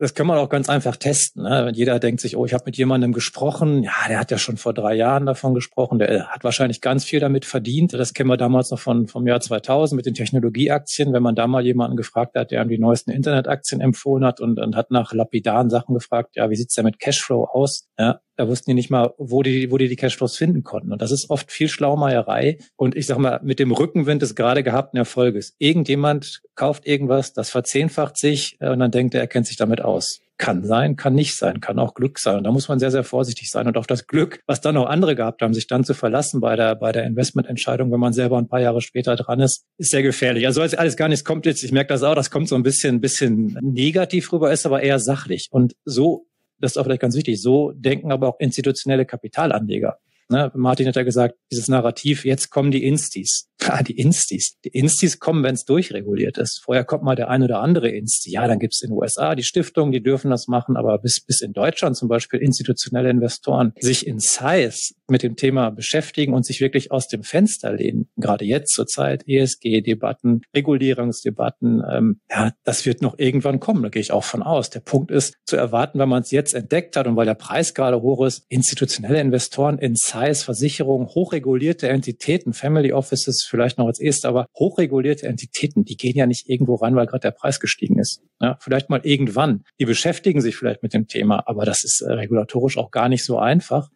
das 0.00 0.14
kann 0.14 0.26
man 0.26 0.38
auch 0.38 0.48
ganz 0.48 0.68
einfach 0.68 0.96
testen. 0.96 1.44
Ne? 1.44 1.70
Jeder 1.72 2.00
denkt 2.00 2.20
sich, 2.20 2.36
oh, 2.36 2.44
ich 2.44 2.52
habe 2.52 2.64
mit 2.66 2.76
jemandem 2.76 3.12
gesprochen. 3.12 3.84
Ja, 3.84 3.92
der 4.08 4.18
hat 4.18 4.30
ja 4.32 4.38
schon 4.38 4.56
vor 4.56 4.74
drei 4.74 4.94
Jahren 4.94 5.24
davon 5.24 5.54
gesprochen. 5.54 6.00
Der 6.00 6.26
hat 6.26 6.42
wahrscheinlich 6.42 6.80
ganz 6.80 7.04
viel 7.04 7.20
damit 7.20 7.44
verdient. 7.44 7.94
Das 7.94 8.12
kennen 8.12 8.28
wir 8.28 8.36
damals 8.36 8.70
noch 8.70 8.80
von 8.80 9.06
vom 9.06 9.26
Jahr 9.26 9.40
2000 9.40 9.96
mit 9.96 10.04
den 10.04 10.14
Technologieaktien. 10.14 11.12
Wenn 11.12 11.22
man 11.22 11.36
da 11.36 11.46
mal 11.46 11.64
jemanden 11.64 11.96
gefragt 11.96 12.34
hat, 12.34 12.50
der 12.50 12.62
ihm 12.62 12.68
die 12.68 12.78
neuesten 12.78 13.12
Internetaktien 13.12 13.80
empfohlen 13.80 14.24
hat 14.24 14.40
und, 14.40 14.58
und 14.58 14.74
hat 14.74 14.90
nach 14.90 15.12
lapidaren 15.12 15.70
Sachen 15.70 15.94
gefragt, 15.94 16.34
ja, 16.34 16.50
wie 16.50 16.56
sieht's 16.56 16.74
denn 16.74 16.84
mit 16.84 16.98
Cashflow 16.98 17.44
aus? 17.44 17.88
Ja, 17.96 18.20
da 18.36 18.48
wussten 18.48 18.70
die 18.70 18.74
nicht 18.74 18.90
mal, 18.90 19.14
wo 19.18 19.42
die, 19.42 19.70
wo 19.70 19.78
die 19.78 19.88
die 19.88 19.96
Cashflows 19.96 20.36
finden 20.36 20.62
konnten. 20.62 20.92
Und 20.92 21.02
das 21.02 21.12
ist 21.12 21.30
oft 21.30 21.52
viel 21.52 21.68
Schlaumeierei. 21.68 22.58
Und 22.76 22.96
ich 22.96 23.06
sag 23.06 23.18
mal, 23.18 23.40
mit 23.42 23.58
dem 23.58 23.72
Rückenwind 23.72 24.22
des 24.22 24.34
gerade 24.34 24.62
gehabten 24.62 24.96
Erfolges. 24.96 25.54
Irgendjemand 25.58 26.42
kauft 26.54 26.86
irgendwas, 26.86 27.32
das 27.32 27.50
verzehnfacht 27.50 28.16
sich 28.16 28.56
äh, 28.60 28.70
und 28.70 28.78
dann 28.78 28.90
denkt 28.90 29.14
er, 29.14 29.20
er 29.20 29.26
kennt 29.26 29.46
sich 29.46 29.56
damit 29.56 29.80
aus. 29.80 30.20
Kann 30.36 30.64
sein, 30.64 30.96
kann 30.96 31.14
nicht 31.14 31.36
sein, 31.36 31.60
kann 31.60 31.78
auch 31.78 31.94
Glück 31.94 32.18
sein. 32.18 32.38
Und 32.38 32.44
da 32.44 32.50
muss 32.50 32.66
man 32.68 32.80
sehr, 32.80 32.90
sehr 32.90 33.04
vorsichtig 33.04 33.50
sein. 33.50 33.68
Und 33.68 33.76
auf 33.76 33.86
das 33.86 34.08
Glück, 34.08 34.40
was 34.46 34.60
dann 34.60 34.76
auch 34.76 34.86
andere 34.86 35.14
gehabt 35.14 35.42
haben, 35.42 35.54
sich 35.54 35.68
dann 35.68 35.84
zu 35.84 35.94
verlassen 35.94 36.40
bei 36.40 36.56
der, 36.56 36.74
bei 36.74 36.90
der 36.90 37.04
Investmententscheidung, 37.04 37.92
wenn 37.92 38.00
man 38.00 38.12
selber 38.12 38.38
ein 38.38 38.48
paar 38.48 38.60
Jahre 38.60 38.80
später 38.80 39.14
dran 39.14 39.38
ist, 39.38 39.64
ist 39.78 39.92
sehr 39.92 40.02
gefährlich. 40.02 40.46
Also 40.46 40.60
als 40.60 40.74
alles 40.74 40.96
gar 40.96 41.08
nichts 41.08 41.24
kommt 41.24 41.46
jetzt, 41.46 41.62
ich 41.62 41.70
merke 41.70 41.88
das 41.88 42.02
auch, 42.02 42.16
das 42.16 42.32
kommt 42.32 42.48
so 42.48 42.56
ein 42.56 42.64
bisschen, 42.64 43.00
bisschen 43.00 43.58
negativ 43.62 44.32
rüber, 44.32 44.52
ist 44.52 44.66
aber 44.66 44.82
eher 44.82 44.98
sachlich. 44.98 45.46
Und 45.52 45.76
so 45.84 46.26
das 46.58 46.72
ist 46.72 46.76
auch 46.78 46.84
vielleicht 46.84 47.00
ganz 47.02 47.16
wichtig, 47.16 47.40
so 47.40 47.72
denken 47.72 48.12
aber 48.12 48.28
auch 48.28 48.40
institutionelle 48.40 49.06
Kapitalanleger. 49.06 49.98
Ne, 50.28 50.50
Martin 50.54 50.86
hat 50.86 50.96
ja 50.96 51.02
gesagt, 51.02 51.36
dieses 51.52 51.68
Narrativ, 51.68 52.24
jetzt 52.24 52.50
kommen 52.50 52.70
die 52.70 52.84
Instis. 52.84 53.48
Ah, 53.66 53.82
die 53.82 53.98
Instis. 53.98 54.58
Die 54.62 54.68
Instis 54.68 55.20
kommen, 55.20 55.42
wenn 55.42 55.54
es 55.54 55.64
durchreguliert 55.64 56.36
ist. 56.36 56.60
Vorher 56.62 56.84
kommt 56.84 57.02
mal 57.02 57.16
der 57.16 57.30
ein 57.30 57.42
oder 57.42 57.60
andere 57.60 57.88
Insti. 57.88 58.30
Ja, 58.30 58.46
dann 58.46 58.58
gibt's 58.58 58.82
in 58.82 58.90
den 58.90 58.98
USA 58.98 59.34
die 59.34 59.42
Stiftungen, 59.42 59.90
die 59.90 60.02
dürfen 60.02 60.30
das 60.30 60.48
machen, 60.48 60.76
aber 60.76 60.98
bis, 60.98 61.24
bis 61.24 61.40
in 61.40 61.54
Deutschland 61.54 61.96
zum 61.96 62.08
Beispiel 62.08 62.40
institutionelle 62.40 63.08
Investoren 63.08 63.72
sich 63.80 64.06
in 64.06 64.18
Size 64.18 64.92
mit 65.08 65.22
dem 65.22 65.36
Thema 65.36 65.70
beschäftigen 65.70 66.34
und 66.34 66.44
sich 66.44 66.60
wirklich 66.60 66.92
aus 66.92 67.08
dem 67.08 67.22
Fenster 67.22 67.72
lehnen. 67.72 68.10
Gerade 68.16 68.44
jetzt 68.44 68.74
zur 68.74 68.86
Zeit 68.86 69.26
ESG-Debatten, 69.26 70.42
Regulierungsdebatten. 70.54 71.82
Ähm, 71.90 72.20
ja, 72.30 72.52
das 72.64 72.84
wird 72.84 73.00
noch 73.00 73.18
irgendwann 73.18 73.60
kommen, 73.60 73.82
da 73.82 73.88
gehe 73.88 74.02
ich 74.02 74.12
auch 74.12 74.24
von 74.24 74.42
aus. 74.42 74.68
Der 74.68 74.80
Punkt 74.80 75.10
ist 75.10 75.36
zu 75.46 75.56
erwarten, 75.56 75.98
wenn 75.98 76.08
man 76.10 76.22
es 76.22 76.30
jetzt 76.32 76.52
entdeckt 76.52 76.96
hat 76.96 77.06
und 77.06 77.16
weil 77.16 77.26
der 77.26 77.34
Preis 77.34 77.72
gerade 77.72 78.02
hoch 78.02 78.26
ist, 78.26 78.44
institutionelle 78.50 79.20
Investoren 79.20 79.78
in 79.78 79.94
Size 79.94 80.13
heißt 80.14 80.44
Versicherungen, 80.44 81.08
hochregulierte 81.08 81.88
Entitäten, 81.88 82.52
Family 82.52 82.92
Offices 82.92 83.46
vielleicht 83.48 83.78
noch 83.78 83.86
als 83.86 84.00
erste, 84.00 84.28
aber 84.28 84.46
hochregulierte 84.56 85.26
Entitäten, 85.26 85.84
die 85.84 85.96
gehen 85.96 86.16
ja 86.16 86.26
nicht 86.26 86.48
irgendwo 86.48 86.76
ran, 86.76 86.96
weil 86.96 87.06
gerade 87.06 87.22
der 87.22 87.30
Preis 87.32 87.60
gestiegen 87.60 87.98
ist. 87.98 88.22
Ja, 88.40 88.56
vielleicht 88.60 88.90
mal 88.90 89.00
irgendwann. 89.02 89.64
Die 89.78 89.84
beschäftigen 89.84 90.40
sich 90.40 90.56
vielleicht 90.56 90.82
mit 90.82 90.94
dem 90.94 91.06
Thema, 91.08 91.42
aber 91.46 91.64
das 91.64 91.84
ist 91.84 92.00
äh, 92.00 92.12
regulatorisch 92.12 92.78
auch 92.78 92.90
gar 92.90 93.08
nicht 93.08 93.24
so 93.24 93.38
einfach. 93.38 93.90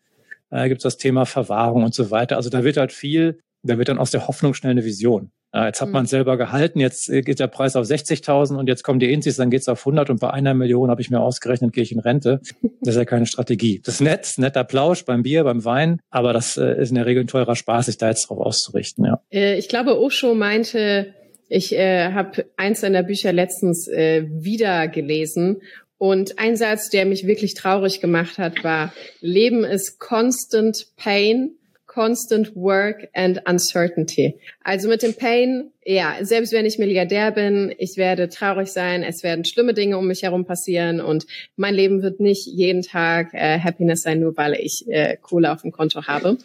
Da 0.50 0.68
gibt 0.68 0.80
es 0.80 0.84
das 0.84 0.96
Thema 0.96 1.26
Verwahrung 1.26 1.84
und 1.84 1.94
so 1.94 2.10
weiter. 2.10 2.36
Also 2.36 2.50
da 2.50 2.64
wird 2.64 2.78
halt 2.78 2.92
viel, 2.92 3.40
da 3.62 3.78
wird 3.78 3.88
dann 3.88 3.98
aus 3.98 4.10
der 4.10 4.28
Hoffnung 4.28 4.54
schnell 4.54 4.72
eine 4.72 4.84
Vision. 4.84 5.30
Ja, 5.52 5.66
jetzt 5.66 5.80
hat 5.80 5.88
man 5.88 6.04
es 6.04 6.10
selber 6.10 6.36
gehalten, 6.36 6.78
jetzt 6.78 7.08
äh, 7.08 7.22
geht 7.22 7.40
der 7.40 7.46
Preis 7.46 7.74
auf 7.74 7.86
60.000 7.86 8.56
und 8.56 8.68
jetzt 8.68 8.82
kommen 8.82 9.00
die 9.00 9.10
Insis, 9.10 9.36
dann 9.36 9.50
geht's 9.50 9.68
auf 9.68 9.80
100 9.80 10.10
und 10.10 10.20
bei 10.20 10.30
einer 10.30 10.52
Million 10.52 10.90
habe 10.90 11.00
ich 11.00 11.08
mir 11.08 11.20
ausgerechnet, 11.20 11.72
gehe 11.72 11.82
ich 11.82 11.92
in 11.92 12.00
Rente. 12.00 12.40
Das 12.80 12.94
ist 12.94 13.00
ja 13.00 13.04
keine 13.04 13.26
Strategie. 13.26 13.82
Das 13.84 13.94
ist 13.94 14.00
nett, 14.00 14.34
netter 14.36 14.62
Plausch 14.62 15.04
beim 15.04 15.22
Bier, 15.22 15.44
beim 15.44 15.64
Wein, 15.64 16.00
aber 16.10 16.32
das 16.32 16.56
äh, 16.56 16.80
ist 16.80 16.90
in 16.90 16.94
der 16.94 17.06
Regel 17.06 17.24
ein 17.24 17.26
teurer 17.26 17.56
Spaß, 17.56 17.86
sich 17.86 17.98
da 17.98 18.08
jetzt 18.08 18.28
drauf 18.28 18.38
auszurichten. 18.38 19.04
Ja. 19.04 19.20
Äh, 19.30 19.58
ich 19.58 19.68
glaube, 19.68 19.98
Osho 20.00 20.34
meinte, 20.34 21.12
ich 21.48 21.74
äh, 21.74 22.12
habe 22.12 22.46
eins 22.56 22.80
seiner 22.80 23.02
Bücher 23.02 23.32
letztens 23.32 23.88
äh, 23.88 24.26
wieder 24.30 24.86
gelesen 24.88 25.60
und 25.98 26.38
ein 26.38 26.56
Satz, 26.56 26.88
der 26.88 27.04
mich 27.04 27.26
wirklich 27.26 27.54
traurig 27.54 28.00
gemacht 28.00 28.38
hat, 28.38 28.62
war, 28.62 28.92
Leben 29.20 29.64
ist 29.64 29.98
constant 29.98 30.86
pain 30.96 31.56
constant 31.98 32.54
work 32.54 33.08
and 33.12 33.42
uncertainty. 33.44 34.38
Also 34.62 34.88
mit 34.88 35.02
dem 35.02 35.14
Pain, 35.14 35.72
ja, 35.84 36.14
selbst 36.20 36.52
wenn 36.52 36.64
ich 36.64 36.78
Milliardär 36.78 37.32
bin, 37.32 37.74
ich 37.76 37.96
werde 37.96 38.28
traurig 38.28 38.68
sein, 38.68 39.02
es 39.02 39.24
werden 39.24 39.44
schlimme 39.44 39.74
Dinge 39.74 39.98
um 39.98 40.06
mich 40.06 40.22
herum 40.22 40.44
passieren 40.44 41.00
und 41.00 41.26
mein 41.56 41.74
Leben 41.74 42.00
wird 42.00 42.20
nicht 42.20 42.46
jeden 42.46 42.82
Tag 42.82 43.34
äh, 43.34 43.58
Happiness 43.58 44.02
sein, 44.02 44.20
nur 44.20 44.36
weil 44.36 44.54
ich 44.54 44.84
äh, 44.86 45.16
Kohle 45.16 45.50
auf 45.50 45.62
dem 45.62 45.72
Konto 45.72 46.06
habe. 46.06 46.38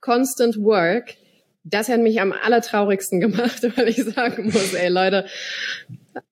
Constant 0.00 0.56
work, 0.56 1.16
das 1.64 1.90
hat 1.90 2.00
mich 2.00 2.18
am 2.22 2.32
allertraurigsten 2.32 3.20
gemacht, 3.20 3.62
weil 3.76 3.88
ich 3.88 4.02
sagen 4.02 4.46
muss, 4.46 4.72
ey 4.72 4.88
Leute, 4.88 5.26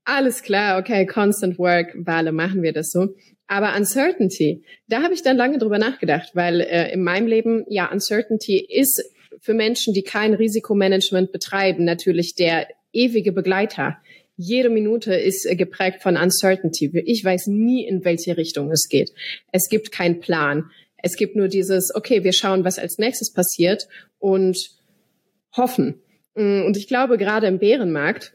alles 0.06 0.42
klar, 0.42 0.78
okay, 0.78 1.04
constant 1.04 1.58
work, 1.58 1.92
Wale, 1.94 2.32
machen 2.32 2.62
wir 2.62 2.72
das 2.72 2.90
so. 2.90 3.08
Aber 3.46 3.76
Uncertainty, 3.76 4.64
da 4.88 5.02
habe 5.02 5.14
ich 5.14 5.22
dann 5.22 5.36
lange 5.36 5.58
drüber 5.58 5.78
nachgedacht, 5.78 6.30
weil 6.34 6.60
äh, 6.60 6.92
in 6.92 7.02
meinem 7.02 7.26
Leben, 7.26 7.64
ja, 7.68 7.90
Uncertainty 7.90 8.58
ist 8.58 9.02
für 9.40 9.54
Menschen, 9.54 9.92
die 9.94 10.02
kein 10.02 10.34
Risikomanagement 10.34 11.32
betreiben, 11.32 11.84
natürlich 11.84 12.34
der 12.34 12.68
ewige 12.92 13.32
Begleiter. 13.32 13.98
Jede 14.36 14.70
Minute 14.70 15.14
ist 15.14 15.46
äh, 15.46 15.56
geprägt 15.56 16.02
von 16.02 16.16
Uncertainty. 16.16 16.90
Ich 17.04 17.24
weiß 17.24 17.48
nie, 17.48 17.86
in 17.86 18.04
welche 18.04 18.36
Richtung 18.36 18.70
es 18.70 18.88
geht. 18.88 19.12
Es 19.50 19.68
gibt 19.68 19.92
keinen 19.92 20.20
Plan. 20.20 20.70
Es 20.96 21.16
gibt 21.16 21.36
nur 21.36 21.48
dieses, 21.48 21.94
okay, 21.94 22.24
wir 22.24 22.32
schauen, 22.32 22.64
was 22.64 22.78
als 22.78 22.98
nächstes 22.98 23.32
passiert 23.32 23.88
und 24.18 24.56
hoffen. 25.56 26.00
Mm, 26.34 26.64
und 26.64 26.76
ich 26.76 26.86
glaube, 26.86 27.18
gerade 27.18 27.48
im 27.48 27.58
Bärenmarkt, 27.58 28.34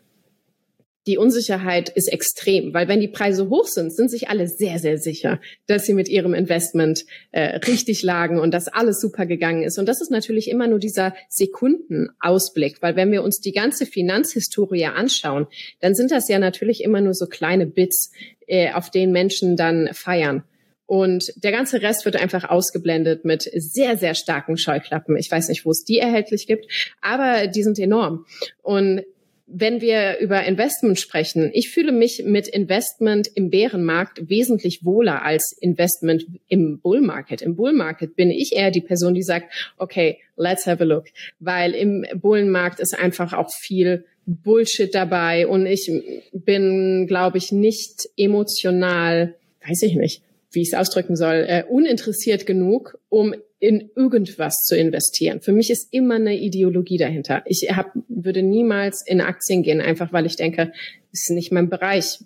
die 1.08 1.18
Unsicherheit 1.18 1.90
ist 1.90 2.12
extrem, 2.12 2.74
weil 2.74 2.90
wenn 2.90 3.00
die 3.00 3.08
Preise 3.08 3.50
hoch 3.50 3.66
sind, 3.66 3.94
sind 3.94 4.12
sich 4.12 4.30
alle 4.30 4.48
sehr, 4.48 4.78
sehr 4.78 4.98
sicher, 4.98 5.40
dass 5.66 5.86
sie 5.86 5.94
mit 5.94 6.10
ihrem 6.10 6.34
Investment 6.34 7.06
äh, 7.32 7.56
richtig 7.66 8.04
lagen 8.04 8.40
und 8.40 8.54
dass 8.54 8.68
alles 8.68 9.00
super 9.00 9.26
gegangen 9.26 9.64
ist. 9.64 9.80
Und 9.80 9.88
das 9.88 10.02
ist 10.02 10.12
natürlich 10.12 10.50
immer 10.50 10.68
nur 10.68 10.80
dieser 10.80 11.16
Sekundenausblick, 11.30 12.82
weil 12.82 12.98
wenn 12.98 13.12
wir 13.12 13.24
uns 13.24 13.40
die 13.40 13.54
ganze 13.54 13.86
Finanzhistorie 13.86 14.86
anschauen, 14.86 15.48
dann 15.80 15.96
sind 15.96 16.12
das 16.12 16.28
ja 16.28 16.40
natürlich 16.40 16.84
immer 16.84 17.00
nur 17.00 17.14
so 17.14 17.26
kleine 17.26 17.66
Bits, 17.66 18.12
äh, 18.46 18.74
auf 18.74 18.92
denen 18.92 19.14
Menschen 19.14 19.56
dann 19.56 19.90
feiern. 19.94 20.44
Und 20.88 21.34
der 21.36 21.52
ganze 21.52 21.82
Rest 21.82 22.06
wird 22.06 22.16
einfach 22.16 22.50
ausgeblendet 22.50 23.26
mit 23.26 23.44
sehr, 23.54 23.98
sehr 23.98 24.16
starken 24.16 24.58
Scheuklappen. 24.58 25.18
Ich 25.18 25.30
weiß 25.30 25.50
nicht, 25.50 25.66
wo 25.66 25.72
es 25.72 25.84
die 25.84 26.00
erhältlich 26.00 26.48
gibt, 26.48 26.66
aber 27.02 27.48
die 27.48 27.64
sind 27.64 27.78
enorm. 27.80 28.26
Und 28.62 29.04
wenn 29.48 29.80
wir 29.80 30.20
über 30.20 30.44
Investment 30.44 31.00
sprechen, 31.00 31.50
ich 31.54 31.70
fühle 31.70 31.94
mich 31.94 32.24
mit 32.26 32.50
Investment 32.50 33.30
im 33.34 33.50
Bärenmarkt 33.50 34.30
wesentlich 34.30 34.84
wohler 34.84 35.24
als 35.24 35.56
Investment 35.62 36.26
im 36.50 36.80
Bullmarket. 36.80 37.42
Im 37.42 37.56
Bullmarket 37.56 38.18
bin 38.18 38.30
ich 38.30 38.54
eher 38.54 38.72
die 38.72 38.82
Person, 38.82 39.14
die 39.14 39.24
sagt, 39.24 39.54
okay, 39.78 40.20
let's 40.36 40.68
have 40.68 40.84
a 40.84 40.86
look. 40.86 41.06
Weil 41.40 41.74
im 41.74 42.06
Bullenmarkt 42.16 42.82
ist 42.82 42.98
einfach 43.00 43.32
auch 43.32 43.50
viel 43.50 44.06
Bullshit 44.26 44.94
dabei 44.94 45.48
und 45.48 45.66
ich 45.66 45.90
bin, 46.34 47.08
glaube 47.08 47.38
ich, 47.38 47.54
nicht 47.54 48.10
emotional, 48.18 49.36
weiß 49.66 49.84
ich 49.84 49.96
nicht, 49.96 50.22
wie 50.52 50.62
ich 50.62 50.68
es 50.68 50.74
ausdrücken 50.74 51.16
soll, 51.16 51.46
äh, 51.48 51.64
uninteressiert 51.64 52.46
genug, 52.46 53.00
um 53.08 53.34
in 53.60 53.90
irgendwas 53.96 54.56
zu 54.64 54.78
investieren. 54.78 55.42
Für 55.42 55.52
mich 55.52 55.70
ist 55.72 55.92
immer 55.92 56.16
eine 56.16 56.38
Ideologie 56.38 56.98
dahinter. 56.98 57.42
Ich 57.46 57.68
hab, 57.76 57.92
würde 58.08 58.44
niemals 58.44 59.04
in 59.06 59.22
Aktien 59.22 59.64
gehen, 59.64 59.82
einfach 59.82 60.14
weil 60.14 60.26
ich 60.26 60.36
denke, 60.36 60.72
ist 61.12 61.32
nicht 61.32 61.52
mein 61.52 61.70
Bereich 61.70 62.20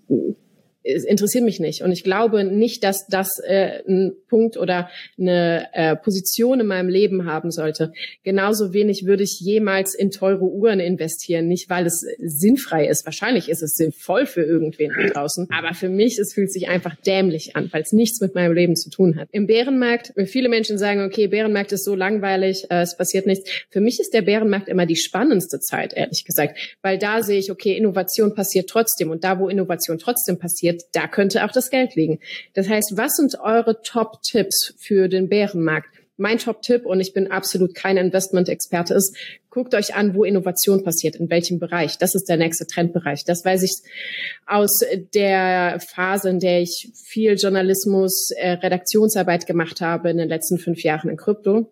es 0.84 1.04
interessiert 1.04 1.44
mich 1.44 1.60
nicht. 1.60 1.84
Und 1.84 1.92
ich 1.92 2.04
glaube 2.04 2.44
nicht, 2.44 2.84
dass 2.84 3.06
das 3.08 3.40
äh, 3.44 3.82
ein 3.88 4.14
Punkt 4.28 4.58
oder 4.58 4.90
eine 5.20 5.68
äh, 5.74 5.96
Position 5.96 6.60
in 6.60 6.68
meinem 6.68 6.90
Leben 6.90 7.26
haben 7.26 7.52
sollte. 7.52 7.94
Genauso 8.24 8.74
wenig 8.74 9.06
würde 9.06 9.24
ich 9.24 9.40
jemals 9.40 9.94
in 9.96 10.12
teure 10.12 10.46
Uhren 10.46 10.80
investieren, 10.80 11.48
nicht 11.48 11.70
weil 11.70 11.86
es 11.86 12.04
sinnfrei 12.18 12.88
ist. 12.88 13.06
Wahrscheinlich 13.06 13.50
ist 13.50 13.62
es 13.62 13.74
sinnvoll 13.74 14.26
für 14.26 14.44
irgendwen 14.44 14.92
da 14.96 15.08
draußen, 15.08 15.48
aber 15.52 15.74
für 15.74 15.90
mich 15.90 16.18
es 16.18 16.34
fühlt 16.34 16.52
sich 16.52 16.70
einfach 16.70 16.96
dämlich 16.96 17.56
an, 17.56 17.70
weil 17.72 17.82
es 17.82 17.92
nichts 17.92 18.22
mit 18.22 18.36
meinem 18.36 18.54
Leben 18.54 18.76
zu 18.76 18.90
tun 18.90 19.18
hat. 19.18 19.30
Im 19.32 19.48
Bärenmarkt, 19.48 20.14
viele 20.26 20.50
Menschen 20.50 20.78
sagen, 20.78 21.04
okay, 21.04 21.28
Bärenmarkt 21.28 21.72
ist 21.72 21.86
so 21.86 21.96
langweilig, 21.96 22.66
äh, 22.70 22.82
es 22.82 22.98
passiert 22.98 23.26
nichts. 23.26 23.50
Für 23.70 23.82
mich 23.82 24.00
ist 24.00 24.14
der 24.14 24.22
Bärenmarkt 24.22 24.70
immer 24.70 24.86
die 24.86 24.96
spannendste 24.96 25.60
Zeit, 25.60 25.94
ehrlich 25.94 26.26
gesagt, 26.26 26.58
weil 26.82 26.98
da 26.98 27.22
sehe 27.24 27.40
ich, 27.40 27.52
okay, 27.52 27.76
Innovation 27.76 28.34
passiert 28.34 28.70
trotzdem 28.70 29.10
und 29.10 29.24
da, 29.24 29.40
wo 29.40 29.50
Innovation 29.50 29.98
trotzdem 29.98 30.38
passiert, 30.38 30.71
passiert, 30.72 30.84
da 30.94 31.08
könnte 31.08 31.46
auch 31.46 31.52
das 31.52 31.70
Geld 31.70 31.96
liegen. 31.96 32.20
Das 32.54 32.68
heißt, 32.68 32.94
was 32.96 33.14
sind 33.14 33.40
eure 33.40 33.82
Top-Tipps 33.82 34.74
für 34.78 35.08
den 35.08 35.30
Bärenmarkt? 35.30 35.90
Mein 36.18 36.38
Top-Tipp, 36.38 36.86
und 36.86 37.00
ich 37.00 37.14
bin 37.14 37.32
absolut 37.32 37.74
kein 37.74 37.98
Investment-Experte, 37.98 38.94
ist, 38.94 39.18
guckt 39.50 39.74
euch 39.74 39.96
an, 39.96 40.14
wo 40.14 40.24
Innovation 40.24 40.84
passiert, 40.84 41.16
in 41.16 41.30
welchem 41.32 41.58
Bereich. 41.58 41.98
Das 41.98 42.14
ist 42.14 42.30
der 42.30 42.38
nächste 42.38 42.68
Trendbereich. 42.68 43.26
Das 43.26 43.44
weiß 43.44 43.64
ich 43.64 43.72
aus 44.46 44.82
der 45.16 45.80
Phase, 45.80 46.30
in 46.30 46.40
der 46.40 46.62
ich 46.62 46.92
viel 46.94 47.36
Journalismus, 47.36 48.30
äh, 48.36 48.52
Redaktionsarbeit 48.52 49.48
gemacht 49.48 49.82
habe 49.82 50.12
in 50.12 50.18
den 50.18 50.30
letzten 50.30 50.60
fünf 50.60 50.84
Jahren 50.84 51.10
in 51.10 51.18
Krypto 51.18 51.72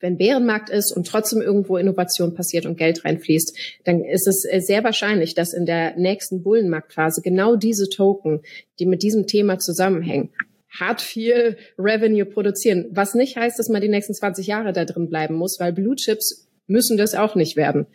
wenn 0.00 0.16
Bärenmarkt 0.16 0.70
ist 0.70 0.92
und 0.96 1.06
trotzdem 1.06 1.40
irgendwo 1.40 1.76
Innovation 1.76 2.34
passiert 2.34 2.66
und 2.66 2.76
Geld 2.76 3.04
reinfließt, 3.04 3.56
dann 3.84 4.02
ist 4.02 4.26
es 4.26 4.44
äh, 4.50 4.60
sehr 4.60 4.82
wahrscheinlich, 4.82 5.34
dass 5.34 5.52
in 5.52 5.66
der 5.66 5.96
nächsten 5.96 6.42
Bullenmarktphase 6.42 7.22
genau 7.22 7.56
diese 7.56 7.88
Token, 7.88 8.40
die 8.78 8.86
mit 8.86 9.02
diesem 9.02 9.26
Thema 9.26 9.58
zusammenhängen, 9.58 10.30
hart 10.70 11.02
viel 11.02 11.56
Revenue 11.78 12.24
produzieren. 12.24 12.86
Was 12.90 13.14
nicht 13.14 13.36
heißt, 13.36 13.58
dass 13.58 13.68
man 13.68 13.82
die 13.82 13.88
nächsten 13.88 14.14
20 14.14 14.46
Jahre 14.46 14.72
da 14.72 14.84
drin 14.84 15.08
bleiben 15.08 15.34
muss, 15.34 15.58
weil 15.60 15.72
Blue 15.72 15.96
Chips 15.96 16.48
müssen 16.66 16.96
das 16.96 17.14
auch 17.14 17.34
nicht 17.34 17.56
werden. 17.56 17.86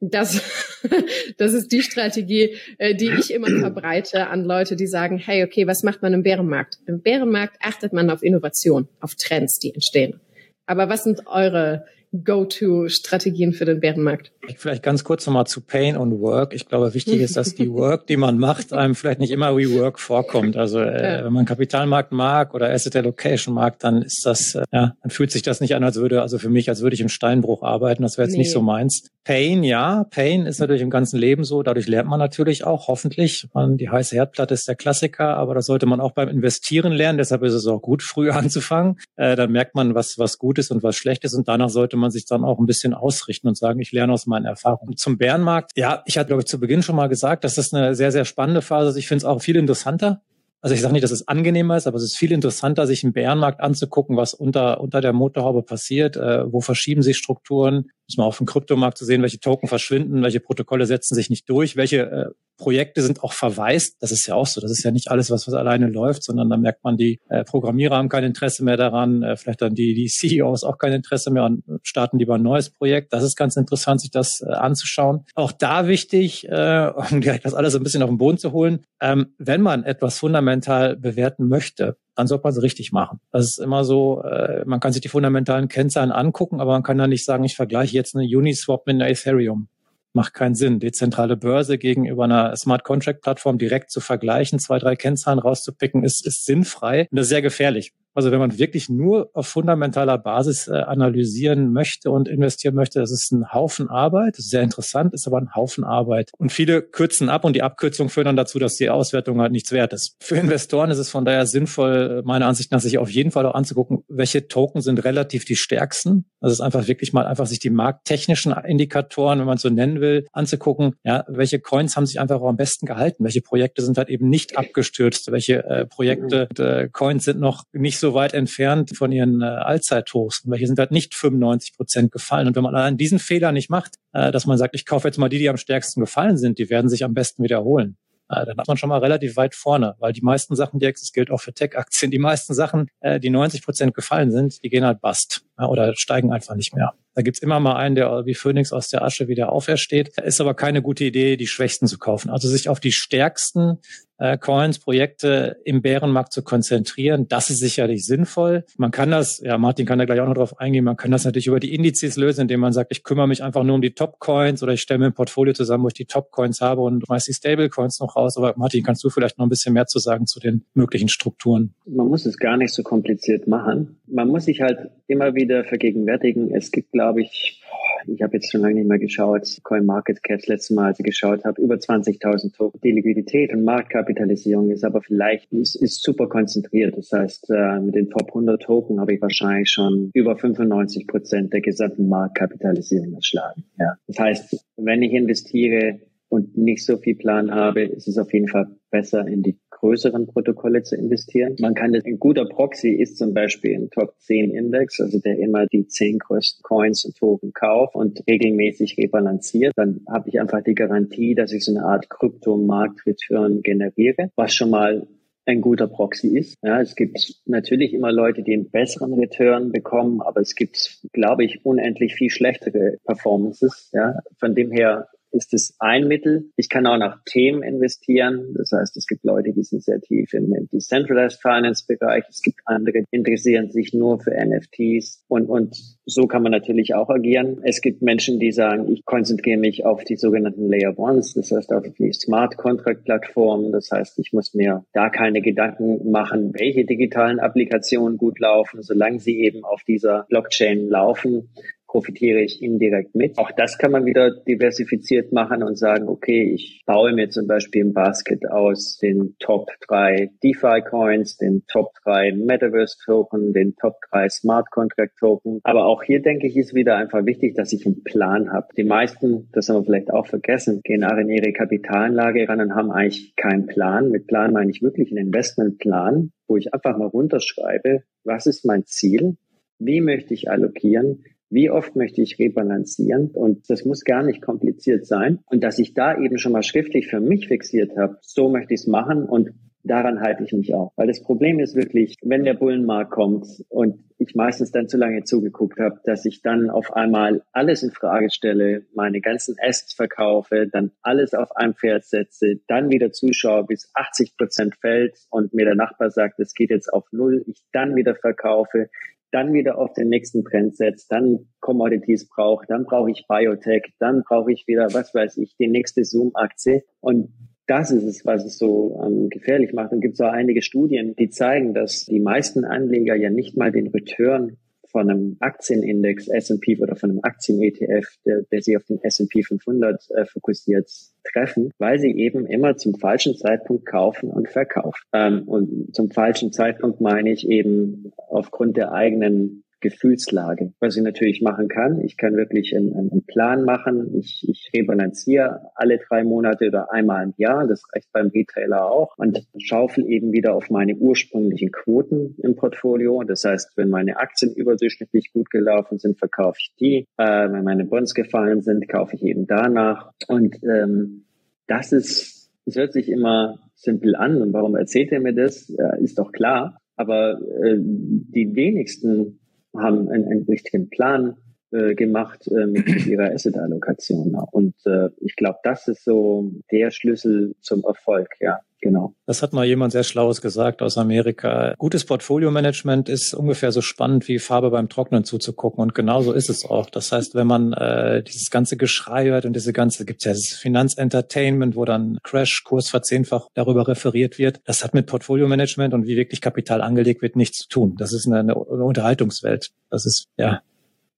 Das, 0.00 0.40
das 1.36 1.52
ist 1.52 1.70
die 1.70 1.82
Strategie, 1.82 2.56
äh, 2.78 2.94
die 2.94 3.10
ich 3.18 3.32
immer 3.32 3.48
verbreite 3.60 4.28
an 4.28 4.44
Leute, 4.44 4.76
die 4.76 4.86
sagen, 4.86 5.18
hey, 5.18 5.44
okay, 5.44 5.66
was 5.66 5.82
macht 5.82 6.02
man 6.02 6.14
im 6.14 6.22
Bärenmarkt? 6.22 6.78
Im 6.86 7.02
Bärenmarkt 7.02 7.56
achtet 7.60 7.92
man 7.92 8.10
auf 8.10 8.22
Innovation, 8.22 8.88
auf 9.00 9.14
Trends, 9.14 9.58
die 9.58 9.74
entstehen. 9.74 10.20
Aber 10.66 10.88
was 10.88 11.04
sind 11.04 11.26
eure 11.26 11.84
Go-To-Strategien 12.12 13.52
für 13.52 13.64
den 13.64 13.80
Bärenmarkt? 13.80 14.32
Vielleicht 14.56 14.82
ganz 14.82 15.04
kurz 15.04 15.26
nochmal 15.26 15.46
zu 15.46 15.60
Pain 15.60 15.96
und 15.96 16.20
Work. 16.20 16.52
Ich 16.52 16.66
glaube, 16.66 16.94
wichtig 16.94 17.20
ist, 17.20 17.36
dass 17.36 17.54
die 17.54 17.70
Work, 17.72 18.06
die 18.06 18.16
man 18.16 18.38
macht, 18.38 18.72
einem 18.72 18.94
vielleicht 18.94 19.20
nicht 19.20 19.30
immer 19.30 19.56
wie 19.56 19.72
Work 19.78 19.98
vorkommt. 19.98 20.56
Also 20.56 20.80
äh, 20.80 21.18
ja. 21.18 21.24
wenn 21.24 21.32
man 21.32 21.44
Kapitalmarkt 21.44 22.12
mag 22.12 22.52
oder 22.52 22.70
Asset 22.70 22.96
Allocation 22.96 23.54
mag, 23.54 23.78
dann 23.78 24.02
ist 24.02 24.26
das, 24.26 24.54
äh, 24.56 24.64
ja, 24.72 24.92
dann 25.00 25.10
fühlt 25.10 25.30
sich 25.30 25.42
das 25.42 25.60
nicht 25.60 25.74
an, 25.74 25.84
als 25.84 25.96
würde, 25.96 26.22
also 26.22 26.38
für 26.38 26.50
mich, 26.50 26.68
als 26.68 26.82
würde 26.82 26.94
ich 26.94 27.00
im 27.00 27.08
Steinbruch 27.08 27.62
arbeiten. 27.62 28.02
Das 28.02 28.18
wäre 28.18 28.26
jetzt 28.26 28.34
nee. 28.34 28.40
nicht 28.40 28.52
so 28.52 28.60
meins. 28.60 29.08
Pain, 29.24 29.62
ja, 29.62 30.04
Pain 30.10 30.46
ist 30.46 30.58
natürlich 30.58 30.82
im 30.82 30.90
ganzen 30.90 31.18
Leben 31.18 31.44
so. 31.44 31.62
Dadurch 31.62 31.86
lernt 31.86 32.08
man 32.08 32.18
natürlich 32.18 32.64
auch, 32.64 32.88
hoffentlich. 32.88 33.46
Man, 33.54 33.76
die 33.76 33.88
heiße 33.88 34.16
Herdplatte 34.16 34.54
ist 34.54 34.66
der 34.66 34.74
Klassiker, 34.74 35.36
aber 35.36 35.54
das 35.54 35.66
sollte 35.66 35.86
man 35.86 36.00
auch 36.00 36.10
beim 36.10 36.28
Investieren 36.28 36.92
lernen. 36.92 37.18
Deshalb 37.18 37.44
ist 37.44 37.54
es 37.54 37.68
auch 37.68 37.80
gut, 37.80 38.02
früh 38.02 38.30
anzufangen. 38.32 38.98
Äh, 39.14 39.36
dann 39.36 39.52
merkt 39.52 39.76
man, 39.76 39.94
was, 39.94 40.18
was 40.18 40.38
gut 40.38 40.58
ist 40.58 40.72
und 40.72 40.82
was 40.82 40.96
schlecht 40.96 41.22
ist. 41.22 41.34
Und 41.34 41.46
danach 41.46 41.68
sollte 41.68 41.96
man 41.96 42.01
sich 42.10 42.26
dann 42.26 42.44
auch 42.44 42.58
ein 42.58 42.66
bisschen 42.66 42.94
ausrichten 42.94 43.48
und 43.48 43.56
sagen, 43.56 43.80
ich 43.80 43.92
lerne 43.92 44.12
aus 44.12 44.26
meinen 44.26 44.46
Erfahrungen. 44.46 44.96
Zum 44.96 45.18
Bärenmarkt, 45.18 45.72
ja, 45.76 46.02
ich 46.06 46.18
hatte, 46.18 46.28
glaube 46.28 46.42
ich, 46.42 46.46
zu 46.46 46.58
Beginn 46.58 46.82
schon 46.82 46.96
mal 46.96 47.08
gesagt, 47.08 47.44
das 47.44 47.58
ist 47.58 47.74
eine 47.74 47.94
sehr, 47.94 48.12
sehr 48.12 48.24
spannende 48.24 48.62
Phase. 48.62 48.86
Also 48.88 48.98
ich 48.98 49.08
finde 49.08 49.18
es 49.18 49.24
auch 49.24 49.40
viel 49.40 49.56
interessanter. 49.56 50.22
Also 50.60 50.76
ich 50.76 50.80
sage 50.80 50.92
nicht, 50.92 51.02
dass 51.02 51.10
es 51.10 51.26
angenehmer 51.26 51.76
ist, 51.76 51.88
aber 51.88 51.96
es 51.96 52.04
ist 52.04 52.16
viel 52.16 52.30
interessanter, 52.30 52.86
sich 52.86 53.02
einen 53.02 53.12
Bärenmarkt 53.12 53.60
anzugucken, 53.60 54.16
was 54.16 54.32
unter, 54.32 54.80
unter 54.80 55.00
der 55.00 55.12
Motorhaube 55.12 55.62
passiert, 55.62 56.16
äh, 56.16 56.50
wo 56.52 56.60
verschieben 56.60 57.02
sich 57.02 57.16
Strukturen, 57.16 57.90
muss 58.12 58.18
man 58.18 58.26
auf 58.26 58.38
dem 58.38 58.46
Kryptomarkt 58.46 58.98
zu 58.98 59.04
sehen, 59.04 59.22
welche 59.22 59.40
Token 59.40 59.68
verschwinden, 59.68 60.22
welche 60.22 60.40
Protokolle 60.40 60.86
setzen 60.86 61.14
sich 61.14 61.30
nicht 61.30 61.48
durch, 61.48 61.76
welche 61.76 62.00
äh, 62.00 62.26
Projekte 62.58 63.02
sind 63.02 63.24
auch 63.24 63.32
verwaist. 63.32 63.96
Das 64.00 64.12
ist 64.12 64.26
ja 64.26 64.34
auch 64.34 64.46
so. 64.46 64.60
Das 64.60 64.70
ist 64.70 64.84
ja 64.84 64.90
nicht 64.90 65.10
alles, 65.10 65.30
was, 65.30 65.46
was 65.46 65.54
alleine 65.54 65.88
läuft, 65.88 66.22
sondern 66.22 66.50
da 66.50 66.56
merkt 66.56 66.84
man, 66.84 66.96
die 66.96 67.18
äh, 67.28 67.44
Programmierer 67.44 67.96
haben 67.96 68.08
kein 68.08 68.24
Interesse 68.24 68.62
mehr 68.62 68.76
daran, 68.76 69.22
äh, 69.22 69.36
vielleicht 69.36 69.62
dann 69.62 69.74
die, 69.74 69.94
die 69.94 70.06
CEOs 70.06 70.62
auch 70.62 70.78
kein 70.78 70.92
Interesse 70.92 71.30
mehr 71.30 71.44
und 71.44 71.64
starten 71.82 72.18
lieber 72.18 72.34
ein 72.34 72.42
neues 72.42 72.70
Projekt. 72.70 73.12
Das 73.12 73.24
ist 73.24 73.36
ganz 73.36 73.56
interessant, 73.56 74.00
sich 74.00 74.10
das 74.10 74.42
äh, 74.42 74.52
anzuschauen. 74.52 75.24
Auch 75.34 75.52
da 75.52 75.88
wichtig, 75.88 76.46
äh, 76.48 76.90
um 77.10 77.20
direkt 77.20 77.44
das 77.44 77.54
alles 77.54 77.74
ein 77.74 77.82
bisschen 77.82 78.02
auf 78.02 78.10
den 78.10 78.18
Boden 78.18 78.38
zu 78.38 78.52
holen, 78.52 78.84
ähm, 79.00 79.34
wenn 79.38 79.62
man 79.62 79.84
etwas 79.84 80.18
fundamental 80.18 80.96
bewerten 80.96 81.48
möchte, 81.48 81.96
dann 82.14 82.26
sollte 82.26 82.44
man 82.44 82.52
es 82.52 82.62
richtig 82.62 82.92
machen. 82.92 83.20
Das 83.30 83.44
ist 83.44 83.58
immer 83.58 83.84
so, 83.84 84.22
äh, 84.22 84.64
man 84.66 84.80
kann 84.80 84.92
sich 84.92 85.02
die 85.02 85.08
fundamentalen 85.08 85.68
Kennzahlen 85.68 86.12
angucken, 86.12 86.60
aber 86.60 86.72
man 86.72 86.82
kann 86.82 86.98
da 86.98 87.06
nicht 87.06 87.24
sagen, 87.24 87.44
ich 87.44 87.56
vergleiche 87.56 87.96
jetzt 87.96 88.14
eine 88.14 88.24
Uniswap 88.24 88.86
mit 88.86 88.94
einer 88.94 89.08
Ethereum 89.08 89.68
macht 90.12 90.34
keinen 90.34 90.54
Sinn. 90.54 90.78
Dezentrale 90.78 91.36
Börse 91.36 91.78
gegenüber 91.78 92.24
einer 92.24 92.54
Smart 92.56 92.84
Contract 92.84 93.22
Plattform 93.22 93.58
direkt 93.58 93.90
zu 93.90 94.00
vergleichen, 94.00 94.58
zwei, 94.58 94.78
drei 94.78 94.96
Kennzahlen 94.96 95.38
rauszupicken, 95.38 96.04
ist, 96.04 96.26
ist 96.26 96.44
sinnfrei 96.44 97.08
und 97.10 97.16
das 97.16 97.24
ist 97.26 97.30
sehr 97.30 97.42
gefährlich. 97.42 97.92
Also 98.14 98.30
wenn 98.30 98.38
man 98.38 98.58
wirklich 98.58 98.88
nur 98.88 99.30
auf 99.32 99.46
fundamentaler 99.48 100.18
Basis 100.18 100.68
äh, 100.68 100.72
analysieren 100.72 101.72
möchte 101.72 102.10
und 102.10 102.28
investieren 102.28 102.74
möchte, 102.74 103.00
das 103.00 103.10
ist 103.10 103.32
ein 103.32 103.52
Haufen 103.52 103.88
Arbeit. 103.88 104.34
Das 104.34 104.46
ist 104.46 104.50
sehr 104.50 104.62
interessant, 104.62 105.14
ist 105.14 105.26
aber 105.26 105.38
ein 105.38 105.54
Haufen 105.54 105.84
Arbeit. 105.84 106.30
Und 106.38 106.52
viele 106.52 106.82
kürzen 106.82 107.28
ab 107.28 107.44
und 107.44 107.54
die 107.54 107.62
Abkürzung 107.62 108.08
führt 108.08 108.26
dann 108.26 108.36
dazu, 108.36 108.58
dass 108.58 108.74
die 108.74 108.90
Auswertung 108.90 109.40
halt 109.40 109.52
nichts 109.52 109.72
wert 109.72 109.92
ist. 109.92 110.16
Für 110.20 110.36
Investoren 110.36 110.90
ist 110.90 110.98
es 110.98 111.10
von 111.10 111.24
daher 111.24 111.46
sinnvoll, 111.46 112.22
meiner 112.24 112.46
Ansicht 112.46 112.70
nach, 112.72 112.80
sich 112.80 112.98
auf 112.98 113.10
jeden 113.10 113.30
Fall 113.30 113.46
auch 113.46 113.54
anzugucken, 113.54 114.04
welche 114.08 114.48
Token 114.48 114.80
sind 114.80 115.04
relativ 115.04 115.44
die 115.44 115.56
stärksten. 115.56 116.26
Das 116.40 116.52
ist 116.52 116.60
einfach 116.60 116.88
wirklich 116.88 117.12
mal 117.12 117.26
einfach 117.26 117.46
sich 117.46 117.60
die 117.60 117.70
markttechnischen 117.70 118.52
Indikatoren, 118.52 119.38
wenn 119.38 119.46
man 119.46 119.58
so 119.58 119.70
nennen 119.70 120.00
will, 120.00 120.26
anzugucken. 120.32 120.94
Ja, 121.04 121.24
welche 121.28 121.60
Coins 121.60 121.96
haben 121.96 122.06
sich 122.06 122.20
einfach 122.20 122.40
auch 122.40 122.48
am 122.48 122.56
besten 122.56 122.86
gehalten? 122.86 123.24
Welche 123.24 123.42
Projekte 123.42 123.82
sind 123.82 123.96
halt 123.96 124.08
eben 124.08 124.28
nicht 124.28 124.58
abgestürzt? 124.58 125.30
Welche 125.30 125.64
äh, 125.64 125.86
Projekte, 125.86 126.48
äh, 126.58 126.88
Coins 126.88 127.24
sind 127.24 127.40
noch 127.40 127.64
nicht 127.72 127.98
so 128.02 128.12
weit 128.12 128.34
entfernt 128.34 128.94
von 128.94 129.10
ihren 129.10 129.40
äh, 129.40 129.46
Allzeithochs. 129.46 130.42
Welche 130.44 130.66
sind 130.66 130.78
halt 130.78 130.90
nicht 130.90 131.14
95 131.14 131.74
Prozent 131.74 132.12
gefallen. 132.12 132.46
Und 132.46 132.56
wenn 132.56 132.62
man 132.62 132.74
allein 132.74 132.98
diesen 132.98 133.18
Fehler 133.18 133.52
nicht 133.52 133.70
macht, 133.70 133.94
äh, 134.12 134.30
dass 134.30 134.44
man 134.44 134.58
sagt, 134.58 134.74
ich 134.74 134.84
kaufe 134.84 135.08
jetzt 135.08 135.16
mal 135.16 135.30
die, 135.30 135.38
die 135.38 135.48
am 135.48 135.56
stärksten 135.56 136.00
gefallen 136.00 136.36
sind, 136.36 136.58
die 136.58 136.68
werden 136.68 136.90
sich 136.90 137.04
am 137.04 137.14
besten 137.14 137.42
wiederholen 137.42 137.96
äh, 138.28 138.46
dann 138.46 138.56
hat 138.58 138.66
man 138.66 138.76
schon 138.76 138.88
mal 138.88 138.98
relativ 138.98 139.36
weit 139.36 139.54
vorne, 139.54 139.94
weil 139.98 140.12
die 140.12 140.22
meisten 140.22 140.56
Sachen, 140.56 140.80
die 140.80 140.90
das 140.90 141.12
gilt 141.12 141.30
auch 141.30 141.40
für 141.40 141.52
Tech-Aktien, 141.52 142.10
die 142.10 142.18
meisten 142.18 142.54
Sachen, 142.54 142.88
äh, 143.00 143.20
die 143.20 143.30
90 143.30 143.62
Prozent 143.62 143.94
gefallen 143.94 144.30
sind, 144.30 144.62
die 144.64 144.70
gehen 144.70 144.84
halt 144.84 145.00
bust 145.00 145.44
oder 145.68 145.94
steigen 145.96 146.32
einfach 146.32 146.54
nicht 146.54 146.74
mehr. 146.74 146.92
Da 147.14 147.22
gibt's 147.22 147.42
immer 147.42 147.60
mal 147.60 147.76
einen, 147.76 147.94
der 147.94 148.24
wie 148.24 148.34
Phoenix 148.34 148.72
aus 148.72 148.88
der 148.88 149.02
Asche 149.02 149.28
wieder 149.28 149.52
aufersteht. 149.52 150.18
Ist 150.18 150.40
aber 150.40 150.54
keine 150.54 150.80
gute 150.80 151.04
Idee, 151.04 151.36
die 151.36 151.46
Schwächsten 151.46 151.86
zu 151.86 151.98
kaufen. 151.98 152.30
Also 152.30 152.48
sich 152.48 152.68
auf 152.70 152.80
die 152.80 152.92
stärksten 152.92 153.78
äh, 154.22 154.38
Coins, 154.38 154.78
Projekte 154.78 155.56
im 155.64 155.82
Bärenmarkt 155.82 156.32
zu 156.32 156.42
konzentrieren. 156.42 157.26
Das 157.28 157.50
ist 157.50 157.58
sicherlich 157.58 158.06
sinnvoll. 158.06 158.64
Man 158.78 158.92
kann 158.92 159.10
das, 159.10 159.40
ja, 159.44 159.58
Martin 159.58 159.84
kann 159.84 159.98
da 159.98 160.04
gleich 160.04 160.20
auch 160.20 160.28
noch 160.28 160.34
drauf 160.34 160.60
eingehen, 160.60 160.84
man 160.84 160.96
kann 160.96 161.10
das 161.10 161.24
natürlich 161.24 161.48
über 161.48 161.58
die 161.58 161.74
Indizes 161.74 162.16
lösen, 162.16 162.42
indem 162.42 162.60
man 162.60 162.72
sagt, 162.72 162.92
ich 162.92 163.02
kümmere 163.02 163.26
mich 163.26 163.42
einfach 163.42 163.64
nur 163.64 163.74
um 163.74 163.82
die 163.82 163.94
Top-Coins 163.94 164.62
oder 164.62 164.72
ich 164.72 164.80
stelle 164.80 164.98
mir 164.98 165.06
ein 165.06 165.14
Portfolio 165.14 165.54
zusammen, 165.54 165.82
wo 165.82 165.88
ich 165.88 165.94
die 165.94 166.04
Top-Coins 166.04 166.60
habe 166.60 166.82
und 166.82 167.08
meist 167.08 167.26
die 167.26 167.32
Stable-Coins 167.32 167.98
noch 167.98 168.14
raus. 168.14 168.36
Aber 168.36 168.54
Martin, 168.56 168.84
kannst 168.84 169.02
du 169.02 169.10
vielleicht 169.10 169.38
noch 169.38 169.46
ein 169.46 169.48
bisschen 169.48 169.74
mehr 169.74 169.86
zu 169.86 169.98
sagen 169.98 170.26
zu 170.26 170.38
den 170.38 170.64
möglichen 170.72 171.08
Strukturen? 171.08 171.74
Man 171.84 172.06
muss 172.06 172.24
es 172.24 172.38
gar 172.38 172.56
nicht 172.56 172.72
so 172.72 172.84
kompliziert 172.84 173.48
machen. 173.48 174.00
Man 174.06 174.28
muss 174.28 174.44
sich 174.44 174.60
halt 174.60 174.90
immer 175.08 175.34
wieder 175.34 175.51
wieder 175.52 175.64
vergegenwärtigen. 175.64 176.54
Es 176.54 176.70
gibt, 176.70 176.92
glaube 176.92 177.22
ich, 177.22 177.60
ich 178.06 178.22
habe 178.22 178.34
jetzt 178.34 178.50
schon 178.50 178.62
lange 178.62 178.76
nicht 178.76 178.88
mehr 178.88 178.98
geschaut, 178.98 179.46
Coin 179.62 179.84
Market 179.84 180.22
Cap 180.22 180.38
das 180.38 180.48
letzte 180.48 180.74
Mal, 180.74 180.86
als 180.86 180.98
ich 180.98 181.04
geschaut 181.04 181.44
habe, 181.44 181.60
über 181.60 181.74
20.000 181.74 182.56
Token. 182.56 182.80
Die 182.82 182.90
Liquidität 182.90 183.52
und 183.52 183.64
Marktkapitalisierung 183.64 184.70
ist 184.70 184.84
aber 184.84 185.02
vielleicht 185.02 185.52
ist, 185.52 185.76
ist 185.76 186.02
super 186.02 186.28
konzentriert. 186.28 186.96
Das 186.96 187.12
heißt, 187.12 187.50
äh, 187.50 187.80
mit 187.80 187.94
den 187.94 188.10
Top 188.10 188.28
100 188.28 188.62
Token 188.62 188.98
habe 188.98 189.14
ich 189.14 189.22
wahrscheinlich 189.22 189.70
schon 189.70 190.10
über 190.14 190.36
95 190.36 191.06
Prozent 191.06 191.52
der 191.52 191.60
gesamten 191.60 192.08
Marktkapitalisierung 192.08 193.14
erschlagen. 193.14 193.64
Ja. 193.78 193.94
Das 194.06 194.18
heißt, 194.18 194.66
wenn 194.78 195.02
ich 195.02 195.12
investiere 195.12 196.00
und 196.28 196.56
nicht 196.56 196.84
so 196.84 196.96
viel 196.96 197.14
Plan 197.14 197.50
habe, 197.50 197.82
ist 197.82 198.08
es 198.08 198.16
auf 198.16 198.32
jeden 198.32 198.48
Fall 198.48 198.68
besser 198.90 199.26
in 199.26 199.42
die 199.42 199.58
größeren 199.82 200.28
Protokolle 200.28 200.82
zu 200.84 200.96
investieren. 200.96 201.56
Man 201.60 201.74
kann 201.74 201.92
das, 201.92 202.04
ein 202.04 202.18
guter 202.18 202.46
Proxy 202.46 202.90
ist 202.90 203.18
zum 203.18 203.34
Beispiel 203.34 203.74
ein 203.74 203.90
Top 203.90 204.14
10 204.20 204.52
Index, 204.52 205.00
also 205.00 205.18
der 205.18 205.38
immer 205.38 205.66
die 205.66 205.86
zehn 205.86 206.18
größten 206.18 206.62
Coins 206.62 207.04
und 207.04 207.16
Token 207.16 207.52
kauft 207.52 207.96
und 207.96 208.22
regelmäßig 208.28 208.96
rebalanciert. 208.96 209.72
Dann 209.76 210.02
habe 210.08 210.28
ich 210.28 210.40
einfach 210.40 210.62
die 210.62 210.74
Garantie, 210.74 211.34
dass 211.34 211.52
ich 211.52 211.64
so 211.64 211.72
eine 211.72 211.84
Art 211.84 212.08
Kryptomarkt-Return 212.08 213.62
generiere, 213.62 214.30
was 214.36 214.54
schon 214.54 214.70
mal 214.70 215.06
ein 215.46 215.60
guter 215.60 215.88
Proxy 215.88 216.38
ist. 216.38 216.56
Ja, 216.62 216.80
es 216.80 216.94
gibt 216.94 217.18
natürlich 217.46 217.92
immer 217.92 218.12
Leute, 218.12 218.44
die 218.44 218.54
einen 218.54 218.70
besseren 218.70 219.14
Return 219.14 219.72
bekommen, 219.72 220.20
aber 220.22 220.40
es 220.40 220.54
gibt, 220.54 221.00
glaube 221.12 221.44
ich, 221.44 221.66
unendlich 221.66 222.14
viel 222.14 222.30
schlechtere 222.30 222.98
Performances. 223.04 223.90
Ja, 223.92 224.20
von 224.38 224.54
dem 224.54 224.70
her 224.70 225.08
ist 225.32 225.54
es 225.54 225.74
ein 225.78 226.08
Mittel. 226.08 226.50
Ich 226.56 226.68
kann 226.68 226.86
auch 226.86 226.98
nach 226.98 227.18
Themen 227.24 227.62
investieren. 227.62 228.54
Das 228.56 228.70
heißt, 228.72 228.96
es 228.96 229.06
gibt 229.06 229.24
Leute, 229.24 229.52
die 229.52 229.62
sind 229.62 229.82
sehr 229.82 230.00
tief 230.00 230.32
im, 230.34 230.52
Decentralized 230.72 231.40
Finance 231.40 231.84
Bereich. 231.86 232.24
Es 232.28 232.42
gibt 232.42 232.60
andere, 232.66 233.02
die 233.02 233.16
interessieren 233.16 233.70
sich 233.70 233.92
nur 233.92 234.20
für 234.20 234.32
NFTs. 234.32 235.24
Und, 235.28 235.46
und 235.46 235.76
so 236.04 236.26
kann 236.26 236.42
man 236.42 236.52
natürlich 236.52 236.94
auch 236.94 237.08
agieren. 237.08 237.60
Es 237.62 237.80
gibt 237.80 238.02
Menschen, 238.02 238.38
die 238.38 238.52
sagen, 238.52 238.92
ich 238.92 239.04
konzentriere 239.04 239.58
mich 239.58 239.84
auf 239.84 240.04
die 240.04 240.16
sogenannten 240.16 240.68
Layer 240.68 240.98
Ones. 240.98 241.34
Das 241.34 241.50
heißt, 241.50 241.72
auf 241.72 241.84
die 241.98 242.12
Smart 242.12 242.56
Contract 242.56 243.04
Plattformen. 243.04 243.72
Das 243.72 243.90
heißt, 243.90 244.18
ich 244.18 244.32
muss 244.32 244.54
mir 244.54 244.84
da 244.92 245.10
keine 245.10 245.40
Gedanken 245.40 246.10
machen, 246.10 246.52
welche 246.54 246.84
digitalen 246.84 247.40
Applikationen 247.40 248.18
gut 248.18 248.38
laufen, 248.38 248.82
solange 248.82 249.18
sie 249.18 249.40
eben 249.40 249.64
auf 249.64 249.82
dieser 249.84 250.26
Blockchain 250.28 250.88
laufen 250.88 251.48
profitiere 251.92 252.40
ich 252.40 252.62
indirekt 252.62 253.14
mit. 253.14 253.36
Auch 253.36 253.50
das 253.50 253.76
kann 253.76 253.92
man 253.92 254.06
wieder 254.06 254.30
diversifiziert 254.30 255.30
machen 255.30 255.62
und 255.62 255.76
sagen, 255.76 256.08
okay, 256.08 256.42
ich 256.42 256.82
baue 256.86 257.12
mir 257.12 257.28
zum 257.28 257.46
Beispiel 257.46 257.84
ein 257.84 257.92
Basket 257.92 258.50
aus 258.50 258.96
den 258.96 259.36
Top 259.38 259.68
drei 259.86 260.30
DeFi-Coins, 260.42 261.36
den 261.36 261.64
Top 261.68 261.90
drei 262.02 262.32
Metaverse-Token, 262.32 263.52
den 263.52 263.76
Top 263.76 263.96
drei 264.10 264.30
Smart 264.30 264.70
Contract-Token. 264.70 265.60
Aber 265.64 265.84
auch 265.84 266.02
hier 266.02 266.22
denke 266.22 266.46
ich, 266.46 266.56
ist 266.56 266.74
wieder 266.74 266.96
einfach 266.96 267.26
wichtig, 267.26 267.56
dass 267.56 267.74
ich 267.74 267.84
einen 267.84 268.02
Plan 268.02 268.50
habe. 268.50 268.68
Die 268.74 268.84
meisten, 268.84 269.50
das 269.52 269.68
haben 269.68 269.76
wir 269.76 269.84
vielleicht 269.84 270.10
auch 270.10 270.26
vergessen, 270.26 270.80
gehen 270.82 271.04
auch 271.04 271.18
in 271.18 271.28
ihre 271.28 271.52
Kapitalanlage 271.52 272.48
ran 272.48 272.62
und 272.62 272.74
haben 272.74 272.90
eigentlich 272.90 273.36
keinen 273.36 273.66
Plan. 273.66 274.08
Mit 274.08 274.28
Plan 274.28 274.54
meine 274.54 274.70
ich 274.70 274.80
wirklich 274.80 275.10
einen 275.10 275.26
Investmentplan, 275.26 276.32
wo 276.48 276.56
ich 276.56 276.72
einfach 276.72 276.96
mal 276.96 277.08
runterschreibe, 277.08 278.04
was 278.24 278.46
ist 278.46 278.64
mein 278.64 278.86
Ziel? 278.86 279.36
Wie 279.78 280.00
möchte 280.00 280.32
ich 280.32 280.48
allokieren? 280.48 281.24
Wie 281.52 281.68
oft 281.68 281.96
möchte 281.96 282.22
ich 282.22 282.38
rebalancieren? 282.38 283.30
Und 283.34 283.68
das 283.68 283.84
muss 283.84 284.04
gar 284.04 284.22
nicht 284.22 284.40
kompliziert 284.40 285.06
sein. 285.06 285.40
Und 285.50 285.62
dass 285.62 285.78
ich 285.78 285.92
da 285.92 286.18
eben 286.18 286.38
schon 286.38 286.52
mal 286.52 286.62
schriftlich 286.62 287.08
für 287.08 287.20
mich 287.20 287.48
fixiert 287.48 287.94
habe, 287.98 288.16
so 288.22 288.48
möchte 288.48 288.72
ich 288.72 288.80
es 288.80 288.86
machen 288.86 289.24
und 289.24 289.50
daran 289.84 290.20
halte 290.20 290.44
ich 290.44 290.52
mich 290.52 290.74
auch. 290.74 290.92
Weil 290.96 291.08
das 291.08 291.22
Problem 291.22 291.60
ist 291.60 291.74
wirklich, 291.74 292.16
wenn 292.22 292.44
der 292.44 292.54
Bullenmarkt 292.54 293.10
kommt 293.10 293.46
und 293.68 294.02
ich 294.16 294.34
meistens 294.34 294.70
dann 294.70 294.88
zu 294.88 294.96
lange 294.96 295.24
zugeguckt 295.24 295.78
habe, 295.78 296.00
dass 296.04 296.24
ich 296.24 296.40
dann 296.40 296.70
auf 296.70 296.92
einmal 296.94 297.42
alles 297.52 297.82
in 297.82 297.90
Frage 297.90 298.30
stelle, 298.30 298.86
meine 298.94 299.20
ganzen 299.20 299.56
Assets 299.60 299.92
verkaufe, 299.92 300.68
dann 300.72 300.92
alles 301.02 301.34
auf 301.34 301.54
ein 301.56 301.74
Pferd 301.74 302.04
setze, 302.04 302.60
dann 302.66 302.88
wieder 302.88 303.12
zuschaue, 303.12 303.64
bis 303.64 303.90
80 303.92 304.38
Prozent 304.38 304.76
fällt 304.76 305.18
und 305.28 305.52
mir 305.52 305.66
der 305.66 305.74
Nachbar 305.74 306.10
sagt, 306.10 306.40
es 306.40 306.54
geht 306.54 306.70
jetzt 306.70 306.90
auf 306.90 307.04
Null, 307.12 307.44
ich 307.46 307.62
dann 307.72 307.94
wieder 307.94 308.14
verkaufe, 308.14 308.88
dann 309.32 309.52
wieder 309.52 309.78
auf 309.78 309.92
den 309.94 310.08
nächsten 310.08 310.44
Trend 310.44 310.76
setzt, 310.76 311.10
dann 311.10 311.48
Commodities 311.60 312.28
brauche, 312.28 312.66
dann 312.66 312.84
brauche 312.84 313.10
ich 313.10 313.26
Biotech, 313.26 313.94
dann 313.98 314.22
brauche 314.22 314.52
ich 314.52 314.64
wieder, 314.66 314.88
was 314.92 315.14
weiß 315.14 315.38
ich, 315.38 315.56
die 315.58 315.68
nächste 315.68 316.04
Zoom-Aktie. 316.04 316.84
Und 317.00 317.32
das 317.66 317.90
ist 317.90 318.04
es, 318.04 318.26
was 318.26 318.44
es 318.44 318.58
so 318.58 319.00
ähm, 319.04 319.28
gefährlich 319.30 319.72
macht. 319.72 319.92
Und 319.92 320.00
gibt 320.00 320.14
es 320.14 320.20
auch 320.20 320.32
einige 320.32 320.62
Studien, 320.62 321.14
die 321.16 321.30
zeigen, 321.30 321.74
dass 321.74 322.04
die 322.04 322.20
meisten 322.20 322.64
Anleger 322.64 323.14
ja 323.14 323.30
nicht 323.30 323.56
mal 323.56 323.72
den 323.72 323.88
Return 323.88 324.58
von 324.92 325.10
einem 325.10 325.36
Aktienindex 325.40 326.28
S&P 326.28 326.78
oder 326.80 326.94
von 326.96 327.10
einem 327.10 327.20
Aktien-ETF, 327.22 328.06
der, 328.24 328.42
der 328.52 328.62
sich 328.62 328.76
auf 328.76 328.84
den 328.84 329.02
S&P 329.02 329.42
500 329.42 330.10
äh, 330.10 330.24
fokussiert, 330.26 330.88
treffen, 331.24 331.72
weil 331.78 331.98
sie 331.98 332.12
eben 332.12 332.46
immer 332.46 332.76
zum 332.76 332.94
falschen 332.94 333.36
Zeitpunkt 333.36 333.86
kaufen 333.86 334.30
und 334.30 334.48
verkaufen. 334.48 335.02
Ähm, 335.12 335.48
und 335.48 335.94
zum 335.94 336.10
falschen 336.10 336.52
Zeitpunkt 336.52 337.00
meine 337.00 337.32
ich 337.32 337.48
eben 337.48 338.12
aufgrund 338.28 338.76
der 338.76 338.92
eigenen 338.92 339.64
Gefühlslage. 339.82 340.72
Was 340.80 340.96
ich 340.96 341.02
natürlich 341.02 341.42
machen 341.42 341.68
kann, 341.68 342.00
ich 342.00 342.16
kann 342.16 342.36
wirklich 342.36 342.74
einen, 342.74 342.96
einen 342.96 343.24
Plan 343.26 343.64
machen. 343.64 344.16
Ich, 344.18 344.46
ich 344.48 344.70
rebalanciere 344.74 345.60
alle 345.74 345.98
drei 345.98 346.24
Monate 346.24 346.68
oder 346.68 346.90
einmal 346.92 347.24
im 347.24 347.34
Jahr. 347.36 347.66
Das 347.66 347.82
reicht 347.94 348.10
beim 348.12 348.28
Retailer 348.28 348.90
auch. 348.90 349.18
Und 349.18 349.46
schaufel 349.58 350.06
eben 350.08 350.32
wieder 350.32 350.54
auf 350.54 350.70
meine 350.70 350.94
ursprünglichen 350.94 351.70
Quoten 351.70 352.36
im 352.42 352.56
Portfolio. 352.56 353.22
Das 353.24 353.44
heißt, 353.44 353.76
wenn 353.76 353.90
meine 353.90 354.16
Aktien 354.16 354.54
überdurchschnittlich 354.54 355.32
gut 355.32 355.50
gelaufen 355.50 355.98
sind, 355.98 356.18
verkaufe 356.18 356.58
ich 356.60 356.72
die. 356.80 357.06
Äh, 357.18 357.52
wenn 357.52 357.64
meine 357.64 357.84
Bonds 357.84 358.14
gefallen 358.14 358.62
sind, 358.62 358.88
kaufe 358.88 359.16
ich 359.16 359.22
eben 359.22 359.46
danach. 359.46 360.12
Und 360.28 360.56
ähm, 360.64 361.24
das 361.66 361.92
ist, 361.92 362.50
es 362.64 362.76
hört 362.76 362.92
sich 362.92 363.10
immer 363.10 363.58
simpel 363.74 364.14
an. 364.14 364.40
Und 364.40 364.52
warum 364.52 364.76
erzählt 364.76 365.12
er 365.12 365.20
mir 365.20 365.34
das? 365.34 365.68
Ja, 365.68 365.96
ist 365.96 366.18
doch 366.18 366.32
klar. 366.32 366.78
Aber 366.96 367.32
äh, 367.32 367.76
die 367.78 368.54
wenigsten 368.54 369.40
haben 369.76 370.08
einen, 370.08 370.24
einen 370.26 370.42
richtigen 370.44 370.88
Plan 370.90 371.36
äh, 371.70 371.94
gemacht 371.94 372.46
äh, 372.48 372.66
mit 372.66 372.86
ihrer 373.06 373.32
Asset-Allokation. 373.32 374.34
Und 374.50 374.74
äh, 374.86 375.08
ich 375.20 375.36
glaube, 375.36 375.58
das 375.62 375.88
ist 375.88 376.04
so 376.04 376.52
der 376.70 376.90
Schlüssel 376.90 377.54
zum 377.60 377.82
Erfolg, 377.84 378.28
ja. 378.40 378.60
Genau. 378.82 379.14
Das 379.26 379.42
hat 379.42 379.52
mal 379.52 379.64
jemand 379.64 379.92
sehr 379.92 380.02
Schlaues 380.02 380.40
gesagt 380.40 380.82
aus 380.82 380.98
Amerika. 380.98 381.76
Gutes 381.78 382.04
Portfolio-Management 382.04 383.08
ist 383.08 383.32
ungefähr 383.32 383.70
so 383.70 383.80
spannend 383.80 384.26
wie 384.26 384.40
Farbe 384.40 384.70
beim 384.70 384.88
Trocknen 384.88 385.22
zuzugucken. 385.22 385.80
Und 385.80 385.94
genauso 385.94 386.32
ist 386.32 386.50
es 386.50 386.64
auch. 386.64 386.90
Das 386.90 387.12
heißt, 387.12 387.36
wenn 387.36 387.46
man 387.46 387.72
äh, 387.74 388.24
dieses 388.24 388.50
ganze 388.50 388.76
Geschrei 388.76 389.26
hört 389.26 389.44
und 389.44 389.54
diese 389.54 389.72
ganze, 389.72 390.04
gibt 390.04 390.24
ja 390.24 390.32
das 390.32 390.48
Finanzentertainment, 390.48 391.76
wo 391.76 391.84
dann 391.84 392.18
Crash-Kurs 392.24 392.90
verzehnfach 392.90 393.46
darüber 393.54 393.86
referiert 393.86 394.38
wird, 394.38 394.60
das 394.64 394.82
hat 394.82 394.94
mit 394.94 395.06
Portfolio-Management 395.06 395.94
und 395.94 396.08
wie 396.08 396.16
wirklich 396.16 396.40
Kapital 396.40 396.82
angelegt 396.82 397.22
wird 397.22 397.36
nichts 397.36 397.58
zu 397.58 397.68
tun. 397.68 397.94
Das 397.96 398.12
ist 398.12 398.26
eine, 398.26 398.40
eine 398.40 398.56
Unterhaltungswelt. 398.56 399.70
Das 399.90 400.06
ist, 400.06 400.26
ja, 400.36 400.60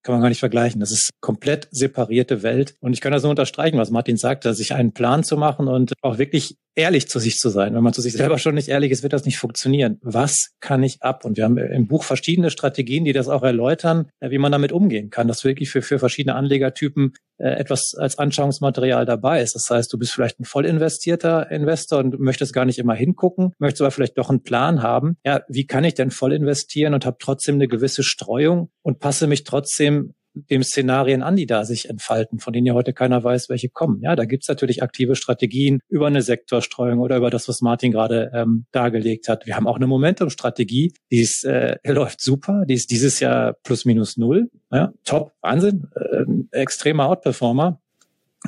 kann 0.05 0.15
man 0.15 0.23
gar 0.23 0.29
nicht 0.29 0.41
vergleichen. 0.41 0.81
Das 0.81 0.93
ist 0.93 1.11
komplett 1.21 1.67
separierte 1.71 2.43
Welt. 2.43 2.75
Und 2.81 2.93
ich 2.93 3.01
kann 3.01 3.11
das 3.11 3.23
nur 3.23 3.31
unterstreichen, 3.31 3.79
was 3.79 3.91
Martin 3.91 4.17
sagte, 4.17 4.55
sich 4.55 4.75
einen 4.75 4.93
Plan 4.93 5.25
zu 5.25 5.37
machen 5.37 5.67
und 5.67 5.95
auch 6.03 6.19
wirklich 6.19 6.57
ehrlich 6.77 7.09
zu 7.09 7.19
sich 7.19 7.37
zu 7.37 7.49
sein. 7.49 7.75
Wenn 7.75 7.83
man 7.83 7.93
zu 7.93 8.03
sich 8.03 8.13
selber 8.13 8.39
schon 8.39 8.55
nicht 8.55 8.69
ehrlich 8.69 8.91
ist, 8.91 9.03
wird 9.03 9.13
das 9.13 9.25
nicht 9.25 9.39
funktionieren. 9.39 9.99
Was 10.03 10.51
kann 10.61 10.83
ich 10.83 11.03
ab? 11.03 11.25
Und 11.25 11.37
wir 11.37 11.45
haben 11.45 11.57
im 11.57 11.87
Buch 11.87 12.05
verschiedene 12.05 12.51
Strategien, 12.51 13.05
die 13.05 13.13
das 13.13 13.29
auch 13.29 13.43
erläutern, 13.43 14.11
wie 14.21 14.39
man 14.39 14.53
damit 14.53 14.73
umgehen 14.73 15.11
kann, 15.11 15.29
dass 15.29 15.45
wirklich 15.45 15.71
für, 15.71 15.83
für 15.83 15.99
verschiedene 15.99 16.35
Anlegertypen 16.35 17.15
etwas 17.39 17.95
als 17.97 18.19
Anschauungsmaterial 18.19 19.05
dabei 19.07 19.43
ist. 19.43 19.55
Das 19.55 19.69
heißt, 19.71 19.93
du 19.93 19.99
bist 19.99 20.13
vielleicht 20.13 20.41
ein 20.41 20.45
voll 20.45 20.67
investierter 20.67 21.51
Investor 21.51 21.99
und 21.99 22.19
möchtest 22.21 22.53
gar 22.53 22.65
nicht 22.65 22.79
immer 22.79 22.95
hingucken, 22.95 23.53
möchtest 23.59 23.83
aber 23.83 23.91
vielleicht 23.91 24.19
doch 24.19 24.31
einen 24.31 24.43
Plan 24.43 24.83
haben. 24.83 25.17
Ja, 25.25 25.43
wie 25.49 25.67
kann 25.67 25.85
ich 25.85 25.95
denn 25.95 26.11
voll 26.11 26.33
investieren 26.33 26.95
und 26.95 27.07
habe 27.07 27.17
trotzdem 27.19 27.57
eine 27.57 27.69
gewisse 27.69 28.03
Streuung 28.03 28.71
und 28.83 29.01
passe 29.01 29.27
mich 29.27 29.45
trotzdem 29.45 30.15
dem 30.35 30.63
Szenarien 30.63 31.23
an, 31.23 31.37
die 31.37 31.47
da 31.47 31.65
sich 31.65 31.89
entfalten, 31.89 32.41
von 32.41 32.53
denen 32.53 32.67
ja 32.67 32.75
heute 32.75 32.93
keiner 32.93 33.23
weiß, 33.23 33.49
welche 33.49 33.69
kommen. 33.69 34.01
Ja, 34.03 34.17
da 34.17 34.25
gibt's 34.25 34.49
natürlich 34.49 34.83
aktive 34.83 35.15
Strategien 35.17 35.81
über 35.89 36.07
eine 36.09 36.23
Sektorstreuung 36.23 36.99
oder 36.99 37.17
über 37.17 37.31
das, 37.31 37.49
was 37.49 37.61
Martin 37.61 37.93
gerade 37.93 38.31
ähm, 38.35 38.67
dargelegt 38.73 39.29
hat. 39.29 39.47
Wir 39.47 39.57
haben 39.57 39.67
auch 39.67 39.77
eine 39.77 39.87
Momentum-Strategie, 39.87 40.93
die 41.11 41.21
ist, 41.21 41.45
äh, 41.45 41.77
läuft 41.85 42.21
super, 42.21 42.65
die 42.67 42.75
ist 42.75 42.91
dieses 42.91 43.21
Jahr 43.21 43.55
plus 43.63 43.85
minus 43.85 44.17
null. 44.17 44.51
Ja, 44.73 44.93
top, 45.05 45.33
Wahnsinn, 45.41 45.89
äh, 45.95 46.61
extremer 46.61 47.07
Outperformer. 47.07 47.81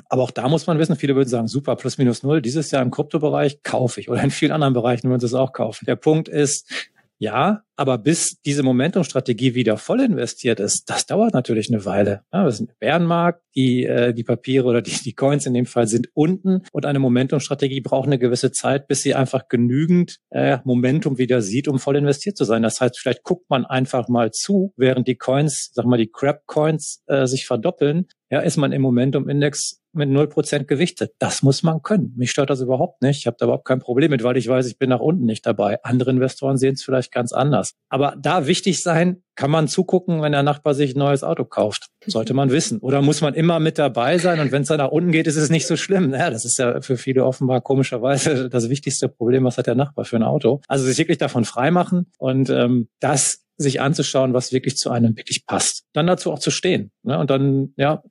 Aber 0.09 0.23
auch 0.23 0.31
da 0.31 0.49
muss 0.49 0.67
man 0.67 0.79
wissen, 0.79 0.97
viele 0.97 1.15
würden 1.17 1.29
sagen, 1.29 1.49
super, 1.49 1.77
plus 1.77 1.99
minus 1.99 2.23
null, 2.23 2.43
dieses 2.43 2.71
Jahr 2.71 2.83
im 2.83 2.91
Kryptobereich 2.91 3.63
kaufe 3.63 4.01
ich 4.01 4.11
oder 4.11 4.23
in 4.23 4.31
vielen 4.31 4.53
anderen 4.53 4.75
Bereichen 4.75 5.09
würden 5.09 5.21
sie 5.21 5.27
es 5.27 5.35
auch 5.35 5.53
kaufen. 5.53 5.87
Der 5.87 5.97
Punkt 5.97 6.29
ist, 6.29 6.93
ja, 7.19 7.63
aber 7.77 7.99
bis 7.99 8.41
diese 8.45 8.63
Momentum-Strategie 8.63 9.55
wieder 9.55 9.79
voll 9.79 10.01
investiert 10.01 10.61
ist, 10.61 10.85
das 10.87 11.07
dauert 11.07 11.35
natürlich 11.35 11.69
eine 11.71 11.85
Weile. 11.85 12.23
Ja, 12.33 12.45
wir 12.45 12.53
sind 12.53 12.71
im 12.71 12.77
Bärenmarkt, 12.79 13.43
die, 13.57 13.85
äh, 13.85 14.13
die 14.13 14.25
Papiere 14.25 14.67
oder 14.67 14.83
die, 14.83 14.93
die 15.03 15.15
Coins 15.15 15.47
in 15.47 15.55
dem 15.55 15.67
Fall 15.67 15.89
sind 15.89 16.09
unten 16.15 16.63
und 16.73 16.87
eine 16.87 16.99
Momentum-Strategie 16.99 17.81
braucht 17.81 18.07
eine 18.07 18.19
gewisse 18.19 18.53
Zeit, 18.53 18.87
bis 18.87 19.03
sie 19.03 19.15
einfach 19.15 19.49
genügend 19.49 20.19
äh, 20.31 20.59
Momentum 20.65 21.19
wieder 21.19 21.41
sieht, 21.41 21.67
um 21.67 21.79
voll 21.79 21.97
investiert 21.97 22.37
zu 22.37 22.45
sein. 22.45 22.63
Das 22.63 22.81
heißt, 22.81 22.99
vielleicht 22.99 23.23
guckt 23.23 23.49
man 23.49 23.65
einfach 23.65 24.09
mal 24.09 24.31
zu, 24.31 24.73
während 24.77 25.09
die 25.09 25.17
Coins, 25.17 25.71
sag 25.73 25.87
mal, 25.87 25.97
die 25.97 26.11
Crap-Coins 26.11 27.03
äh, 27.07 27.27
sich 27.27 27.47
verdoppeln, 27.47 28.07
ja, 28.31 28.41
ist 28.41 28.57
man 28.57 28.73
im 28.73 28.83
Momentum-Index 28.83 29.81
mit 29.93 30.09
0% 30.11 30.65
gewichtet. 30.65 31.13
Das 31.19 31.43
muss 31.43 31.63
man 31.63 31.83
können. 31.83 32.13
Mich 32.17 32.31
stört 32.31 32.51
das 32.51 32.61
überhaupt 32.61 33.01
nicht. 33.03 33.19
Ich 33.19 33.27
habe 33.27 33.37
da 33.39 33.47
überhaupt 33.47 33.67
kein 33.67 33.79
Problem 33.79 34.11
mit, 34.11 34.23
weil 34.25 34.37
ich 34.37 34.49
weiß, 34.49 34.67
ich 34.67 34.79
bin 34.79 34.91
nach 34.91 35.01
unten 35.01 35.25
nicht 35.25 35.47
dabei. 35.47 35.83
Andere 35.85 36.11
Investoren 36.11 36.57
sehen 36.57 36.75
es 36.75 36.83
vielleicht 36.83 37.13
ganz 37.13 37.33
anders. 37.33 37.73
Aber 37.89 38.17
da 38.21 38.47
wichtig 38.47 38.83
sein, 38.83 39.23
kann 39.37 39.51
man 39.51 39.69
zugucken, 39.69 40.23
wenn 40.23 40.33
der 40.33 40.43
Nachbar 40.43 40.75
sich 40.75 40.95
ein 40.95 40.99
neues 40.99 41.23
Auto 41.23 41.45
kauft. 41.45 41.89
Sollte 42.07 42.35
man 42.35 42.51
wissen. 42.51 42.79
Oder 42.79 43.03
muss 43.03 43.21
man 43.21 43.35
immer 43.35 43.61
mit 43.61 43.79
dabei 43.79 44.19
sein 44.19 44.41
und 44.41 44.51
wenn 44.51 44.63
es 44.63 44.69
dann 44.69 44.79
nach 44.79 44.91
unten 44.91 45.13
geht, 45.13 45.27
ist 45.27 45.37
es 45.37 45.51
nicht 45.51 45.67
so 45.67 45.77
schlimm. 45.77 46.13
Ja, 46.13 46.31
das 46.31 46.45
ist 46.45 46.59
ja 46.59 46.81
für 46.81 46.97
viele 46.97 47.25
offenbar 47.25 47.61
komischerweise 47.61 48.49
das 48.49 48.69
wichtigste 48.69 49.09
Problem, 49.09 49.45
was 49.45 49.59
hat 49.59 49.67
der 49.67 49.75
Nachbar 49.75 50.05
für 50.05 50.17
ein 50.17 50.23
Auto. 50.23 50.61
Also 50.69 50.85
sich 50.87 50.99
wirklich 50.99 51.19
davon 51.19 51.45
freimachen 51.45 52.07
und 52.19 52.51
ähm, 52.51 52.89
das 53.01 53.43
sich 53.59 53.81
anzuschauen, 53.81 54.35
was 54.35 54.53
wirklich 54.53 54.77
zu 54.77 54.91
einem 54.91 55.17
wirklich 55.17 55.47
passt. 55.47 55.85
Dann 55.93 56.07
dazu 56.07 56.31
auch 56.33 56.39
zu 56.39 56.51
stehen. 56.51 56.91
Ne? 57.03 57.19
Und 57.19 57.31
dann, 57.31 57.73
ja, 57.77 58.03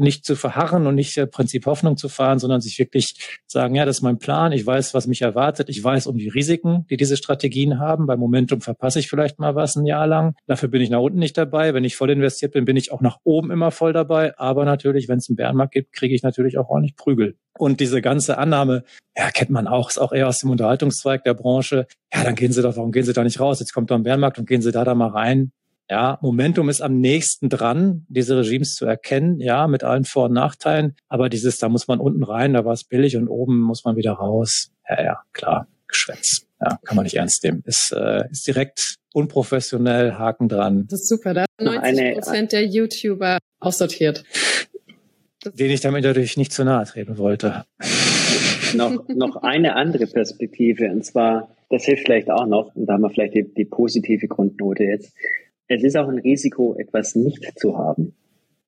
nicht 0.00 0.24
zu 0.24 0.34
verharren 0.34 0.86
und 0.86 0.94
nicht 0.94 1.16
der 1.16 1.26
Prinzip 1.26 1.66
Hoffnung 1.66 1.96
zu 1.96 2.08
fahren, 2.08 2.38
sondern 2.38 2.60
sich 2.60 2.78
wirklich 2.78 3.38
sagen, 3.46 3.74
ja, 3.74 3.84
das 3.84 3.98
ist 3.98 4.02
mein 4.02 4.18
Plan, 4.18 4.52
ich 4.52 4.66
weiß, 4.66 4.94
was 4.94 5.06
mich 5.06 5.22
erwartet, 5.22 5.68
ich 5.68 5.82
weiß 5.82 6.06
um 6.06 6.16
die 6.16 6.28
Risiken, 6.28 6.86
die 6.90 6.96
diese 6.96 7.16
Strategien 7.16 7.78
haben. 7.78 8.06
Bei 8.06 8.16
Momentum 8.16 8.60
verpasse 8.60 8.98
ich 8.98 9.08
vielleicht 9.08 9.38
mal 9.38 9.54
was 9.54 9.76
ein 9.76 9.86
Jahr 9.86 10.06
lang. 10.06 10.34
Dafür 10.46 10.68
bin 10.68 10.82
ich 10.82 10.90
nach 10.90 11.00
unten 11.00 11.18
nicht 11.18 11.38
dabei. 11.38 11.74
Wenn 11.74 11.84
ich 11.84 11.96
voll 11.96 12.10
investiert 12.10 12.52
bin, 12.52 12.64
bin 12.64 12.76
ich 12.76 12.92
auch 12.92 13.00
nach 13.00 13.18
oben 13.24 13.50
immer 13.50 13.70
voll 13.70 13.92
dabei. 13.92 14.36
Aber 14.38 14.64
natürlich, 14.64 15.08
wenn 15.08 15.18
es 15.18 15.28
einen 15.28 15.36
Bärenmarkt 15.36 15.72
gibt, 15.72 15.92
kriege 15.92 16.14
ich 16.14 16.22
natürlich 16.22 16.58
auch 16.58 16.68
ordentlich 16.68 16.96
Prügel. 16.96 17.36
Und 17.58 17.80
diese 17.80 18.00
ganze 18.00 18.38
Annahme, 18.38 18.84
ja, 19.16 19.30
kennt 19.30 19.50
man 19.50 19.66
auch, 19.66 19.90
ist 19.90 19.98
auch 19.98 20.12
eher 20.12 20.28
aus 20.28 20.38
dem 20.38 20.50
Unterhaltungszweig 20.50 21.24
der 21.24 21.34
Branche. 21.34 21.86
Ja, 22.12 22.24
dann 22.24 22.34
gehen 22.34 22.52
Sie 22.52 22.62
doch, 22.62 22.76
warum 22.76 22.92
gehen 22.92 23.04
Sie 23.04 23.12
da 23.12 23.22
nicht 23.22 23.40
raus? 23.40 23.60
Jetzt 23.60 23.74
kommt 23.74 23.90
da 23.90 23.96
ein 23.96 24.02
Bärenmarkt 24.02 24.38
und 24.38 24.48
gehen 24.48 24.62
Sie 24.62 24.72
da 24.72 24.84
da 24.84 24.94
mal 24.94 25.08
rein. 25.08 25.52
Ja, 25.90 26.20
Momentum 26.22 26.68
ist 26.68 26.82
am 26.82 27.00
nächsten 27.00 27.48
dran, 27.48 28.06
diese 28.08 28.38
Regimes 28.38 28.76
zu 28.76 28.86
erkennen, 28.86 29.40
ja, 29.40 29.66
mit 29.66 29.82
allen 29.82 30.04
Vor- 30.04 30.26
und 30.26 30.34
Nachteilen. 30.34 30.94
Aber 31.08 31.28
dieses, 31.28 31.58
da 31.58 31.68
muss 31.68 31.88
man 31.88 31.98
unten 31.98 32.22
rein, 32.22 32.52
da 32.52 32.64
war 32.64 32.74
es 32.74 32.84
billig 32.84 33.16
und 33.16 33.26
oben 33.26 33.60
muss 33.60 33.84
man 33.84 33.96
wieder 33.96 34.12
raus. 34.12 34.70
Ja, 34.88 35.02
ja, 35.02 35.20
klar, 35.32 35.66
Geschwätz. 35.88 36.46
Ja, 36.60 36.78
kann 36.84 36.94
man 36.94 37.02
nicht 37.02 37.16
ernst 37.16 37.42
nehmen. 37.42 37.64
Ist, 37.66 37.92
äh, 37.92 38.22
ist 38.30 38.46
direkt 38.46 38.98
unprofessionell, 39.12 40.12
Haken 40.12 40.48
dran. 40.48 40.86
Das 40.88 41.00
ist 41.00 41.08
super, 41.08 41.34
da 41.34 41.44
90 41.60 42.14
Prozent 42.14 42.52
der 42.52 42.66
YouTuber 42.66 43.38
aussortiert. 43.58 44.22
Den 45.44 45.70
ich 45.72 45.80
damit 45.80 46.04
natürlich 46.04 46.36
nicht 46.36 46.52
zu 46.52 46.64
nahe 46.64 46.84
treten 46.84 47.18
wollte. 47.18 47.64
noch, 48.74 49.08
noch 49.08 49.42
eine 49.42 49.74
andere 49.74 50.06
Perspektive, 50.06 50.88
und 50.92 51.04
zwar, 51.04 51.48
das 51.68 51.84
hilft 51.84 52.04
vielleicht 52.04 52.30
auch 52.30 52.46
noch, 52.46 52.76
und 52.76 52.86
da 52.86 52.92
haben 52.92 53.02
wir 53.02 53.10
vielleicht 53.10 53.34
die, 53.34 53.52
die 53.52 53.64
positive 53.64 54.28
Grundnote 54.28 54.84
jetzt. 54.84 55.12
Es 55.70 55.84
ist 55.84 55.96
auch 55.96 56.08
ein 56.08 56.18
Risiko, 56.18 56.74
etwas 56.76 57.14
nicht 57.14 57.56
zu 57.56 57.78
haben. 57.78 58.12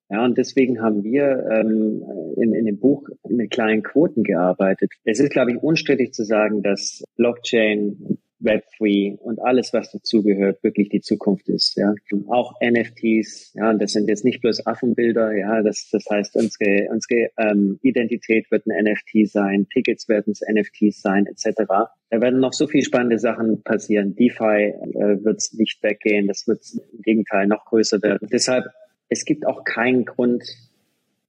Ja, 0.08 0.24
und 0.24 0.38
deswegen 0.38 0.80
haben 0.80 1.02
wir 1.02 1.44
ähm, 1.50 2.04
in, 2.36 2.54
in 2.54 2.66
dem 2.66 2.78
Buch 2.78 3.08
mit 3.28 3.50
kleinen 3.50 3.82
Quoten 3.82 4.22
gearbeitet. 4.22 4.92
Es 5.04 5.18
ist, 5.18 5.32
glaube 5.32 5.50
ich, 5.50 5.56
unstrittig 5.60 6.12
zu 6.12 6.22
sagen, 6.22 6.62
dass 6.62 7.02
Blockchain 7.16 8.18
Web3 8.42 9.16
und 9.18 9.40
alles, 9.40 9.72
was 9.72 9.92
dazugehört, 9.92 10.62
wirklich 10.62 10.88
die 10.88 11.00
Zukunft 11.00 11.48
ist. 11.48 11.76
Ja, 11.76 11.94
auch 12.28 12.54
NFTs. 12.60 13.54
Ja, 13.54 13.70
und 13.70 13.80
das 13.80 13.92
sind 13.92 14.08
jetzt 14.08 14.24
nicht 14.24 14.40
bloß 14.40 14.66
Affenbilder. 14.66 15.36
Ja, 15.36 15.62
das, 15.62 15.88
das 15.90 16.04
heißt, 16.10 16.36
unsere 16.36 16.88
unsere 16.90 17.30
ähm, 17.38 17.78
Identität 17.82 18.50
wird 18.50 18.66
ein 18.66 18.84
NFT 18.84 19.30
sein, 19.30 19.66
Tickets 19.72 20.08
werden 20.08 20.32
es 20.32 20.40
NFTs 20.40 21.00
sein, 21.00 21.26
etc. 21.26 21.62
Da 22.10 22.20
werden 22.20 22.40
noch 22.40 22.52
so 22.52 22.66
viele 22.66 22.84
spannende 22.84 23.18
Sachen 23.18 23.62
passieren. 23.62 24.14
DeFi 24.14 24.42
äh, 24.44 25.24
wird 25.24 25.38
es 25.38 25.52
nicht 25.52 25.82
weggehen. 25.82 26.28
Das 26.28 26.46
wird 26.46 26.62
im 26.92 27.02
Gegenteil 27.02 27.46
noch 27.46 27.64
größer 27.64 28.02
werden. 28.02 28.28
Deshalb 28.30 28.66
es 29.12 29.26
gibt 29.26 29.46
auch 29.46 29.64
keinen 29.64 30.06
Grund, 30.06 30.42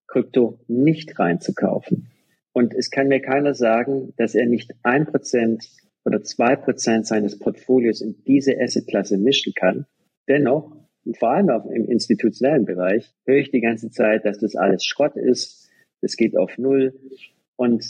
Krypto 0.07 0.57
nicht 0.69 1.19
reinzukaufen. 1.19 2.07
Und 2.53 2.73
es 2.73 2.91
kann 2.91 3.09
mir 3.09 3.19
keiner 3.19 3.55
sagen, 3.55 4.13
dass 4.15 4.35
er 4.35 4.45
nicht 4.45 4.73
ein 4.83 5.05
Prozent 5.05 5.67
oder 6.05 6.21
zwei 6.23 6.55
Prozent 6.55 7.07
seines 7.07 7.39
Portfolios 7.39 8.01
in 8.01 8.15
diese 8.25 8.59
Assetklasse 8.59 9.17
mischen 9.17 9.53
kann. 9.55 9.85
Dennoch, 10.27 10.75
und 11.05 11.17
vor 11.17 11.31
allem 11.31 11.49
auch 11.49 11.65
im 11.65 11.89
institutionellen 11.89 12.65
Bereich, 12.65 13.13
höre 13.25 13.37
ich 13.37 13.51
die 13.51 13.61
ganze 13.61 13.89
Zeit, 13.89 14.25
dass 14.25 14.39
das 14.39 14.55
alles 14.55 14.85
Schrott 14.85 15.15
ist. 15.15 15.69
Das 16.01 16.15
geht 16.15 16.37
auf 16.37 16.57
Null. 16.57 16.93
Und 17.55 17.85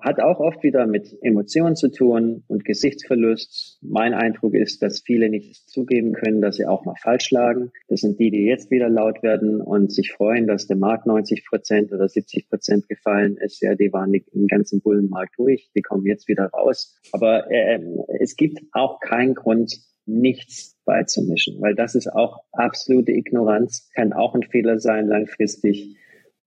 hat 0.00 0.20
auch 0.20 0.40
oft 0.40 0.62
wieder 0.62 0.86
mit 0.86 1.16
Emotionen 1.22 1.76
zu 1.76 1.88
tun 1.88 2.44
und 2.48 2.64
Gesichtsverlust. 2.64 3.78
Mein 3.82 4.14
Eindruck 4.14 4.54
ist, 4.54 4.82
dass 4.82 5.00
viele 5.00 5.28
nicht 5.28 5.68
zugeben 5.68 6.12
können, 6.12 6.40
dass 6.40 6.56
sie 6.56 6.66
auch 6.66 6.84
mal 6.84 6.96
falsch 7.00 7.30
lagen. 7.30 7.72
Das 7.88 8.00
sind 8.00 8.18
die, 8.18 8.30
die 8.30 8.44
jetzt 8.44 8.70
wieder 8.70 8.88
laut 8.88 9.22
werden 9.22 9.60
und 9.60 9.92
sich 9.92 10.12
freuen, 10.12 10.46
dass 10.46 10.66
der 10.66 10.76
Markt 10.76 11.06
90 11.06 11.44
Prozent 11.46 11.92
oder 11.92 12.08
70 12.08 12.48
Prozent 12.48 12.88
gefallen 12.88 13.36
ist. 13.36 13.60
Ja, 13.62 13.74
die 13.74 13.92
waren 13.92 14.12
im 14.14 14.46
ganzen 14.46 14.80
Bullenmarkt 14.80 15.38
durch. 15.38 15.70
Die 15.74 15.82
kommen 15.82 16.06
jetzt 16.06 16.28
wieder 16.28 16.46
raus. 16.46 16.98
Aber 17.12 17.50
äh, 17.50 17.80
es 18.20 18.36
gibt 18.36 18.60
auch 18.72 19.00
keinen 19.00 19.34
Grund, 19.34 19.76
nichts 20.06 20.76
beizumischen, 20.84 21.60
weil 21.60 21.74
das 21.74 21.94
ist 21.94 22.08
auch 22.08 22.44
absolute 22.52 23.12
Ignoranz, 23.12 23.90
kann 23.94 24.12
auch 24.12 24.34
ein 24.34 24.44
Fehler 24.44 24.78
sein 24.78 25.08
langfristig. 25.08 25.96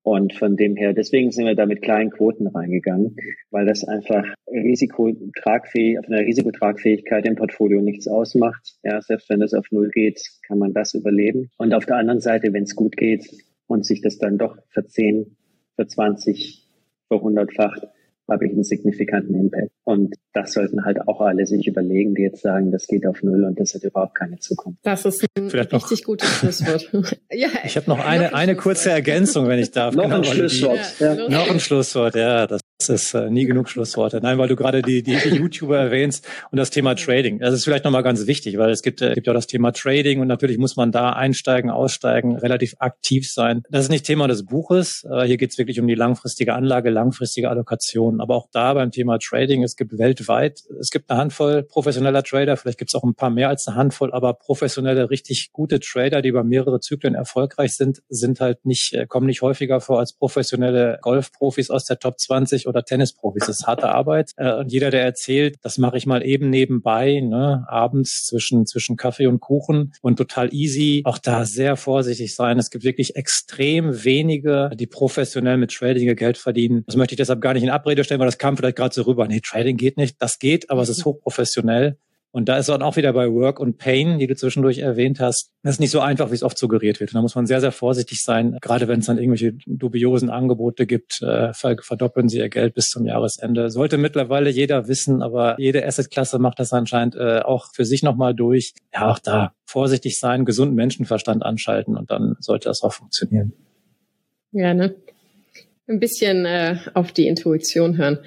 Und 0.02 0.34
von 0.34 0.56
dem 0.56 0.76
her, 0.76 0.93
deswegen 0.93 1.32
sind 1.32 1.45
wir 1.45 1.56
da 1.56 1.66
mit 1.66 1.82
kleinen 1.82 2.10
Quoten 2.10 2.47
reingegangen, 2.47 3.16
weil 3.52 3.66
das 3.66 3.84
einfach 3.84 4.26
Risikotragfähig, 4.47 5.97
von 6.04 6.16
der 6.16 6.26
Risikotragfähigkeit 6.26 7.26
im 7.26 7.36
Portfolio 7.36 7.82
nichts 7.82 8.08
ausmacht. 8.08 8.76
Ja, 8.84 9.02
selbst 9.02 9.30
wenn 9.30 9.41
es 9.41 9.54
auf 9.54 9.66
Null 9.72 9.89
geht, 9.89 10.22
kann 10.47 10.58
man 10.58 10.74
das 10.74 10.93
überleben. 10.93 11.50
Und 11.58 11.74
auf 11.74 11.86
der 11.86 11.97
anderen 11.97 12.22
Seite, 12.22 12.54
wenn 12.54 12.64
es 12.64 12.76
gut 12.76 12.95
geht 12.95 13.30
und 13.68 13.86
sich 13.86 14.02
das 14.02 14.18
dann 14.18 14.38
doch 14.38 14.58
für 14.70 14.86
10, 14.86 15.36
für 15.76 15.86
20, 15.86 16.68
für 17.08 17.16
100-facht, 17.16 17.88
habe 18.30 18.45
ich 18.45 18.51
einen 18.51 18.63
signifikanten 18.63 19.36
Impact. 19.36 19.71
Und 19.84 20.15
das 20.34 20.53
sollten 20.53 20.86
halt 20.86 21.07
auch 21.07 21.21
alle 21.21 21.45
sich 21.45 21.67
überlegen, 21.67 22.15
die 22.15 22.23
jetzt 22.23 22.41
sagen, 22.41 22.71
das 22.71 22.88
geht 22.88 23.07
auf 23.07 23.23
Null 23.23 23.45
und 23.45 23.59
das 23.59 23.73
hat 23.73 23.84
überhaupt 23.84 24.15
keine 24.15 24.38
Zukunft. 24.39 24.80
Das 24.84 25.05
ist 25.05 25.25
ein 25.38 25.49
Vielleicht 25.49 25.73
richtig 25.73 26.01
noch, 26.01 26.05
gutes 26.05 26.30
Schlusswort. 26.30 26.89
ja, 27.32 27.49
ich 27.63 27.75
habe 27.77 27.89
noch 27.89 27.99
eine, 27.99 28.25
noch 28.25 28.34
ein 28.34 28.49
eine 28.49 28.55
kurze 28.55 28.91
Ergänzung, 28.91 29.47
wenn 29.47 29.59
ich 29.59 29.71
darf. 29.71 29.95
noch 29.95 30.03
genau, 30.03 30.17
ein 30.17 30.23
Schlusswort. 30.23 30.80
Die, 30.99 31.03
ja. 31.03 31.30
Noch 31.30 31.49
ein 31.49 31.59
Schlusswort, 31.59 32.15
ja. 32.15 32.47
Das 32.47 32.61
ist 32.88 33.13
äh, 33.13 33.30
nie 33.30 33.45
genug 33.45 33.67
Schlussworte. 33.67 34.21
Nein, 34.21 34.38
weil 34.38 34.47
du 34.47 34.55
gerade 34.55 34.82
die, 34.82 35.03
die 35.03 35.11
YouTuber 35.11 35.77
erwähnst 35.77 36.25
und 36.49 36.57
das 36.57 36.69
Thema 36.69 36.95
Trading. 36.95 37.39
Das 37.39 37.53
ist 37.53 37.65
vielleicht 37.65 37.84
nochmal 37.84 38.03
ganz 38.03 38.25
wichtig, 38.25 38.57
weil 38.57 38.69
es 38.69 38.82
gibt, 38.82 39.01
äh, 39.01 39.13
gibt 39.15 39.27
ja 39.27 39.34
das 39.34 39.47
Thema 39.47 39.73
Trading 39.73 40.21
und 40.21 40.27
natürlich 40.27 40.57
muss 40.57 40.77
man 40.77 40.93
da 40.93 41.11
einsteigen, 41.11 41.69
aussteigen, 41.69 42.38
relativ 42.38 42.75
aktiv 42.80 43.30
sein. 43.30 43.63
Das 43.69 43.84
ist 43.84 43.89
nicht 43.89 44.05
Thema 44.05 44.30
des 44.30 44.45
Buches. 44.45 45.05
Äh, 45.11 45.25
hier 45.25 45.36
geht 45.36 45.51
es 45.51 45.57
wirklich 45.57 45.82
um 45.82 45.88
die 45.88 45.95
langfristige 45.95 46.53
Anlage, 46.53 46.89
langfristige 46.89 47.49
Allokation. 47.49 48.21
Aber 48.21 48.36
auch 48.36 48.47
da 48.53 48.73
beim 48.73 48.91
Thema 48.91 49.19
Trading, 49.19 49.63
es 49.63 49.75
gibt 49.75 49.97
weltweit, 49.97 50.61
es 50.80 50.89
gibt 50.89 51.09
eine 51.09 51.19
Handvoll 51.19 51.63
professioneller 51.63 52.23
Trader, 52.23 52.55
vielleicht 52.55 52.77
gibt 52.77 52.91
es 52.91 52.95
auch 52.95 53.03
ein 53.03 53.15
paar 53.15 53.30
mehr 53.30 53.49
als 53.49 53.67
eine 53.67 53.75
Handvoll, 53.75 54.13
aber 54.13 54.34
professionelle, 54.36 55.09
richtig 55.09 55.49
gute 55.51 55.82
Trader, 55.82 56.21
die 56.21 56.30
über 56.30 56.45
mehrere 56.45 56.80
Zyklen 56.80 57.15
erfolgreich 57.15 57.75
sind, 57.75 58.01
sind 58.07 58.39
halt 58.39 58.65
nicht, 58.65 58.93
äh, 58.93 59.05
kommen 59.05 59.25
nicht 59.25 59.41
häufiger 59.41 59.82
vor 59.82 59.99
als 59.99 60.13
professionelle 60.13 60.99
Golfprofis 61.01 61.69
aus 61.69 61.84
der 61.84 61.99
Top 61.99 62.19
20 62.19 62.68
oder 62.70 62.84
Tennisprofis. 62.84 63.47
Das 63.47 63.59
ist 63.59 63.67
harte 63.67 63.89
Arbeit. 63.89 64.32
Äh, 64.38 64.53
und 64.53 64.72
jeder, 64.72 64.91
der 64.91 65.03
erzählt, 65.03 65.57
das 65.61 65.78
mache 65.78 65.97
ich 65.97 66.05
mal 66.05 66.26
eben 66.26 66.49
nebenbei, 66.49 67.20
ne, 67.22 67.65
abends 67.67 68.26
zwischen, 68.26 68.65
zwischen 68.65 68.95
Kaffee 68.95 69.28
und 69.28 69.39
Kuchen 69.39 69.93
und 70.01 70.17
total 70.17 70.53
easy, 70.53 71.01
auch 71.05 71.17
da 71.17 71.45
sehr 71.45 71.76
vorsichtig 71.76 72.36
sein. 72.36 72.57
Es 72.57 72.70
gibt 72.70 72.84
wirklich 72.84 73.15
extrem 73.15 74.03
wenige, 74.03 74.72
die 74.76 74.88
professionell 74.88 75.57
mit 75.57 75.72
Trading 75.72 76.07
ihr 76.07 76.15
Geld 76.15 76.38
verdienen. 76.38 76.84
Das 76.86 76.95
möchte 76.95 77.13
ich 77.13 77.17
deshalb 77.17 77.41
gar 77.41 77.53
nicht 77.53 77.63
in 77.63 77.70
Abrede 77.70 78.03
stellen, 78.03 78.20
weil 78.20 78.28
das 78.28 78.38
kam 78.38 78.57
vielleicht 78.57 78.78
gerade 78.78 78.93
so 78.93 79.03
rüber. 79.03 79.28
Nee, 79.28 79.41
Trading 79.41 79.78
geht 79.78 79.97
nicht. 79.97 80.22
Das 80.22 80.39
geht, 80.39 80.70
aber 80.70 80.82
es 80.82 80.89
ist 80.89 81.05
hochprofessionell. 81.05 81.97
Und 82.32 82.47
da 82.47 82.57
ist 82.57 82.69
dann 82.69 82.84
auch 82.84 82.95
wieder 82.95 83.11
bei 83.13 83.32
Work 83.32 83.59
und 83.59 83.77
Pain, 83.77 84.19
die 84.19 84.27
du 84.27 84.36
zwischendurch 84.36 84.77
erwähnt 84.77 85.19
hast. 85.19 85.49
Das 85.63 85.75
ist 85.75 85.80
nicht 85.80 85.89
so 85.89 85.99
einfach, 85.99 86.30
wie 86.30 86.36
es 86.36 86.43
oft 86.43 86.59
suggeriert 86.59 86.99
wird. 86.99 87.11
Und 87.11 87.15
da 87.15 87.21
muss 87.21 87.34
man 87.34 87.47
sehr, 87.47 87.59
sehr 87.59 87.71
vorsichtig 87.71 88.21
sein, 88.23 88.57
gerade 88.61 88.88
wenn 88.88 88.99
es 88.99 89.07
dann 89.07 89.17
irgendwelche 89.17 89.53
dubiosen 89.65 90.30
Angebote 90.30 90.86
gibt, 90.86 91.21
äh, 91.23 91.53
verdoppeln 91.53 92.30
sie 92.30 92.38
ihr 92.38 92.49
Geld 92.49 92.75
bis 92.75 92.86
zum 92.86 93.05
Jahresende. 93.05 93.71
Sollte 93.71 93.97
mittlerweile 93.97 94.51
jeder 94.51 94.88
wissen, 94.88 95.23
aber 95.23 95.59
jede 95.59 95.86
Assetklasse 95.86 96.38
macht 96.38 96.59
das 96.59 96.71
anscheinend 96.71 97.15
äh, 97.15 97.39
auch 97.39 97.67
für 97.73 97.86
sich 97.86 98.03
nochmal 98.03 98.36
durch. 98.36 98.73
Ja, 98.93 99.09
auch 99.09 99.19
da 99.19 99.53
vorsichtig 99.65 100.19
sein, 100.19 100.45
gesunden 100.45 100.75
Menschenverstand 100.75 101.43
anschalten 101.43 101.97
und 101.97 102.11
dann 102.11 102.36
sollte 102.39 102.69
das 102.69 102.84
auch 102.84 102.93
funktionieren. 102.93 103.53
Ja? 104.51 104.89
Ein 105.90 106.00
bisschen 106.00 106.46
äh, 106.46 106.78
auf 106.94 107.12
die 107.12 107.28
Intuition 107.28 107.98
hören. 107.98 108.20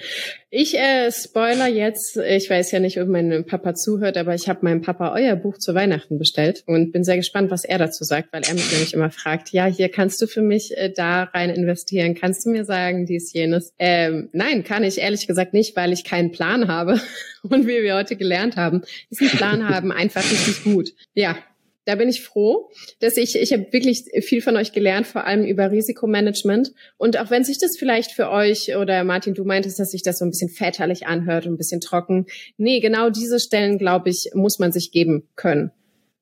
Ich 0.51 0.79
äh, 0.79 1.11
spoiler 1.11 1.67
jetzt, 1.67 2.19
ich 2.19 2.51
weiß 2.51 2.73
ja 2.73 2.79
nicht, 2.79 3.01
ob 3.01 3.09
mein 3.09 3.47
Papa 3.47 3.75
zuhört, 3.75 4.19
aber 4.19 4.35
ich 4.35 4.51
habe 4.51 4.59
meinem 4.63 4.83
Papa 4.83 5.15
euer 5.15 5.35
Buch 5.35 5.57
zu 5.57 5.75
Weihnachten 5.75 6.19
bestellt 6.19 6.63
und 6.67 6.93
bin 6.93 7.05
sehr 7.05 7.17
gespannt, 7.17 7.51
was 7.51 7.65
er 7.65 7.79
dazu 7.79 8.05
sagt, 8.05 8.33
weil 8.33 8.43
er 8.43 8.53
mich 8.53 8.71
nämlich 8.71 8.93
immer 8.93 9.11
fragt, 9.11 9.51
ja, 9.51 9.65
hier 9.65 9.89
kannst 9.89 10.21
du 10.21 10.27
für 10.27 10.43
mich 10.43 10.77
äh, 10.77 10.93
da 10.95 11.23
rein 11.23 11.49
investieren, 11.49 12.15
kannst 12.15 12.45
du 12.45 12.51
mir 12.51 12.67
sagen, 12.67 13.07
dies, 13.07 13.33
jenes. 13.33 13.73
Ähm, 13.79 14.29
nein, 14.33 14.63
kann 14.63 14.85
ich 14.85 14.99
ehrlich 14.99 15.27
gesagt 15.27 15.55
nicht, 15.55 15.75
weil 15.75 15.93
ich 15.93 16.05
keinen 16.05 16.33
Plan 16.33 16.69
habe 16.69 17.01
und 17.43 17.67
wie 17.67 17.83
wir 17.83 17.95
heute 17.95 18.17
gelernt 18.17 18.57
haben, 18.57 18.83
ist 19.09 19.23
ein 19.23 19.29
Plan 19.29 19.69
haben 19.69 19.91
einfach 19.93 20.23
richtig 20.23 20.65
gut. 20.65 20.93
Ja, 21.15 21.39
da 21.85 21.97
bin 21.97 22.09
ich 22.09 22.22
froh, 22.22 22.70
dass 23.01 23.16
ich, 23.16 23.35
ich 23.35 23.53
habe 23.53 23.72
wirklich 23.72 24.05
viel 24.24 24.41
von 24.41 24.57
euch 24.57 24.72
gelernt, 24.72 25.07
vor 25.07 25.26
allem 25.26 25.45
über 25.45 25.70
Risikomanagement. 25.70 26.72
Und 26.97 27.18
auch 27.18 27.30
wenn 27.30 27.45
sich 27.45 27.59
das 27.59 27.76
vielleicht 27.76 28.12
für 28.12 28.30
euch 28.30 28.76
oder 28.76 29.03
Martin, 29.05 29.35
du 29.35 29.45
meintest, 29.45 29.80
dass 29.80 29.91
sich 29.91 30.03
das 30.03 30.18
so 30.18 30.24
ein 30.24 30.30
bisschen 30.30 30.49
väterlich 30.49 31.07
anhört 31.07 31.47
und 31.47 31.55
ein 31.55 31.59
bisschen 31.59 31.80
trocken. 31.80 32.26
Nee, 32.57 32.80
genau 32.80 33.11
diese 33.11 33.41
Stellen, 33.41 33.78
glaube 33.78 34.11
ich, 34.11 34.30
muss 34.35 34.59
man 34.59 34.70
sich 34.70 34.93
geben 34.93 35.28
können. 35.35 35.72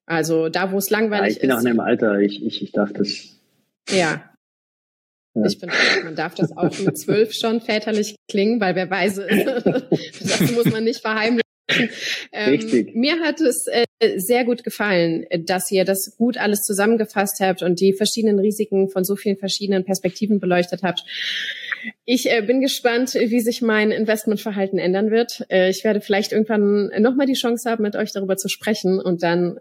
Also 0.07 0.49
da, 0.49 0.73
wo 0.73 0.79
es 0.79 0.91
langweilig 0.91 1.37
ist. 1.37 1.37
Ja, 1.37 1.37
ich 1.37 1.41
bin 1.43 1.51
ist, 1.51 1.57
auch 1.57 1.61
in 1.61 1.67
einem 1.69 1.81
Alter, 1.81 2.19
ich, 2.21 2.43
ich, 2.45 2.63
ich 2.63 2.73
darf 2.73 2.93
das. 2.93 3.39
Ja. 3.91 4.25
ja. 5.35 5.47
Ich 5.47 5.59
finde, 5.59 5.75
man 6.05 6.17
darf 6.17 6.35
das 6.35 6.57
auch 6.57 6.77
mit 6.79 6.99
zwölf 6.99 7.35
schon 7.35 7.61
väterlich 7.61 8.17
klingen, 8.29 8.61
weil 8.61 8.75
wer 8.75 8.91
weiß, 8.91 9.17
das 10.21 10.53
muss 10.53 10.65
man 10.67 10.85
nicht 10.85 11.01
verheimlichen. 11.01 11.50
Ähm, 12.33 12.51
Richtig. 12.51 12.95
Mir 12.95 13.21
hat 13.21 13.41
es 13.41 13.67
äh, 13.67 13.85
sehr 14.19 14.45
gut 14.45 14.63
gefallen, 14.63 15.27
dass 15.41 15.71
ihr 15.71 15.85
das 15.85 16.15
gut 16.17 16.37
alles 16.39 16.61
zusammengefasst 16.63 17.41
habt 17.41 17.63
und 17.63 17.81
die 17.81 17.93
verschiedenen 17.93 18.39
Risiken 18.39 18.89
von 18.89 19.05
so 19.05 19.17
vielen 19.17 19.37
verschiedenen 19.37 19.85
Perspektiven 19.85 20.39
beleuchtet 20.39 20.83
habt. 20.83 21.05
Ich 22.05 22.31
äh, 22.31 22.43
bin 22.43 22.61
gespannt, 22.61 23.15
wie 23.15 23.41
sich 23.41 23.63
mein 23.63 23.91
Investmentverhalten 23.91 24.79
ändern 24.79 25.11
wird. 25.11 25.45
Äh, 25.51 25.71
ich 25.71 25.85
werde 25.85 26.01
vielleicht 26.01 26.33
irgendwann 26.33 26.91
nochmal 27.01 27.27
die 27.27 27.35
Chance 27.35 27.69
haben, 27.69 27.83
mit 27.83 27.97
euch 27.97 28.13
darüber 28.13 28.37
zu 28.37 28.49
sprechen 28.49 29.01
und 29.01 29.23
dann 29.23 29.59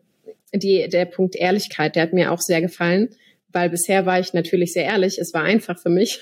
die, 0.53 0.87
der 0.89 1.05
Punkt 1.05 1.35
Ehrlichkeit, 1.35 1.95
der 1.95 2.03
hat 2.03 2.13
mir 2.13 2.31
auch 2.31 2.41
sehr 2.41 2.61
gefallen, 2.61 3.09
weil 3.51 3.69
bisher 3.69 4.05
war 4.05 4.19
ich 4.19 4.33
natürlich 4.33 4.73
sehr 4.73 4.85
ehrlich. 4.85 5.17
Es 5.19 5.33
war 5.33 5.43
einfach 5.43 5.79
für 5.79 5.89
mich 5.89 6.19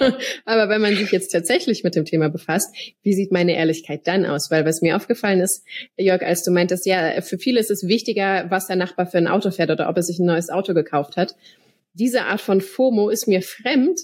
Aber 0.44 0.68
wenn 0.68 0.80
man 0.80 0.96
sich 0.96 1.10
jetzt 1.12 1.30
tatsächlich 1.30 1.84
mit 1.84 1.94
dem 1.94 2.04
Thema 2.04 2.28
befasst, 2.28 2.74
wie 3.02 3.12
sieht 3.12 3.32
meine 3.32 3.54
Ehrlichkeit 3.54 4.06
dann 4.06 4.26
aus? 4.26 4.50
Weil 4.50 4.64
was 4.64 4.82
mir 4.82 4.96
aufgefallen 4.96 5.40
ist, 5.40 5.64
Jörg, 5.96 6.22
als 6.22 6.42
du 6.42 6.50
meintest, 6.50 6.86
ja, 6.86 7.20
für 7.20 7.38
viele 7.38 7.60
ist 7.60 7.70
es 7.70 7.86
wichtiger, 7.86 8.46
was 8.50 8.66
der 8.66 8.76
Nachbar 8.76 9.06
für 9.06 9.18
ein 9.18 9.28
Auto 9.28 9.50
fährt 9.50 9.70
oder 9.70 9.88
ob 9.88 9.96
er 9.96 10.02
sich 10.02 10.18
ein 10.18 10.26
neues 10.26 10.50
Auto 10.50 10.74
gekauft 10.74 11.16
hat. 11.16 11.34
Diese 11.92 12.22
Art 12.22 12.40
von 12.40 12.60
FOMO 12.60 13.10
ist 13.10 13.26
mir 13.26 13.42
fremd. 13.42 14.00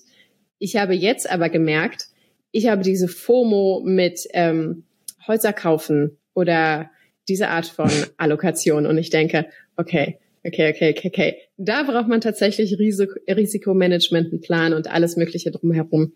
Ich 0.58 0.76
habe 0.76 0.94
jetzt 0.94 1.30
aber 1.30 1.48
gemerkt, 1.48 2.06
ich 2.50 2.68
habe 2.68 2.82
diese 2.82 3.08
FOMO 3.08 3.82
mit 3.84 4.20
ähm, 4.32 4.84
Häuser 5.26 5.52
kaufen 5.52 6.18
oder 6.34 6.90
diese 7.28 7.48
Art 7.48 7.66
von 7.66 7.90
Allokation 8.16 8.86
und 8.86 8.98
ich 8.98 9.10
denke, 9.10 9.46
okay, 9.76 10.18
Okay, 10.46 10.70
okay, 10.70 10.90
okay, 10.96 11.08
okay. 11.08 11.36
Da 11.56 11.82
braucht 11.82 12.06
man 12.06 12.20
tatsächlich 12.20 12.78
Risik 12.78 13.10
Risikomanagement, 13.28 14.30
einen 14.30 14.40
Plan 14.40 14.74
und 14.74 14.88
alles 14.88 15.16
Mögliche 15.16 15.50
drumherum. 15.50 16.12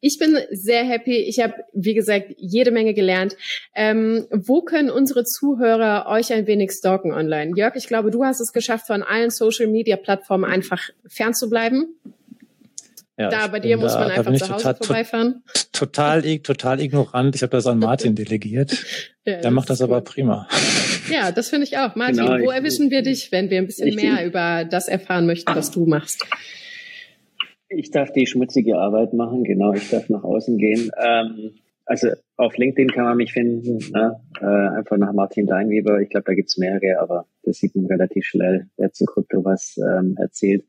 Ich 0.00 0.18
bin 0.18 0.38
sehr 0.52 0.84
happy. 0.84 1.16
Ich 1.16 1.40
habe, 1.40 1.54
wie 1.74 1.92
gesagt, 1.92 2.34
jede 2.38 2.70
Menge 2.70 2.94
gelernt. 2.94 3.36
Ähm, 3.74 4.26
wo 4.30 4.62
können 4.62 4.88
unsere 4.88 5.24
Zuhörer 5.24 6.06
euch 6.08 6.32
ein 6.32 6.46
wenig 6.46 6.72
stalken 6.72 7.12
online? 7.12 7.52
Jörg, 7.56 7.74
ich 7.76 7.86
glaube, 7.86 8.10
du 8.10 8.24
hast 8.24 8.40
es 8.40 8.54
geschafft, 8.54 8.86
von 8.86 9.02
allen 9.02 9.30
Social-Media-Plattformen 9.30 10.44
einfach 10.44 10.88
fernzubleiben. 11.06 11.96
Ja, 13.16 13.28
da 13.28 13.46
bei 13.46 13.60
dir 13.60 13.76
muss 13.76 13.92
da, 13.92 14.00
man 14.00 14.10
einfach 14.10 14.34
zu 14.34 14.48
Hause 14.52 14.64
total, 14.64 14.74
vorbeifahren. 14.86 15.44
Total, 15.72 16.38
total 16.40 16.80
ignorant. 16.80 17.36
Ich 17.36 17.42
habe 17.42 17.50
das 17.50 17.66
an 17.66 17.78
Martin 17.78 18.14
delegiert. 18.16 18.84
ja, 19.24 19.40
Der 19.40 19.50
macht 19.50 19.70
das 19.70 19.82
aber 19.82 20.00
prima. 20.00 20.48
Ja, 21.10 21.30
das 21.30 21.50
finde 21.50 21.64
ich 21.66 21.78
auch. 21.78 21.94
Martin, 21.94 22.26
genau, 22.26 22.46
wo 22.46 22.50
erwischen 22.50 22.90
wir 22.90 23.02
dich, 23.02 23.30
wenn 23.30 23.50
wir 23.50 23.58
ein 23.58 23.66
bisschen 23.66 23.94
mehr 23.94 24.26
über 24.26 24.64
das 24.64 24.88
erfahren 24.88 25.26
möchten, 25.26 25.54
was 25.54 25.70
du 25.70 25.86
machst? 25.86 26.26
Ich 27.68 27.90
darf 27.90 28.12
die 28.12 28.26
schmutzige 28.26 28.78
Arbeit 28.78 29.12
machen, 29.12 29.44
genau. 29.44 29.72
Ich 29.74 29.90
darf 29.90 30.08
nach 30.08 30.24
außen 30.24 30.58
gehen. 30.58 30.90
Ähm, 31.00 31.52
also 31.86 32.08
auf 32.36 32.56
LinkedIn 32.56 32.88
kann 32.90 33.04
man 33.04 33.16
mich 33.16 33.32
finden, 33.32 33.78
ne? 33.92 34.20
äh, 34.40 34.78
einfach 34.78 34.96
nach 34.96 35.12
Martin 35.12 35.46
Deinweber. 35.46 36.00
Ich 36.00 36.08
glaube, 36.08 36.24
da 36.26 36.34
gibt's 36.34 36.56
mehrere, 36.56 37.00
aber 37.00 37.26
das 37.42 37.58
sieht 37.58 37.76
man 37.76 37.86
relativ 37.86 38.24
schnell, 38.24 38.68
wer 38.76 38.92
zu 38.92 39.04
Krypto 39.04 39.44
was 39.44 39.76
ähm, 39.78 40.16
erzählt. 40.18 40.64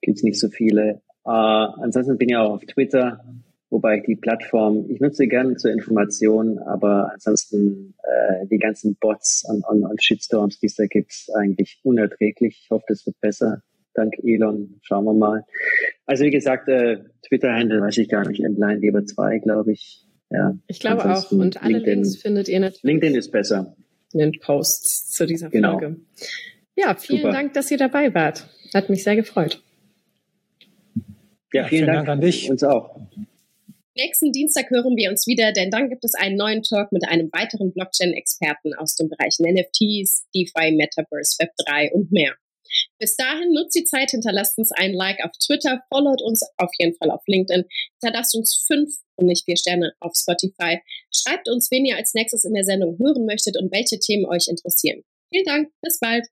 Gibt's 0.00 0.22
nicht 0.22 0.40
so 0.40 0.48
viele. 0.48 1.02
Äh, 1.26 1.30
ansonsten 1.30 2.18
bin 2.18 2.28
ich 2.28 2.36
auch 2.36 2.54
auf 2.54 2.64
Twitter, 2.64 3.24
wobei 3.68 3.98
ich 3.98 4.04
die 4.04 4.14
Plattform, 4.14 4.86
ich 4.88 5.00
nutze 5.00 5.26
gerne 5.26 5.56
zur 5.56 5.72
Information, 5.72 6.58
aber 6.60 7.10
ansonsten 7.12 7.94
äh, 8.04 8.46
die 8.46 8.58
ganzen 8.58 8.96
Bots 8.96 9.44
und, 9.48 9.66
und, 9.66 9.84
und 9.84 10.02
Shitstorms, 10.02 10.60
die 10.60 10.66
es 10.66 10.76
da 10.76 10.86
gibt, 10.86 11.12
eigentlich 11.34 11.80
unerträglich. 11.82 12.60
Ich 12.62 12.70
hoffe, 12.70 12.84
das 12.88 13.04
wird 13.06 13.20
besser. 13.20 13.62
Dank 13.94 14.14
Elon, 14.22 14.78
schauen 14.82 15.04
wir 15.04 15.14
mal. 15.14 15.44
Also 16.04 16.24
wie 16.24 16.30
gesagt, 16.30 16.68
äh, 16.68 16.98
Twitter-Handle 17.26 17.80
weiß 17.80 17.96
ich 17.98 18.08
gar 18.08 18.28
nicht, 18.28 18.40
Endline 18.44 18.78
Leber 18.78 19.04
2, 19.04 19.38
glaube 19.38 19.72
ich. 19.72 20.04
Ja, 20.30 20.56
ich 20.66 20.80
glaube 20.80 21.04
auch. 21.10 21.32
Und 21.32 21.62
alle 21.62 21.74
LinkedIn, 21.74 22.02
Links 22.02 22.16
findet 22.20 22.48
ihr 22.48 22.60
natürlich. 22.60 22.82
LinkedIn 22.82 23.16
ist 23.16 23.32
besser. 23.32 23.74
In 24.12 24.18
den 24.20 24.32
Posts 24.38 25.12
zu 25.12 25.26
dieser 25.26 25.50
genau. 25.50 25.78
Folge. 25.78 25.96
Ja, 26.76 26.94
vielen 26.94 27.22
Super. 27.22 27.32
Dank, 27.32 27.54
dass 27.54 27.70
ihr 27.70 27.78
dabei 27.78 28.14
wart. 28.14 28.48
Hat 28.74 28.90
mich 28.90 29.02
sehr 29.02 29.16
gefreut. 29.16 29.62
Ja, 31.56 31.64
vielen, 31.64 31.84
vielen 31.84 31.86
Dank, 31.86 32.06
Dank 32.06 32.08
an 32.08 32.20
dich. 32.20 32.50
Uns 32.50 32.62
auch. 32.62 32.96
Nächsten 33.96 34.30
Dienstag 34.30 34.68
hören 34.68 34.94
wir 34.94 35.10
uns 35.10 35.26
wieder, 35.26 35.52
denn 35.52 35.70
dann 35.70 35.88
gibt 35.88 36.04
es 36.04 36.14
einen 36.14 36.36
neuen 36.36 36.62
Talk 36.62 36.92
mit 36.92 37.08
einem 37.08 37.30
weiteren 37.32 37.72
Blockchain-Experten 37.72 38.74
aus 38.74 38.94
den 38.94 39.08
Bereichen 39.08 39.44
NFTs, 39.44 40.26
DeFi, 40.34 40.72
Metaverse, 40.72 41.38
Web3 41.38 41.92
und 41.92 42.12
mehr. 42.12 42.34
Bis 42.98 43.16
dahin 43.16 43.52
nutzt 43.52 43.74
die 43.74 43.84
Zeit, 43.84 44.10
hinterlasst 44.10 44.58
uns 44.58 44.70
ein 44.72 44.92
Like 44.92 45.24
auf 45.24 45.30
Twitter, 45.42 45.80
followt 45.88 46.20
uns 46.20 46.42
auf 46.58 46.70
jeden 46.78 46.94
Fall 46.96 47.10
auf 47.10 47.22
LinkedIn, 47.26 47.64
hinterlasst 48.02 48.34
uns 48.34 48.66
fünf 48.66 48.90
und 49.16 49.26
nicht 49.26 49.46
vier 49.46 49.56
Sterne 49.56 49.94
auf 50.00 50.12
Spotify. 50.14 50.78
Schreibt 51.10 51.48
uns, 51.48 51.70
wen 51.70 51.86
ihr 51.86 51.96
als 51.96 52.12
nächstes 52.12 52.44
in 52.44 52.52
der 52.52 52.64
Sendung 52.64 52.98
hören 52.98 53.24
möchtet 53.24 53.56
und 53.56 53.72
welche 53.72 53.98
Themen 53.98 54.26
euch 54.26 54.46
interessieren. 54.48 55.02
Vielen 55.30 55.46
Dank, 55.46 55.70
bis 55.80 55.98
bald. 56.00 56.26